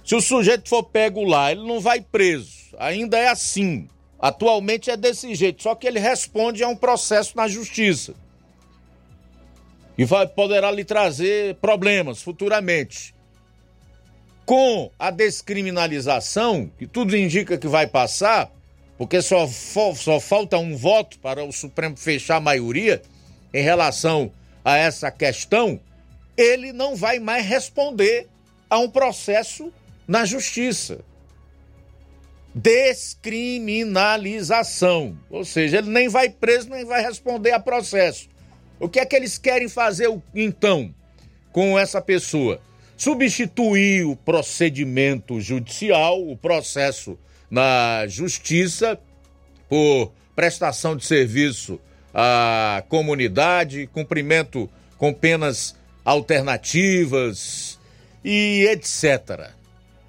Se 0.04 0.14
o 0.14 0.20
sujeito 0.20 0.68
for 0.68 0.82
pego 0.82 1.24
lá, 1.24 1.50
ele 1.50 1.66
não 1.66 1.80
vai 1.80 2.00
preso. 2.00 2.52
Ainda 2.78 3.18
é 3.18 3.28
assim. 3.28 3.88
Atualmente 4.18 4.90
é 4.90 4.96
desse 4.96 5.34
jeito, 5.34 5.62
só 5.62 5.74
que 5.74 5.86
ele 5.86 5.98
responde 5.98 6.62
a 6.62 6.68
um 6.68 6.76
processo 6.76 7.36
na 7.36 7.48
justiça. 7.48 8.14
E 9.96 10.04
vai, 10.04 10.26
poderá 10.26 10.70
lhe 10.70 10.84
trazer 10.84 11.56
problemas 11.56 12.22
futuramente. 12.22 13.14
Com 14.44 14.90
a 14.98 15.10
descriminalização, 15.10 16.70
que 16.78 16.86
tudo 16.86 17.16
indica 17.16 17.56
que 17.56 17.68
vai 17.68 17.86
passar, 17.86 18.50
porque 18.98 19.22
só, 19.22 19.46
só 19.46 20.20
falta 20.20 20.58
um 20.58 20.76
voto 20.76 21.18
para 21.18 21.44
o 21.44 21.52
Supremo 21.52 21.96
fechar 21.96 22.36
a 22.36 22.40
maioria, 22.40 23.02
em 23.52 23.62
relação 23.62 24.30
a 24.64 24.76
essa 24.76 25.10
questão, 25.10 25.80
ele 26.36 26.72
não 26.72 26.96
vai 26.96 27.18
mais 27.18 27.46
responder 27.46 28.28
a 28.68 28.78
um 28.78 28.88
processo 28.88 29.72
na 30.06 30.24
justiça. 30.24 31.00
Descriminalização. 32.54 35.18
Ou 35.28 35.44
seja, 35.44 35.78
ele 35.78 35.90
nem 35.90 36.08
vai 36.08 36.30
preso, 36.30 36.70
nem 36.70 36.84
vai 36.84 37.02
responder 37.02 37.50
a 37.52 37.60
processo. 37.60 38.28
O 38.78 38.88
que 38.88 39.00
é 39.00 39.06
que 39.06 39.16
eles 39.16 39.38
querem 39.38 39.68
fazer 39.68 40.08
então 40.34 40.94
com 41.52 41.78
essa 41.78 42.00
pessoa? 42.00 42.60
Substituir 42.96 44.06
o 44.06 44.14
procedimento 44.14 45.40
judicial, 45.40 46.22
o 46.22 46.36
processo 46.36 47.18
na 47.50 48.06
justiça, 48.06 48.96
por 49.68 50.12
prestação 50.34 50.96
de 50.96 51.04
serviço 51.04 51.80
a 52.14 52.84
comunidade, 52.88 53.88
cumprimento 53.92 54.70
com 54.96 55.12
penas 55.12 55.76
alternativas 56.04 57.78
e 58.24 58.64
etc. 58.70 59.50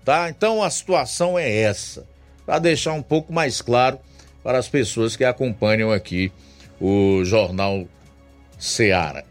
Tá? 0.05 0.29
Então 0.29 0.61
a 0.61 0.69
situação 0.69 1.37
é 1.37 1.51
essa, 1.51 2.07
para 2.45 2.59
deixar 2.59 2.93
um 2.93 3.01
pouco 3.01 3.33
mais 3.33 3.59
claro 3.59 3.99
para 4.43 4.59
as 4.59 4.69
pessoas 4.69 5.15
que 5.15 5.25
acompanham 5.25 5.91
aqui 5.91 6.31
o 6.79 7.25
jornal 7.25 7.87
Seara. 8.59 9.25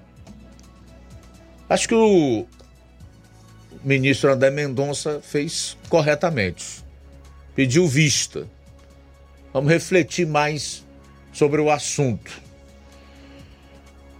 Acho 1.68 1.86
que 1.86 1.94
o 1.94 2.44
ministro 3.84 4.32
André 4.32 4.50
Mendonça 4.50 5.20
fez 5.22 5.78
corretamente. 5.88 6.84
Pediu 7.54 7.86
vista. 7.86 8.48
Vamos 9.52 9.72
refletir 9.72 10.26
mais 10.26 10.84
sobre 11.32 11.60
o 11.60 11.70
assunto. 11.70 12.42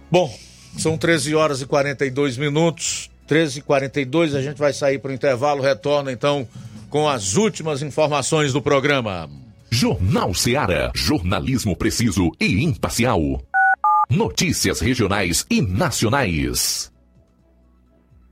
Bom, 0.09 0.33
são 0.77 0.97
13 0.97 1.35
horas 1.35 1.61
e 1.61 1.65
42 1.65 2.37
minutos. 2.37 3.11
13 3.27 3.59
e 3.59 3.61
42 3.61 4.35
a 4.35 4.41
gente 4.41 4.57
vai 4.57 4.73
sair 4.73 4.99
para 4.99 5.11
o 5.11 5.13
intervalo, 5.13 5.61
retorna 5.61 6.11
então 6.11 6.47
com 6.89 7.07
as 7.09 7.35
últimas 7.35 7.81
informações 7.81 8.53
do 8.53 8.61
programa. 8.61 9.29
Jornal 9.69 10.33
Seara. 10.33 10.91
Jornalismo 10.95 11.75
preciso 11.75 12.31
e 12.39 12.63
imparcial. 12.63 13.41
Notícias 14.09 14.79
regionais 14.79 15.45
e 15.49 15.61
nacionais. 15.61 16.94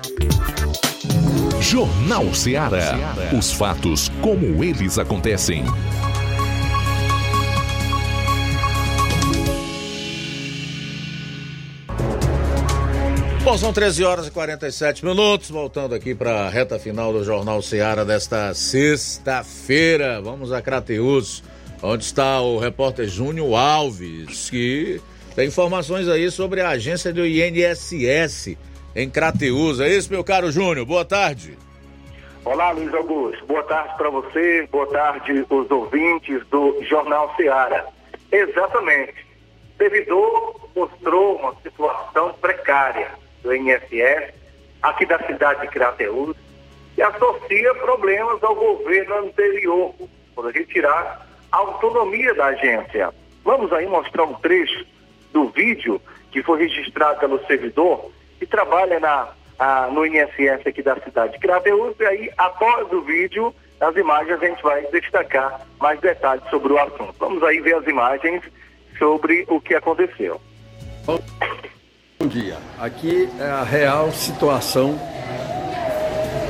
Jornal 1.69 2.33
Ceará. 2.33 3.13
Os 3.37 3.51
fatos 3.51 4.09
como 4.21 4.63
eles 4.63 4.97
acontecem. 4.97 5.65
Bom, 13.43 13.57
são 13.57 13.73
13 13.73 14.05
horas 14.05 14.27
e 14.27 14.31
47 14.31 15.03
minutos, 15.03 15.49
voltando 15.49 15.93
aqui 15.93 16.15
para 16.15 16.45
a 16.45 16.49
reta 16.49 16.79
final 16.79 17.11
do 17.11 17.21
Jornal 17.25 17.61
Ceará 17.61 18.05
desta 18.05 18.53
sexta-feira. 18.53 20.21
Vamos 20.21 20.53
a 20.53 20.61
Crateus, 20.61 21.43
onde 21.83 22.05
está 22.05 22.39
o 22.39 22.59
repórter 22.59 23.09
Júnior 23.09 23.53
Alves, 23.59 24.49
que 24.49 25.01
tem 25.35 25.49
informações 25.49 26.07
aí 26.07 26.31
sobre 26.31 26.61
a 26.61 26.69
agência 26.69 27.11
do 27.11 27.27
INSS 27.27 28.55
em 28.97 29.07
Crateus. 29.11 29.79
É 29.79 29.87
isso, 29.87 30.11
meu 30.11 30.23
caro 30.23 30.51
Júnior? 30.51 30.83
Boa 30.83 31.05
tarde. 31.05 31.55
Olá, 32.43 32.71
Luiz 32.71 32.91
Augusto. 32.93 33.45
Boa 33.45 33.61
tarde 33.63 33.95
para 33.95 34.09
você, 34.09 34.67
boa 34.71 34.87
tarde 34.87 35.45
os 35.47 35.69
ouvintes 35.69 36.45
do 36.47 36.83
Jornal 36.83 37.31
Ceará. 37.35 37.85
Exatamente. 38.31 39.13
O 39.75 39.77
servidor 39.77 40.69
mostrou 40.75 41.35
uma 41.35 41.55
situação 41.61 42.33
precária 42.41 43.11
do 43.43 43.53
INSS, 43.53 44.33
aqui 44.81 45.05
da 45.05 45.19
cidade 45.27 45.61
de 45.61 45.67
Crateús, 45.67 46.35
e 46.97 47.01
associa 47.03 47.75
problemas 47.75 48.43
ao 48.43 48.55
governo 48.55 49.27
anterior, 49.27 49.93
por 50.33 50.51
retirar 50.51 51.27
a 51.51 51.57
autonomia 51.57 52.33
da 52.33 52.45
agência. 52.47 53.13
Vamos 53.43 53.71
aí 53.71 53.85
mostrar 53.85 54.23
um 54.23 54.33
trecho 54.35 54.83
do 55.31 55.49
vídeo 55.49 56.01
que 56.31 56.41
foi 56.41 56.59
registrado 56.59 57.19
pelo 57.19 57.45
servidor 57.45 58.11
que 58.39 58.45
trabalha 58.45 58.99
na, 58.99 59.29
a, 59.59 59.87
no 59.87 60.05
INSS 60.05 60.65
aqui 60.65 60.81
da 60.81 60.95
cidade 61.01 61.33
de 61.33 61.39
Crateús, 61.39 61.95
e 61.99 62.05
aí, 62.05 62.31
após 62.37 62.91
o 62.91 63.01
vídeo, 63.01 63.53
as 63.79 63.95
imagens 63.95 64.41
a 64.41 64.45
gente 64.45 64.61
vai 64.63 64.81
destacar 64.91 65.61
mais 65.79 65.99
detalhes 65.99 66.43
sobre 66.49 66.73
o 66.73 66.79
assunto. 66.79 67.15
Vamos 67.19 67.43
aí 67.43 67.59
ver 67.61 67.75
as 67.75 67.87
imagens 67.87 68.43
sobre 68.97 69.45
o 69.47 69.61
que 69.61 69.75
aconteceu. 69.75 70.41
Bom 71.05 72.27
dia. 72.27 72.57
Aqui 72.79 73.29
é 73.39 73.45
a 73.45 73.63
real 73.63 74.11
situação 74.11 74.99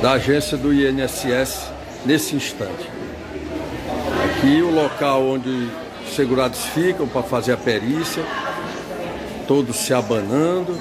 da 0.00 0.12
agência 0.12 0.56
do 0.56 0.72
INSS 0.72 1.70
nesse 2.06 2.34
instante. 2.34 2.88
Aqui 4.24 4.62
o 4.62 4.70
local 4.70 5.22
onde 5.22 5.68
os 6.02 6.14
segurados 6.14 6.64
ficam 6.66 7.06
para 7.06 7.22
fazer 7.22 7.52
a 7.52 7.56
perícia, 7.56 8.22
todos 9.46 9.76
se 9.76 9.92
abanando. 9.92 10.78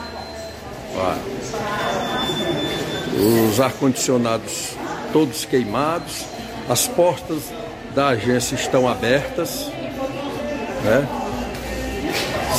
Os 3.50 3.60
ar-condicionados 3.60 4.76
todos 5.12 5.46
queimados, 5.46 6.26
as 6.70 6.88
portas 6.88 7.44
da 7.96 8.10
agência 8.10 8.56
estão 8.56 8.88
abertas, 8.88 9.72
né? 10.84 11.08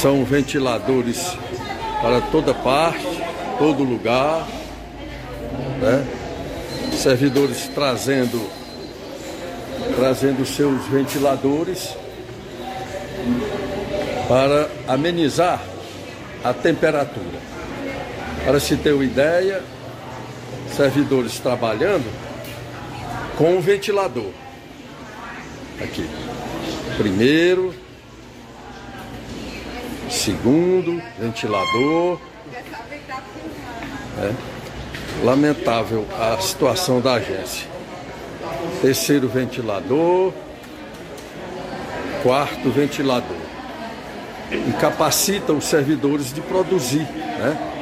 São 0.01 0.25
ventiladores 0.25 1.37
para 2.01 2.21
toda 2.21 2.55
parte, 2.55 3.07
todo 3.59 3.83
lugar, 3.83 4.47
né? 5.81 6.07
servidores 6.93 7.69
trazendo 7.75 8.59
trazendo 9.97 10.45
seus 10.47 10.85
ventiladores 10.87 11.95
para 14.29 14.69
amenizar 14.87 15.61
a 16.45 16.53
temperatura. 16.53 17.58
Para 18.45 18.61
se 18.61 18.77
ter 18.77 18.93
uma 18.93 19.05
ideia, 19.05 19.63
servidores 20.75 21.39
trabalhando 21.39 22.11
com 23.37 23.57
o 23.57 23.61
ventilador. 23.61 24.31
Aqui. 25.83 26.09
Primeiro, 26.97 27.73
segundo, 30.11 31.01
ventilador. 31.19 32.21
É. 34.21 34.33
Lamentável 35.25 36.07
a 36.19 36.41
situação 36.41 37.01
da 37.01 37.15
agência. 37.15 37.69
Terceiro 38.81 39.29
ventilador. 39.29 40.33
Quarto 42.23 42.71
ventilador. 42.71 43.37
Incapacita 44.51 45.53
os 45.53 45.65
servidores 45.65 46.33
de 46.33 46.41
produzir. 46.41 47.07
Né? 47.07 47.78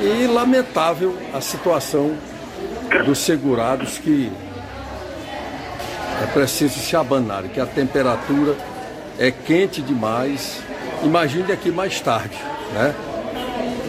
E 0.00 0.26
lamentável 0.26 1.16
a 1.32 1.40
situação 1.40 2.16
dos 3.04 3.18
segurados 3.18 3.98
que 3.98 4.30
é 6.22 6.26
preciso 6.32 6.78
se 6.78 6.96
abanar, 6.96 7.44
que 7.44 7.60
a 7.60 7.66
temperatura 7.66 8.56
é 9.18 9.30
quente 9.30 9.80
demais 9.80 10.62
imagine 11.04 11.52
aqui 11.52 11.70
mais 11.70 12.00
tarde, 12.00 12.36
né? 12.72 12.94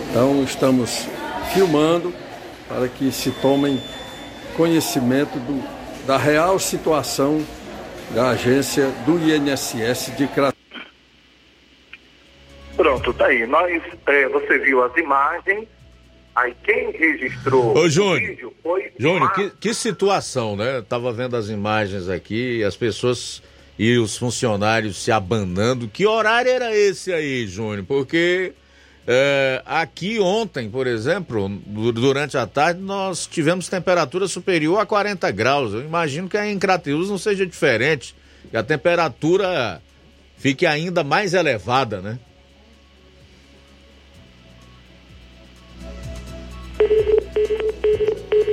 Então 0.09 0.43
estamos 0.43 1.07
filmando 1.53 2.13
para 2.67 2.87
que 2.87 3.11
se 3.11 3.31
tomem 3.31 3.81
conhecimento 4.55 5.37
do, 5.39 5.63
da 6.05 6.17
real 6.17 6.59
situação 6.59 7.45
da 8.13 8.29
agência 8.29 8.89
do 9.05 9.17
INSS 9.17 10.15
de 10.15 10.27
Crateus. 10.27 10.55
Pronto, 12.75 13.13
tá 13.13 13.27
aí. 13.27 13.45
Nós, 13.47 13.81
é, 14.05 14.27
você 14.29 14.59
viu 14.59 14.83
as 14.83 14.95
imagens. 14.97 15.67
Aí 16.35 16.53
quem 16.63 16.91
registrou 16.91 17.77
Ô, 17.77 17.89
Júnior, 17.89 18.17
o 18.17 18.27
vídeo 18.27 18.53
foi 18.61 18.91
Júnior, 18.99 19.33
que, 19.33 19.49
que 19.51 19.73
situação, 19.73 20.55
né? 20.57 20.77
Eu 20.77 20.83
tava 20.83 21.13
vendo 21.13 21.37
as 21.37 21.47
imagens 21.47 22.09
aqui, 22.09 22.61
as 22.63 22.75
pessoas 22.75 23.41
e 23.79 23.97
os 23.97 24.17
funcionários 24.17 24.97
se 24.97 25.11
abanando. 25.11 25.87
Que 25.87 26.05
horário 26.05 26.51
era 26.51 26.75
esse 26.75 27.13
aí, 27.13 27.47
Júnior? 27.47 27.85
Porque 27.85 28.53
é, 29.07 29.61
aqui 29.65 30.19
ontem, 30.19 30.69
por 30.69 30.87
exemplo, 30.87 31.47
durante 31.93 32.37
a 32.37 32.47
tarde, 32.47 32.81
nós 32.81 33.27
tivemos 33.27 33.69
temperatura 33.69 34.27
superior 34.27 34.79
a 34.79 34.85
40 34.85 35.29
graus. 35.31 35.73
Eu 35.73 35.81
imagino 35.81 36.27
que 36.27 36.37
em 36.37 36.57
Crateus 36.57 37.09
não 37.09 37.17
seja 37.17 37.45
diferente. 37.45 38.15
Que 38.49 38.57
a 38.57 38.63
temperatura 38.63 39.81
fique 40.37 40.65
ainda 40.65 41.03
mais 41.03 41.33
elevada, 41.33 42.01
né? 42.01 42.19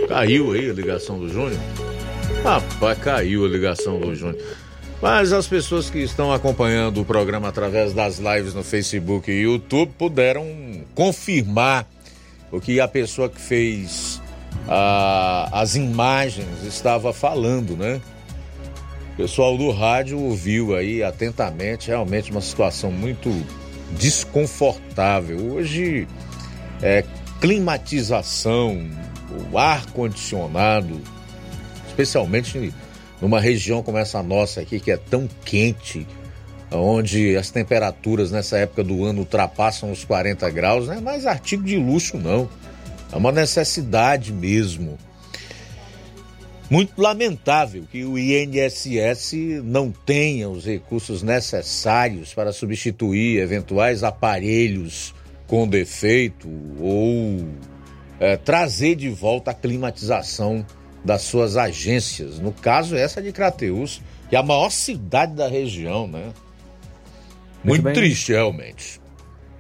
Caiu 0.09 0.53
aí 0.53 0.70
a 0.70 0.73
ligação 0.73 1.19
do 1.19 1.28
Júnior? 1.28 1.61
Rapaz, 2.44 2.99
caiu 2.99 3.44
a 3.44 3.49
ligação 3.49 3.99
do 3.99 4.15
Júnior. 4.15 4.43
Mas 5.01 5.32
as 5.32 5.47
pessoas 5.49 5.90
que 5.90 5.99
estão 5.99 6.32
acompanhando 6.32 7.01
o 7.01 7.05
programa 7.05 7.49
através 7.49 7.93
das 7.93 8.19
lives 8.19 8.55
no 8.55 8.62
Facebook 8.62 9.31
e 9.31 9.43
YouTube 9.43 9.93
puderam 9.99 10.47
confirmar 10.94 11.89
o 12.53 12.61
que 12.61 12.81
a 12.81 12.86
pessoa 12.86 13.28
que 13.28 13.40
fez 13.40 14.20
a, 14.69 15.49
as 15.53 15.74
imagens 15.74 16.62
estava 16.65 17.12
falando, 17.12 17.77
né? 17.77 18.01
O 19.15 19.16
pessoal 19.16 19.57
do 19.57 19.70
rádio 19.70 20.19
ouviu 20.19 20.74
aí 20.74 21.03
atentamente, 21.03 21.89
realmente 21.89 22.31
uma 22.31 22.40
situação 22.40 22.90
muito 22.93 23.31
desconfortável. 23.99 25.39
Hoje, 25.53 26.07
é, 26.81 27.05
climatização, 27.43 28.89
o 29.51 29.59
ar 29.59 29.85
condicionado, 29.86 31.01
especialmente 31.89 32.73
numa 33.20 33.40
região 33.40 33.82
como 33.82 33.98
essa 33.98 34.23
nossa 34.23 34.60
aqui, 34.60 34.78
que 34.78 34.93
é 34.93 34.97
tão 34.97 35.28
quente, 35.44 36.06
onde 36.70 37.36
as 37.36 37.51
temperaturas 37.51 38.31
nessa 38.31 38.59
época 38.59 38.85
do 38.85 39.05
ano 39.05 39.19
ultrapassam 39.19 39.90
os 39.90 40.05
40 40.05 40.48
graus, 40.51 40.86
não 40.86 40.94
é 40.94 41.01
mais 41.01 41.27
artigo 41.27 41.64
de 41.64 41.77
luxo, 41.77 42.16
não. 42.16 42.48
É 43.10 43.16
uma 43.16 43.32
necessidade 43.32 44.32
mesmo. 44.32 44.97
Muito 46.70 47.02
lamentável 47.02 47.85
que 47.90 48.05
o 48.05 48.16
INSS 48.16 49.32
não 49.64 49.90
tenha 49.90 50.48
os 50.48 50.64
recursos 50.64 51.24
necessários 51.24 52.32
para 52.32 52.52
substituir 52.52 53.40
eventuais 53.40 54.05
aparelhos 54.05 55.12
com 55.52 55.68
defeito 55.68 56.48
ou 56.80 57.46
é, 58.18 58.38
trazer 58.38 58.94
de 58.94 59.10
volta 59.10 59.50
a 59.50 59.54
climatização 59.54 60.64
das 61.04 61.20
suas 61.20 61.58
agências. 61.58 62.38
No 62.38 62.52
caso, 62.52 62.96
essa 62.96 63.20
de 63.20 63.32
Crateus, 63.32 64.00
que 64.30 64.34
é 64.34 64.38
a 64.38 64.42
maior 64.42 64.70
cidade 64.70 65.34
da 65.34 65.46
região, 65.46 66.08
né? 66.08 66.32
Muito, 67.62 67.82
Muito 67.82 67.94
triste, 67.94 68.32
realmente. 68.32 68.98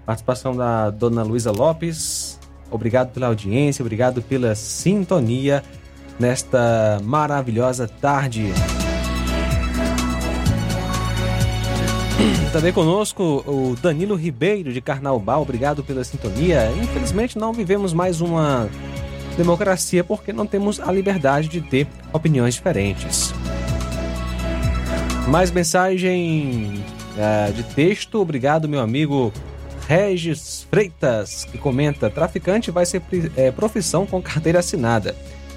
Participação 0.06 0.56
da 0.56 0.88
dona 0.88 1.22
Luísa 1.22 1.52
Lopes. 1.52 2.40
Obrigado 2.70 3.12
pela 3.12 3.26
audiência, 3.26 3.82
obrigado 3.82 4.22
pela 4.22 4.54
sintonia 4.54 5.62
nesta 6.18 7.00
maravilhosa 7.02 7.86
tarde. 7.86 8.46
Também 12.52 12.70
conosco 12.70 13.42
o 13.46 13.74
Danilo 13.80 14.14
Ribeiro 14.14 14.74
de 14.74 14.80
Carnaubal, 14.82 15.40
obrigado 15.40 15.82
pela 15.82 16.04
sintonia. 16.04 16.70
Infelizmente 16.82 17.38
não 17.38 17.50
vivemos 17.50 17.94
mais 17.94 18.20
uma 18.20 18.68
democracia 19.38 20.04
porque 20.04 20.34
não 20.34 20.46
temos 20.46 20.78
a 20.78 20.92
liberdade 20.92 21.48
de 21.48 21.62
ter 21.62 21.86
opiniões 22.12 22.52
diferentes. 22.52 23.32
Mais 25.28 25.50
mensagem 25.50 26.84
uh, 27.16 27.52
de 27.54 27.62
texto, 27.62 28.20
obrigado 28.20 28.68
meu 28.68 28.80
amigo 28.80 29.32
Regis 29.88 30.66
Freitas, 30.70 31.46
que 31.46 31.56
comenta: 31.56 32.10
traficante 32.10 32.70
vai 32.70 32.84
ser 32.84 33.00
é, 33.34 33.50
profissão 33.50 34.04
com 34.04 34.20
carteira 34.20 34.58
assinada. 34.58 35.16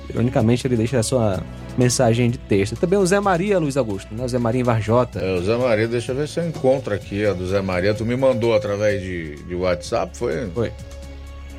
Ironicamente, 0.09 0.67
ele 0.67 0.75
deixa 0.75 0.99
a 0.99 1.03
sua 1.03 1.41
mensagem 1.77 2.29
de 2.29 2.37
texto. 2.37 2.75
Também 2.75 2.97
o 2.97 3.05
Zé 3.05 3.19
Maria, 3.19 3.59
Luiz 3.59 3.75
Augusto, 3.77 4.13
né? 4.13 4.23
O 4.23 4.27
Zé 4.27 4.37
Maria 4.37 4.61
em 4.61 4.63
Varjota. 4.63 5.19
É, 5.19 5.33
o 5.33 5.43
Zé 5.43 5.57
Maria, 5.57 5.87
deixa 5.87 6.11
eu 6.11 6.15
ver 6.15 6.27
se 6.27 6.39
eu 6.39 6.47
encontro 6.47 6.93
aqui 6.93 7.25
a 7.25 7.33
do 7.33 7.47
Zé 7.47 7.61
Maria. 7.61 7.93
Tu 7.93 8.05
me 8.05 8.15
mandou 8.15 8.55
através 8.55 9.01
de, 9.01 9.35
de 9.43 9.55
WhatsApp, 9.55 10.17
foi? 10.17 10.49
Foi. 10.51 10.71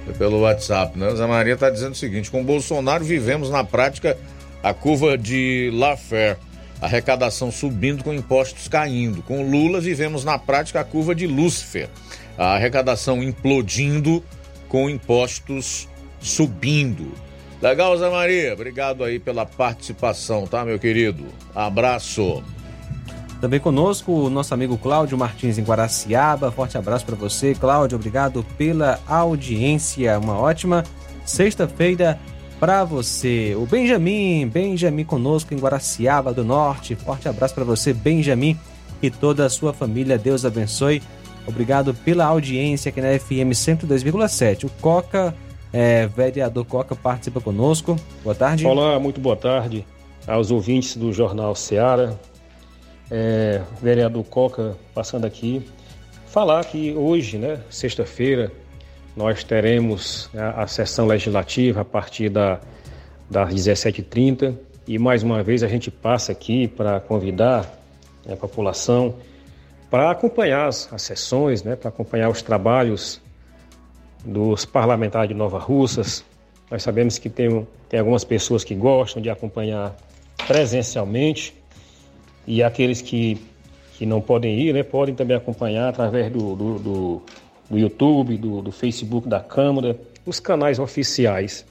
Foi 0.05 0.15
pelo 0.15 0.41
WhatsApp, 0.41 0.99
né? 0.99 1.09
O 1.09 1.17
Zé 1.17 1.27
Maria 1.27 1.55
está 1.55 1.69
dizendo 1.69 1.93
o 1.93 1.97
seguinte: 1.97 2.31
com 2.31 2.45
Bolsonaro 2.45 3.05
vivemos 3.05 3.51
na 3.51 3.65
prática 3.65 4.17
a 4.63 4.73
curva 4.73 5.19
de 5.19 5.71
Laffer, 5.75 6.37
arrecadação 6.81 7.51
subindo 7.51 8.05
com 8.05 8.13
impostos 8.13 8.69
caindo. 8.69 9.23
Com 9.23 9.49
Lula 9.49 9.81
vivemos 9.81 10.25
na 10.25 10.39
prática 10.39 10.81
a 10.81 10.85
curva 10.85 11.15
de 11.15 11.27
Lúcifer, 11.27 11.89
a 12.39 12.55
arrecadação 12.55 13.23
implodindo 13.23 14.23
com 14.69 14.89
impostos 14.89 15.89
subindo. 16.21 17.13
Legal, 17.61 17.97
Zé 17.97 18.11
Maria. 18.11 18.53
Obrigado 18.53 19.03
aí 19.03 19.19
pela 19.19 19.47
participação, 19.47 20.47
tá, 20.47 20.65
meu 20.65 20.79
querido? 20.79 21.25
Abraço. 21.55 22.43
Também 23.41 23.61
conosco 23.61 24.13
o 24.13 24.31
nosso 24.31 24.55
amigo 24.55 24.79
Cláudio 24.79 25.17
Martins 25.19 25.59
em 25.59 25.63
Guaraciaba. 25.63 26.51
Forte 26.51 26.79
abraço 26.79 27.05
para 27.05 27.17
você, 27.17 27.55
Cláudio. 27.55 27.97
Obrigado 27.97 28.45
pela 28.57 28.99
audiência. 29.07 30.19
Uma 30.19 30.39
ótima 30.39 30.85
sexta-feira 31.25 32.19
para 32.59 32.85
você. 32.85 33.55
O 33.57 33.67
Benjamin, 33.67 34.49
Benjamin 34.49 35.05
conosco 35.05 35.53
em 35.53 35.59
Guaraciaba 35.59 36.33
do 36.33 36.45
Norte. 36.45 36.95
Forte 36.95 37.29
abraço 37.29 37.55
para 37.55 37.65
você, 37.65 37.93
Benjamin, 37.93 38.59
e 39.03 39.11
toda 39.11 39.45
a 39.45 39.51
sua 39.51 39.73
família. 39.73 40.17
Deus 40.17 40.45
abençoe. 40.45 41.03
Obrigado 41.47 41.95
pela 41.95 42.25
audiência 42.25 42.89
aqui 42.89 43.01
na 43.01 43.19
FM 43.19 43.53
102,7. 43.53 44.65
O 44.65 44.71
Coca 44.81 45.35
é, 45.77 46.07
vereador 46.07 46.65
Coca 46.65 46.97
participa 46.97 47.39
conosco. 47.39 47.97
Boa 48.25 48.35
tarde. 48.35 48.67
Olá, 48.67 48.99
muito 48.99 49.21
boa 49.21 49.37
tarde 49.37 49.87
aos 50.27 50.51
ouvintes 50.51 50.97
do 50.97 51.13
Jornal 51.13 51.55
Seara. 51.55 52.19
É, 53.11 53.61
vereador 53.83 54.25
Coca 54.25 54.75
passando 54.95 55.27
aqui. 55.27 55.63
Falar 56.29 56.65
que 56.65 56.95
hoje, 56.95 57.37
né, 57.37 57.61
sexta-feira, 57.69 58.51
nós 59.15 59.45
teremos 59.45 60.31
a, 60.35 60.63
a, 60.63 60.67
sessão 60.67 61.07
legislativa 61.07 61.83
a 61.83 61.85
partir 61.85 62.31
da, 62.31 62.59
das 63.31 63.55
17h30 63.55 64.57
e 64.89 64.99
mais 64.99 65.23
uma 65.23 65.43
vez 65.43 65.63
a 65.63 65.69
gente 65.69 65.91
passa 65.91 66.33
aqui 66.33 66.67
para 66.69 67.01
convidar 67.01 67.71
né, 68.25 68.33
a 68.33 68.37
população 68.37 69.17
para 69.91 70.11
acompanhar 70.11 70.69
as, 70.69 70.91
as 70.91 71.03
sessões, 71.03 71.63
né, 71.63 71.77
para 71.77 71.91
acompanhar 71.91 72.31
os 72.31 72.41
trabalhos 72.41 73.21
dos 74.27 74.65
parlamentares 74.65 75.29
de 75.29 75.35
Nova 75.35 75.59
Russas. 75.59 76.25
Nós 76.71 76.83
sabemos 76.83 77.19
que 77.19 77.31
tem, 77.31 77.67
tem 77.89 78.01
algumas 78.01 78.25
pessoas 78.25 78.65
que 78.65 78.75
gostam 78.75 79.23
de 79.23 79.31
acompanhar 79.31 79.97
presencialmente 80.47 81.55
e 82.47 82.63
aqueles 82.63 83.01
que, 83.01 83.41
que 83.95 84.05
não 84.05 84.21
podem 84.21 84.59
ir, 84.59 84.75
né, 84.75 84.83
podem 84.83 85.15
também 85.15 85.37
acompanhar 85.37 85.89
através 85.89 86.31
do, 86.31 86.57
do, 86.57 86.79
do, 86.79 87.23
do 87.71 87.79
YouTube, 87.79 88.37
do, 88.37 88.63
do 88.63 88.73
Facebook 88.73 89.29
da 89.29 89.41
Câmara, 89.41 89.97
os 90.25 90.41
canais 90.41 90.79
oficiais 90.79 91.65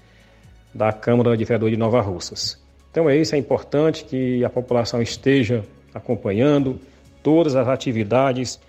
da 0.74 0.94
Câmara 0.94 1.36
de 1.36 1.44
Vereadores 1.44 1.74
de 1.74 1.80
Nova 1.80 2.02
Russas. 2.02 2.58
Então 2.90 3.10
é 3.10 3.18
isso, 3.18 3.36
é 3.36 3.38
importante 3.38 4.06
que 4.06 4.44
a 4.46 4.50
população 4.50 5.02
esteja 5.02 5.64
acompanhando 5.94 6.80
todas 7.22 7.56
as 7.56 7.68
atividades 7.68 8.60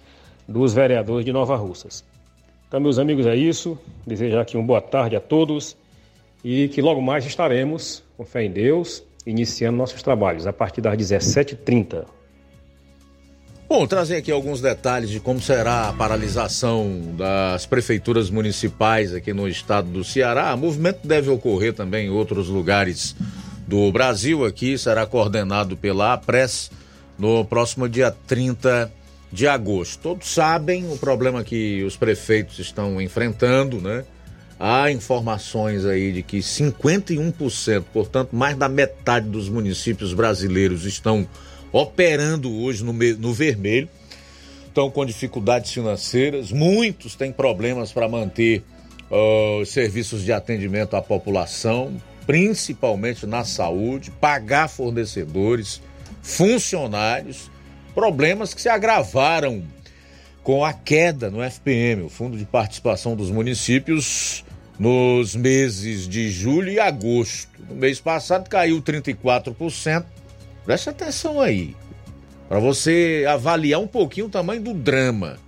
dos 0.49 0.75
vereadores 0.75 1.25
de 1.25 1.33
Nova 1.33 1.57
Russas. 1.57 2.05
Então, 2.69 2.81
meus 2.81 2.99
amigos, 2.99 3.27
é 3.27 3.37
isso. 3.37 3.79
Desejar 4.07 4.41
aqui 4.41 4.57
uma 4.57 4.67
boa 4.67 4.81
tarde 4.81 5.15
a 5.17 5.21
todos 5.21 5.77
e 6.45 6.69
que 6.69 6.83
logo 6.83 7.01
mais 7.01 7.25
estaremos, 7.25 8.03
com 8.17 8.25
fé 8.25 8.45
em 8.45 8.51
Deus, 8.51 9.03
iniciando 9.25 9.77
nossos 9.77 10.03
trabalhos 10.03 10.47
a 10.47 10.53
partir 10.53 10.81
das 10.81 10.97
17h30. 10.97 12.05
Bom, 13.69 13.85
trazer 13.85 14.17
aqui 14.17 14.31
alguns 14.31 14.61
detalhes 14.61 15.11
de 15.11 15.19
como 15.19 15.41
será 15.41 15.89
a 15.89 15.93
paralisação 15.93 17.01
das 17.17 17.67
prefeituras 17.67 18.31
municipais 18.31 19.13
aqui 19.13 19.33
no 19.33 19.49
estado 19.49 19.89
do 19.89 20.05
Ceará. 20.05 20.55
O 20.55 20.59
movimento 20.59 21.01
deve 21.07 21.31
ocorrer 21.31 21.73
também 21.75 22.07
em 22.07 22.11
outros 22.11 22.47
lugares 22.49 23.17
do 23.67 23.91
Brasil. 23.91 24.45
Aqui 24.45 24.79
será 24.79 25.05
coordenado 25.05 25.77
pela 25.77 26.13
APRES 26.13 26.71
no 27.19 27.45
próximo 27.45 27.89
dia 27.89 28.15
30 28.27 28.87
de 28.87 29.06
agosto. 29.47 30.01
Todos 30.01 30.29
sabem 30.29 30.91
o 30.91 30.97
problema 30.97 31.43
que 31.43 31.83
os 31.83 31.97
prefeitos 31.97 32.59
estão 32.59 33.01
enfrentando, 33.01 33.81
né? 33.81 34.05
Há 34.59 34.91
informações 34.91 35.85
aí 35.85 36.13
de 36.13 36.23
que 36.23 36.39
51%, 36.39 37.85
portanto, 37.93 38.35
mais 38.35 38.57
da 38.57 38.69
metade 38.69 39.29
dos 39.29 39.49
municípios 39.49 40.15
brasileiros 40.15 40.87
estão 40.87 41.29
operando 41.71 42.51
hoje 42.63 42.83
no, 42.83 42.93
no 42.93 43.35
vermelho, 43.35 43.89
estão 44.67 44.91
com 44.91 45.05
dificuldades 45.05 45.73
financeiras, 45.73 46.53
muitos 46.53 47.15
têm 47.15 47.33
problemas 47.33 47.93
para 47.93 48.09
manter 48.09 48.63
uh, 49.11 49.61
os 49.61 49.69
serviços 49.69 50.23
de 50.23 50.33
atendimento 50.33 50.97
à 50.97 51.03
população, 51.03 51.95
principalmente 52.27 53.27
na 53.27 53.45
saúde, 53.45 54.11
pagar 54.11 54.69
fornecedores, 54.69 55.83
funcionários 56.23 57.51
Problemas 57.97 58.53
que 58.53 58.61
se 58.61 58.69
agravaram 58.69 59.65
com 60.43 60.63
a 60.63 60.75
queda 60.75 61.31
no 61.31 61.43
FPM, 61.43 62.03
o 62.03 62.11
Fundo 62.11 62.37
de 62.37 62.45
Participação 62.45 63.17
dos 63.17 63.31
Municípios, 63.31 64.45
nos 64.79 65.35
meses 65.35 66.07
de 66.07 66.29
julho 66.29 66.71
e 66.71 66.79
agosto. 66.79 67.49
No 67.67 67.75
mês 67.75 67.99
passado 67.99 68.51
caiu 68.51 68.83
34%. 68.83 70.05
Preste 70.67 70.91
atenção 70.91 71.41
aí. 71.41 71.75
para 72.51 72.59
você 72.59 73.25
avaliar 73.27 73.81
um 73.81 73.87
pouquinho 73.87 74.27
o 74.27 74.31
tamanho 74.31 74.61
do 74.61 74.75
drama. 74.75 75.39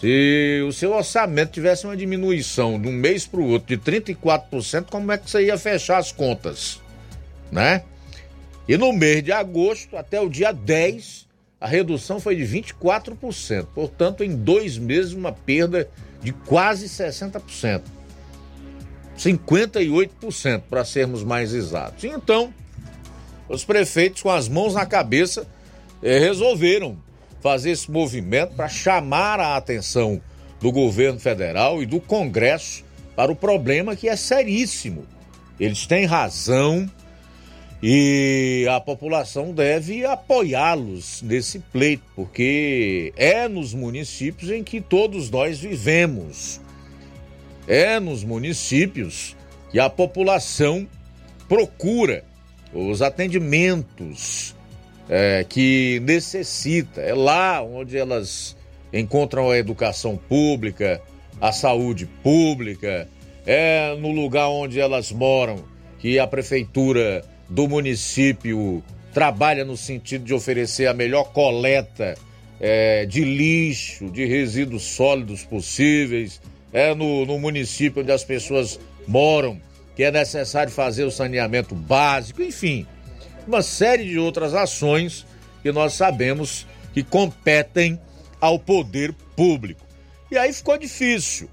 Se 0.00 0.64
o 0.66 0.72
seu 0.72 0.94
orçamento 0.94 1.52
tivesse 1.52 1.84
uma 1.84 1.98
diminuição 1.98 2.80
de 2.80 2.88
um 2.88 2.92
mês 2.92 3.26
para 3.26 3.40
o 3.40 3.46
outro 3.46 3.76
de 3.76 3.76
34%, 3.76 4.86
como 4.88 5.12
é 5.12 5.18
que 5.18 5.30
você 5.30 5.44
ia 5.44 5.58
fechar 5.58 5.98
as 5.98 6.12
contas? 6.12 6.80
Né? 7.52 7.82
E 8.66 8.78
no 8.78 8.90
mês 8.90 9.22
de 9.22 9.32
agosto, 9.32 9.98
até 9.98 10.18
o 10.18 10.30
dia 10.30 10.50
10, 10.50 11.27
a 11.60 11.66
redução 11.66 12.20
foi 12.20 12.36
de 12.36 12.44
24%. 12.44 13.66
Portanto, 13.74 14.22
em 14.22 14.34
dois 14.34 14.78
meses, 14.78 15.12
uma 15.12 15.32
perda 15.32 15.88
de 16.22 16.32
quase 16.32 16.86
60%. 16.86 17.82
58% 19.16 20.62
para 20.70 20.84
sermos 20.84 21.24
mais 21.24 21.52
exatos. 21.52 22.04
Então, 22.04 22.54
os 23.48 23.64
prefeitos, 23.64 24.22
com 24.22 24.30
as 24.30 24.48
mãos 24.48 24.74
na 24.74 24.86
cabeça, 24.86 25.46
eh, 26.02 26.18
resolveram 26.18 26.96
fazer 27.40 27.70
esse 27.70 27.90
movimento 27.90 28.54
para 28.54 28.68
chamar 28.68 29.40
a 29.40 29.56
atenção 29.56 30.20
do 30.60 30.70
governo 30.70 31.18
federal 31.18 31.82
e 31.82 31.86
do 31.86 32.00
Congresso 32.00 32.84
para 33.16 33.32
o 33.32 33.36
problema 33.36 33.96
que 33.96 34.08
é 34.08 34.14
seríssimo. 34.14 35.06
Eles 35.58 35.86
têm 35.86 36.04
razão 36.04 36.88
e 37.82 38.66
a 38.68 38.80
população 38.80 39.52
deve 39.52 40.04
apoiá-los 40.04 41.22
nesse 41.22 41.60
pleito, 41.60 42.02
porque 42.16 43.12
é 43.16 43.46
nos 43.46 43.72
municípios 43.72 44.50
em 44.50 44.64
que 44.64 44.80
todos 44.80 45.30
nós 45.30 45.60
vivemos. 45.60 46.60
É 47.68 48.00
nos 48.00 48.24
municípios 48.24 49.36
que 49.70 49.78
a 49.78 49.88
população 49.88 50.88
procura 51.48 52.24
os 52.72 53.00
atendimentos 53.00 54.56
é, 55.08 55.44
que 55.48 56.00
necessita. 56.02 57.00
É 57.00 57.14
lá 57.14 57.62
onde 57.62 57.96
elas 57.96 58.56
encontram 58.92 59.50
a 59.50 59.58
educação 59.58 60.16
pública, 60.16 61.00
a 61.40 61.52
saúde 61.52 62.06
pública, 62.22 63.08
é 63.46 63.94
no 63.96 64.10
lugar 64.10 64.48
onde 64.48 64.80
elas 64.80 65.12
moram 65.12 65.62
que 65.98 66.18
a 66.18 66.26
prefeitura 66.26 67.24
do 67.48 67.68
município 67.68 68.82
trabalha 69.12 69.64
no 69.64 69.76
sentido 69.76 70.24
de 70.24 70.34
oferecer 70.34 70.86
a 70.86 70.94
melhor 70.94 71.32
coleta 71.32 72.14
é, 72.60 73.06
de 73.06 73.24
lixo, 73.24 74.10
de 74.10 74.24
resíduos 74.24 74.82
sólidos 74.82 75.44
possíveis. 75.44 76.40
É 76.72 76.94
no, 76.94 77.24
no 77.24 77.38
município 77.38 78.02
onde 78.02 78.12
as 78.12 78.24
pessoas 78.24 78.78
moram 79.06 79.60
que 79.96 80.04
é 80.04 80.10
necessário 80.10 80.70
fazer 80.70 81.04
o 81.04 81.10
saneamento 81.10 81.74
básico, 81.74 82.42
enfim 82.42 82.86
uma 83.48 83.62
série 83.62 84.04
de 84.04 84.18
outras 84.18 84.54
ações 84.54 85.26
que 85.62 85.72
nós 85.72 85.94
sabemos 85.94 86.66
que 86.92 87.02
competem 87.02 87.98
ao 88.38 88.58
poder 88.58 89.14
público. 89.34 89.80
E 90.30 90.36
aí 90.36 90.52
ficou 90.52 90.76
difícil. 90.76 91.48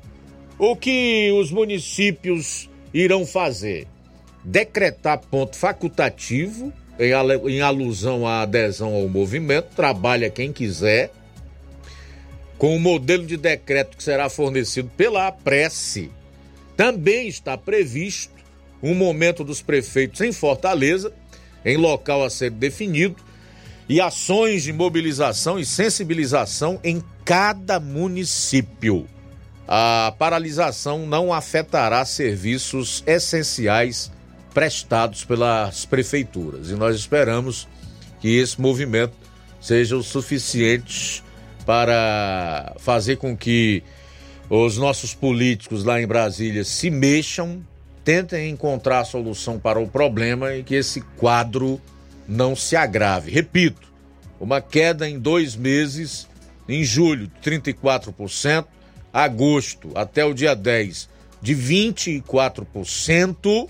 O 0.59 0.75
que 0.75 1.31
os 1.31 1.51
municípios 1.51 2.69
irão 2.93 3.25
fazer? 3.25 3.87
Decretar 4.45 5.17
ponto 5.17 5.55
facultativo, 5.55 6.71
em 6.99 7.61
alusão 7.61 8.27
à 8.27 8.43
adesão 8.43 8.93
ao 8.93 9.09
movimento, 9.09 9.75
trabalha 9.75 10.29
quem 10.29 10.53
quiser, 10.53 11.11
com 12.55 12.75
o 12.75 12.79
modelo 12.79 13.25
de 13.25 13.37
decreto 13.37 13.97
que 13.97 14.03
será 14.03 14.29
fornecido 14.29 14.89
pela 14.95 15.31
prece. 15.31 16.11
Também 16.77 17.27
está 17.27 17.57
previsto 17.57 18.35
um 18.83 18.93
momento 18.93 19.43
dos 19.43 19.63
prefeitos 19.63 20.21
em 20.21 20.31
Fortaleza 20.31 21.11
em 21.65 21.75
local 21.75 22.23
a 22.23 22.29
ser 22.29 22.51
definido 22.51 23.15
e 23.89 23.99
ações 23.99 24.61
de 24.63 24.71
mobilização 24.71 25.57
e 25.57 25.65
sensibilização 25.65 26.79
em 26.83 27.03
cada 27.25 27.79
município. 27.79 29.07
A 29.67 30.13
paralisação 30.19 31.07
não 31.07 31.33
afetará 31.33 32.05
serviços 32.05 33.03
essenciais 33.07 34.11
prestados 34.55 35.23
pelas 35.25 35.85
prefeituras 35.85 36.69
e 36.69 36.75
nós 36.75 36.95
esperamos 36.95 37.67
que 38.21 38.37
esse 38.37 38.59
movimento 38.59 39.13
seja 39.59 39.97
o 39.97 40.01
suficiente 40.01 41.21
para 41.65 42.73
fazer 42.79 43.17
com 43.17 43.35
que 43.35 43.83
os 44.49 44.77
nossos 44.77 45.13
políticos 45.13 45.83
lá 45.83 46.01
em 46.01 46.07
Brasília 46.07 46.63
se 46.63 46.89
mexam 46.89 47.61
tentem 48.05 48.49
encontrar 48.49 49.01
a 49.01 49.05
solução 49.05 49.59
para 49.59 49.77
o 49.77 49.89
problema 49.89 50.55
e 50.55 50.63
que 50.63 50.75
esse 50.75 51.01
quadro 51.17 51.81
não 52.25 52.55
se 52.55 52.77
agrave. 52.77 53.31
Repito, 53.31 53.91
uma 54.39 54.61
queda 54.61 55.09
em 55.09 55.19
dois 55.19 55.55
meses, 55.55 56.29
em 56.69 56.83
julho, 56.83 57.29
34%, 57.43 58.65
agosto 59.11 59.91
até 59.95 60.23
o 60.23 60.33
dia 60.33 60.55
10, 60.55 61.09
de 61.41 61.55
24%, 61.55 63.67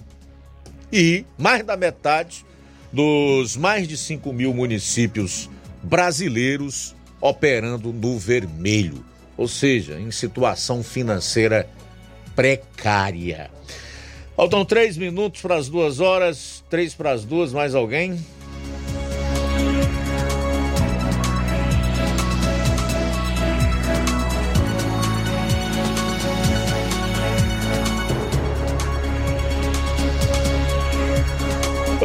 e 0.92 1.26
mais 1.38 1.64
da 1.66 1.76
metade 1.76 2.46
dos 2.92 3.58
mais 3.58 3.88
de 3.88 3.98
5 3.98 4.32
mil 4.32 4.54
municípios 4.54 5.50
brasileiros 5.84 6.96
operando 7.20 7.92
no 7.92 8.18
vermelho, 8.18 9.04
ou 9.36 9.48
seja, 9.48 10.00
em 10.00 10.12
situação 10.12 10.84
financeira 10.84 11.68
precária. 12.36 13.50
Faltam 14.36 14.66
três 14.66 14.98
minutos 14.98 15.42
para 15.42 15.56
as 15.56 15.70
duas 15.70 16.00
horas, 16.00 16.64
três 16.70 16.94
para 16.94 17.12
as 17.12 17.24
duas, 17.24 17.54
mais 17.54 17.74
alguém? 17.74 18.20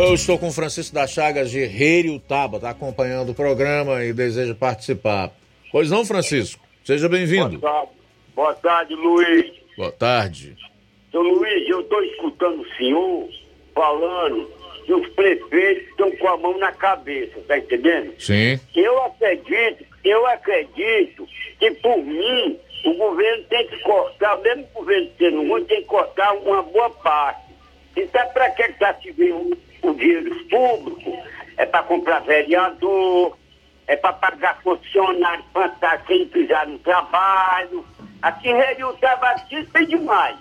Eu 0.03 0.15
estou 0.15 0.39
com 0.39 0.49
o 0.49 0.53
Francisco 0.53 0.95
da 0.95 1.07
Chagas 1.07 1.51
de 1.51 2.19
Taba, 2.27 2.57
está 2.57 2.71
acompanhando 2.71 3.33
o 3.33 3.35
programa 3.35 4.03
e 4.03 4.15
deseja 4.15 4.55
participar. 4.55 5.31
Pois 5.71 5.91
não, 5.91 6.07
Francisco? 6.07 6.67
Seja 6.83 7.07
bem-vindo. 7.07 7.59
Boa 7.59 7.71
tarde. 7.71 7.93
Boa 8.35 8.55
tarde, 8.55 8.95
Luiz. 8.95 9.53
Boa 9.77 9.93
tarde. 9.93 10.57
Seu 11.11 11.21
Luiz, 11.21 11.69
eu 11.69 11.81
estou 11.81 12.03
escutando 12.03 12.63
o 12.63 12.77
senhor 12.77 13.29
falando 13.75 14.51
que 14.87 14.95
os 14.95 15.07
prefeitos 15.11 15.87
estão 15.91 16.11
com 16.13 16.29
a 16.29 16.37
mão 16.39 16.59
na 16.59 16.73
cabeça, 16.73 17.39
tá 17.47 17.59
entendendo? 17.59 18.15
Sim. 18.19 18.59
Eu 18.75 19.05
acredito, 19.05 19.85
eu 20.03 20.27
acredito 20.27 21.29
que 21.59 21.71
por 21.73 21.99
mim 21.99 22.59
o 22.87 22.95
governo 22.95 23.45
tem 23.51 23.69
que 23.69 23.79
cortar, 23.81 24.39
mesmo 24.39 24.67
o 24.75 24.79
governo 24.79 25.11
sendo 25.19 25.47
ruim, 25.47 25.65
tem 25.65 25.83
que 25.83 25.89
cortar 25.89 26.33
uma 26.33 26.63
boa 26.63 26.89
parte. 26.89 27.51
Então 27.95 28.27
para 28.29 28.49
que 28.51 28.63
está 28.63 28.95
se 28.95 29.11
vendo 29.11 29.59
o 29.83 29.95
dinheiro 29.95 30.35
público? 30.47 31.19
É 31.57 31.67
para 31.67 31.83
comprar 31.83 32.21
vereador, 32.21 33.37
é 33.87 33.97
para 33.97 34.13
pagar 34.13 34.63
funcionário 34.63 35.45
para 35.53 35.67
estar 35.67 36.05
sem 36.07 36.27
pisar 36.29 36.67
no 36.67 36.79
trabalho. 36.79 37.85
Aqui 38.23 38.49
em 38.49 38.55
Rio 38.55 38.97
assim, 39.03 39.65
tem 39.65 39.87
demais. 39.87 40.37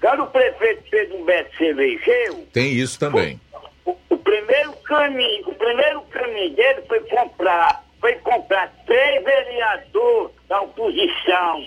Quando 0.00 0.24
o 0.24 0.26
prefeito 0.26 0.82
Pedro 0.90 1.24
Beto 1.24 1.56
se 1.56 1.64
elegeu. 1.64 2.46
Tem 2.52 2.72
isso 2.72 2.98
também. 2.98 3.40
O, 3.84 3.90
o, 3.90 3.98
o, 4.10 4.18
primeiro 4.18 4.72
caminho, 4.84 5.48
o 5.48 5.54
primeiro 5.54 6.02
caminho 6.02 6.50
dele 6.54 6.82
foi 6.86 7.00
comprar, 7.00 7.84
foi 8.00 8.14
comprar 8.16 8.72
três 8.86 9.24
vereadores 9.24 10.36
da 10.48 10.60
oposição. 10.60 11.64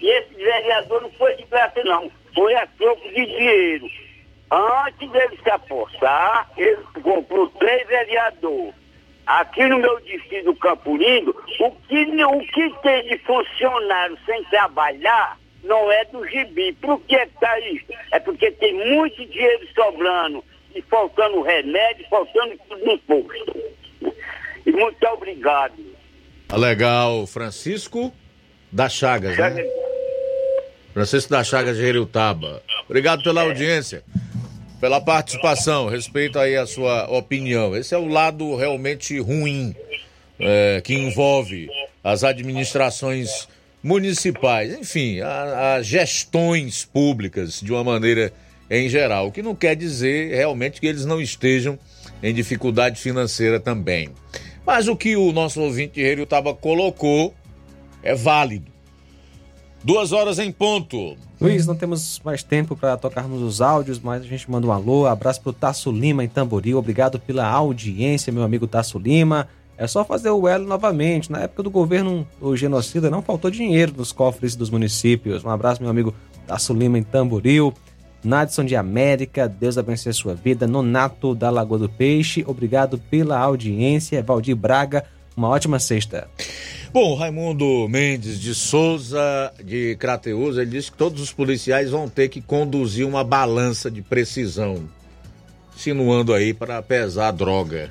E 0.00 0.08
esse 0.08 0.34
vereador 0.34 1.02
não 1.02 1.10
foi 1.12 1.36
de 1.36 1.44
graça, 1.44 1.82
não. 1.84 2.10
Foi 2.34 2.54
a 2.56 2.66
troco 2.66 3.08
de 3.08 3.26
dinheiro. 3.26 3.86
Antes 4.52 5.10
dele 5.10 5.38
se 5.42 5.50
apostar, 5.50 6.50
ele 6.58 6.76
comprou 7.02 7.48
três 7.58 7.88
vereadores. 7.88 8.74
Aqui 9.26 9.64
no 9.66 9.78
meu 9.78 9.98
distrito 10.00 10.44
do 10.44 10.56
Campo 10.56 10.94
Lindo, 10.94 11.30
o 11.60 11.70
que, 11.70 12.24
o 12.24 12.40
que 12.40 12.82
tem 12.82 13.02
de 13.04 13.16
funcionário 13.24 14.18
sem 14.26 14.44
trabalhar 14.44 15.38
não 15.64 15.90
é 15.90 16.04
do 16.06 16.26
gibi. 16.28 16.74
Por 16.74 17.00
que 17.02 17.16
está 17.16 17.58
isso? 17.60 17.86
É 18.10 18.18
porque 18.18 18.50
tem 18.50 18.74
muito 18.90 19.24
dinheiro 19.24 19.66
sobrando 19.74 20.44
e 20.74 20.82
faltando 20.82 21.40
remédio, 21.40 22.04
faltando 22.10 22.58
tudo 22.68 22.84
no 22.84 22.98
posto. 22.98 23.62
E 24.66 24.72
muito 24.72 25.06
obrigado. 25.06 25.74
Tá 26.48 26.56
legal, 26.58 27.26
Francisco 27.26 28.12
da 28.70 28.88
Chagas, 28.88 29.38
né? 29.38 29.64
Francisco 30.92 31.30
da 31.30 31.42
Chagas 31.42 31.78
de 31.78 31.84
Heriutaba. 31.84 32.62
Obrigado 32.84 33.22
pela 33.22 33.42
audiência, 33.42 34.04
pela 34.82 35.00
participação, 35.00 35.86
respeito 35.86 36.40
aí 36.40 36.56
a 36.56 36.66
sua 36.66 37.08
opinião. 37.08 37.76
Esse 37.76 37.94
é 37.94 37.98
o 37.98 38.08
lado 38.08 38.56
realmente 38.56 39.16
ruim 39.20 39.76
é, 40.40 40.80
que 40.82 40.92
envolve 40.92 41.70
as 42.02 42.24
administrações 42.24 43.46
municipais, 43.80 44.74
enfim, 44.74 45.20
as 45.20 45.86
gestões 45.86 46.84
públicas 46.84 47.60
de 47.60 47.72
uma 47.72 47.84
maneira 47.84 48.32
em 48.68 48.88
geral, 48.88 49.28
o 49.28 49.30
que 49.30 49.40
não 49.40 49.54
quer 49.54 49.76
dizer 49.76 50.34
realmente 50.34 50.80
que 50.80 50.86
eles 50.88 51.04
não 51.04 51.20
estejam 51.20 51.78
em 52.20 52.34
dificuldade 52.34 53.00
financeira 53.00 53.60
também. 53.60 54.10
Mas 54.66 54.88
o 54.88 54.96
que 54.96 55.14
o 55.14 55.30
nosso 55.30 55.60
ouvinte 55.60 56.02
Taba 56.28 56.54
colocou 56.54 57.32
é 58.02 58.16
válido. 58.16 58.72
Duas 59.84 60.10
horas 60.10 60.40
em 60.40 60.50
ponto. 60.50 61.16
Luiz, 61.42 61.66
não 61.66 61.74
temos 61.74 62.20
mais 62.24 62.42
tempo 62.42 62.76
para 62.76 62.96
tocarmos 62.96 63.42
os 63.42 63.60
áudios, 63.60 63.98
mas 63.98 64.22
a 64.22 64.26
gente 64.26 64.50
manda 64.50 64.66
um 64.66 64.72
alô, 64.72 65.06
abraço 65.06 65.40
pro 65.40 65.52
Tasso 65.52 65.90
Lima 65.90 66.22
em 66.22 66.28
Tamboril, 66.28 66.78
obrigado 66.78 67.18
pela 67.18 67.46
audiência, 67.46 68.32
meu 68.32 68.42
amigo 68.42 68.66
Tasso 68.66 68.98
Lima. 68.98 69.48
É 69.76 69.86
só 69.86 70.04
fazer 70.04 70.30
o 70.30 70.46
elo 70.46 70.66
novamente. 70.66 71.32
Na 71.32 71.40
época 71.40 71.64
do 71.64 71.70
governo 71.70 72.26
o 72.40 72.56
genocida 72.56 73.10
não 73.10 73.22
faltou 73.22 73.50
dinheiro 73.50 73.92
nos 73.96 74.12
cofres 74.12 74.54
dos 74.54 74.70
municípios. 74.70 75.44
Um 75.44 75.50
abraço, 75.50 75.82
meu 75.82 75.90
amigo 75.90 76.14
Tasso 76.46 76.72
Lima 76.72 76.98
em 76.98 77.02
Tamboril. 77.02 77.74
Nadson 78.22 78.64
de 78.64 78.76
América, 78.76 79.48
Deus 79.48 79.76
abençoe 79.76 80.10
a 80.10 80.14
sua 80.14 80.34
vida. 80.34 80.66
Nonato 80.66 81.34
da 81.34 81.50
Lagoa 81.50 81.80
do 81.80 81.88
Peixe, 81.88 82.44
obrigado 82.46 82.96
pela 82.96 83.36
audiência. 83.38 84.22
Valdir 84.22 84.54
Braga, 84.54 85.04
uma 85.36 85.48
ótima 85.48 85.80
sexta. 85.80 86.28
Bom, 86.92 87.14
Raimundo 87.14 87.88
Mendes 87.88 88.38
de 88.38 88.54
Souza, 88.54 89.50
de 89.64 89.96
Crateus, 89.96 90.58
ele 90.58 90.72
disse 90.72 90.90
que 90.90 90.98
todos 90.98 91.22
os 91.22 91.32
policiais 91.32 91.88
vão 91.88 92.06
ter 92.06 92.28
que 92.28 92.42
conduzir 92.42 93.06
uma 93.06 93.24
balança 93.24 93.90
de 93.90 94.02
precisão, 94.02 94.86
insinuando 95.74 96.34
aí 96.34 96.52
para 96.52 96.82
pesar 96.82 97.28
a 97.28 97.30
droga. 97.30 97.90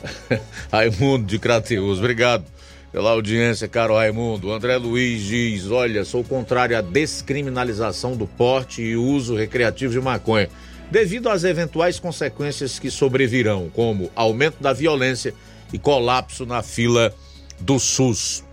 Raimundo 0.72 1.26
de 1.26 1.38
Crateus, 1.38 1.98
obrigado 1.98 2.46
pela 2.90 3.10
audiência, 3.10 3.68
caro 3.68 3.96
Raimundo. 3.96 4.50
André 4.50 4.78
Luiz 4.78 5.24
diz: 5.24 5.70
Olha, 5.70 6.02
sou 6.06 6.24
contrário 6.24 6.78
à 6.78 6.80
descriminalização 6.80 8.16
do 8.16 8.26
porte 8.26 8.80
e 8.80 8.96
uso 8.96 9.36
recreativo 9.36 9.92
de 9.92 10.00
maconha, 10.00 10.48
devido 10.90 11.28
às 11.28 11.44
eventuais 11.44 12.00
consequências 12.00 12.78
que 12.78 12.90
sobrevirão, 12.90 13.68
como 13.74 14.10
aumento 14.16 14.56
da 14.58 14.72
violência 14.72 15.34
e 15.70 15.78
colapso 15.78 16.46
na 16.46 16.62
fila 16.62 17.14
do 17.60 17.78
SUS. 17.78 18.44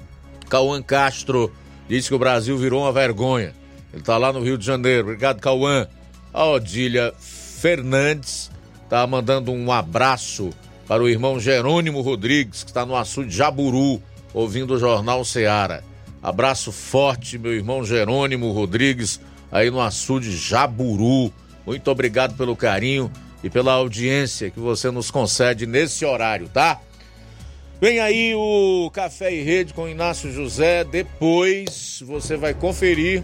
Cauã 0.49 0.81
Castro 0.81 1.51
diz 1.87 2.07
que 2.07 2.13
o 2.13 2.19
Brasil 2.19 2.57
virou 2.57 2.83
uma 2.83 2.91
vergonha. 2.91 3.53
Ele 3.91 4.01
está 4.01 4.17
lá 4.17 4.31
no 4.33 4.41
Rio 4.41 4.57
de 4.57 4.65
Janeiro. 4.65 5.07
Obrigado, 5.07 5.39
Cauã. 5.39 5.87
A 6.33 6.45
Odília 6.45 7.13
Fernandes 7.17 8.51
está 8.83 9.05
mandando 9.07 9.51
um 9.51 9.71
abraço 9.71 10.49
para 10.87 11.01
o 11.01 11.09
irmão 11.09 11.39
Jerônimo 11.39 12.01
Rodrigues, 12.01 12.63
que 12.63 12.69
está 12.69 12.85
no 12.85 12.95
açude 12.95 13.35
Jaburu 13.35 14.01
ouvindo 14.33 14.73
o 14.73 14.77
Jornal 14.77 15.23
Seara. 15.23 15.83
Abraço 16.21 16.71
forte, 16.71 17.37
meu 17.37 17.53
irmão 17.53 17.85
Jerônimo 17.85 18.51
Rodrigues, 18.51 19.21
aí 19.51 19.71
no 19.71 19.79
açude 19.79 20.35
Jaburu. 20.35 21.31
Muito 21.65 21.89
obrigado 21.89 22.35
pelo 22.35 22.55
carinho 22.55 23.09
e 23.43 23.49
pela 23.49 23.73
audiência 23.73 24.49
que 24.49 24.59
você 24.59 24.91
nos 24.91 25.09
concede 25.09 25.65
nesse 25.65 26.03
horário, 26.03 26.49
tá? 26.49 26.81
Vem 27.81 27.99
aí 27.99 28.33
o 28.35 28.89
Café 28.91 29.33
e 29.33 29.43
Rede 29.43 29.73
com 29.73 29.87
Inácio 29.87 30.31
José. 30.31 30.83
Depois 30.83 32.01
você 32.05 32.37
vai 32.37 32.53
conferir 32.53 33.23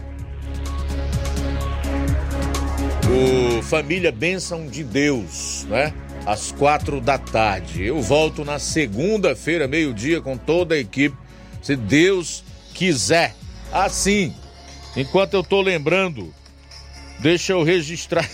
o 3.08 3.62
Família 3.62 4.12
Bênção 4.12 4.66
de 4.66 4.84
Deus, 4.84 5.64
né? 5.68 5.92
às 6.26 6.52
quatro 6.52 7.00
da 7.00 7.18
tarde. 7.18 7.84
Eu 7.84 8.00
volto 8.00 8.44
na 8.44 8.58
segunda-feira, 8.58 9.66
meio-dia, 9.66 10.20
com 10.20 10.36
toda 10.36 10.74
a 10.74 10.78
equipe, 10.78 11.16
se 11.60 11.76
Deus 11.76 12.44
quiser. 12.74 13.34
Assim, 13.72 14.34
enquanto 14.96 15.34
eu 15.34 15.42
tô 15.42 15.60
lembrando, 15.60 16.32
deixa 17.20 17.52
eu 17.52 17.62
registrar. 17.62 18.28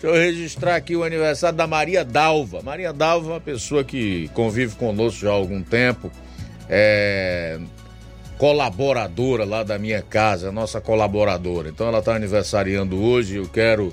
Deixa 0.00 0.06
eu 0.06 0.14
registrar 0.14 0.76
aqui 0.76 0.96
o 0.96 1.04
aniversário 1.04 1.56
da 1.56 1.66
Maria 1.66 2.04
Dalva. 2.04 2.62
Maria 2.62 2.92
Dalva 2.92 3.28
é 3.28 3.32
uma 3.34 3.40
pessoa 3.40 3.84
que 3.84 4.28
convive 4.32 4.74
conosco 4.76 5.20
já 5.20 5.30
há 5.30 5.34
algum 5.34 5.62
tempo. 5.62 6.10
É 6.68 7.58
colaboradora 8.40 9.44
lá 9.44 9.62
da 9.62 9.78
minha 9.78 10.00
casa, 10.00 10.50
nossa 10.50 10.80
colaboradora. 10.80 11.68
Então 11.68 11.86
ela 11.86 11.98
está 11.98 12.16
aniversariando 12.16 12.98
hoje. 12.98 13.36
Eu 13.36 13.46
quero 13.46 13.92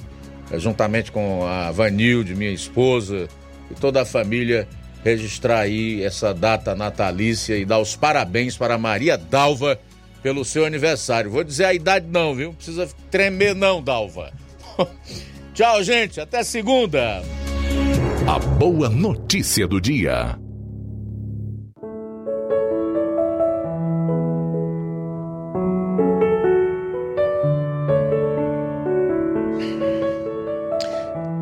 é, 0.49 0.57
juntamente 0.57 1.11
com 1.11 1.45
a 1.45 1.69
Vanilde, 1.71 2.33
minha 2.33 2.53
esposa, 2.53 3.27
e 3.69 3.73
toda 3.73 4.03
a 4.03 4.05
família, 4.05 4.65
registrar 5.03 5.59
aí 5.59 6.01
essa 6.01 6.33
data 6.33 6.73
natalícia 6.73 7.57
e 7.57 7.65
dar 7.65 7.79
os 7.79 7.97
parabéns 7.97 8.55
para 8.55 8.77
Maria 8.77 9.17
Dalva 9.17 9.77
pelo 10.23 10.45
seu 10.45 10.63
aniversário. 10.63 11.29
Vou 11.29 11.43
dizer 11.43 11.65
a 11.65 11.73
idade 11.73 12.07
não, 12.09 12.33
viu? 12.33 12.47
Não 12.47 12.55
precisa 12.55 12.87
tremer 13.11 13.53
não, 13.53 13.83
Dalva. 13.83 14.31
Tchau, 15.57 15.81
gente. 15.81 16.21
Até 16.21 16.43
segunda. 16.43 17.23
A 18.27 18.37
boa 18.37 18.89
notícia 18.89 19.67
do 19.67 19.81
dia. 19.81 20.37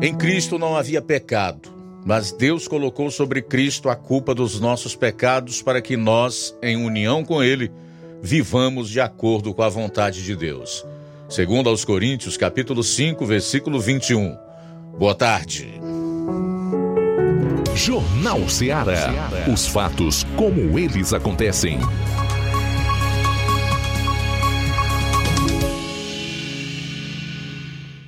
Em 0.00 0.14
Cristo 0.16 0.58
não 0.58 0.74
havia 0.74 1.02
pecado, 1.02 1.68
mas 2.02 2.32
Deus 2.32 2.66
colocou 2.66 3.10
sobre 3.10 3.42
Cristo 3.42 3.90
a 3.90 3.94
culpa 3.94 4.34
dos 4.34 4.58
nossos 4.58 4.96
pecados 4.96 5.60
para 5.60 5.82
que 5.82 5.94
nós, 5.94 6.56
em 6.62 6.82
união 6.82 7.22
com 7.22 7.42
Ele, 7.42 7.70
vivamos 8.22 8.88
de 8.88 8.98
acordo 8.98 9.52
com 9.52 9.62
a 9.62 9.68
vontade 9.68 10.24
de 10.24 10.34
Deus. 10.34 10.86
Segundo 11.28 11.68
aos 11.68 11.84
Coríntios, 11.84 12.36
capítulo 12.36 12.84
5, 12.84 13.26
versículo 13.26 13.80
21. 13.80 14.38
Boa 14.96 15.14
tarde. 15.14 15.80
Jornal 17.74 18.48
Ceará. 18.48 19.12
Os 19.52 19.66
fatos 19.66 20.24
como 20.36 20.78
eles 20.78 21.12
acontecem. 21.12 21.78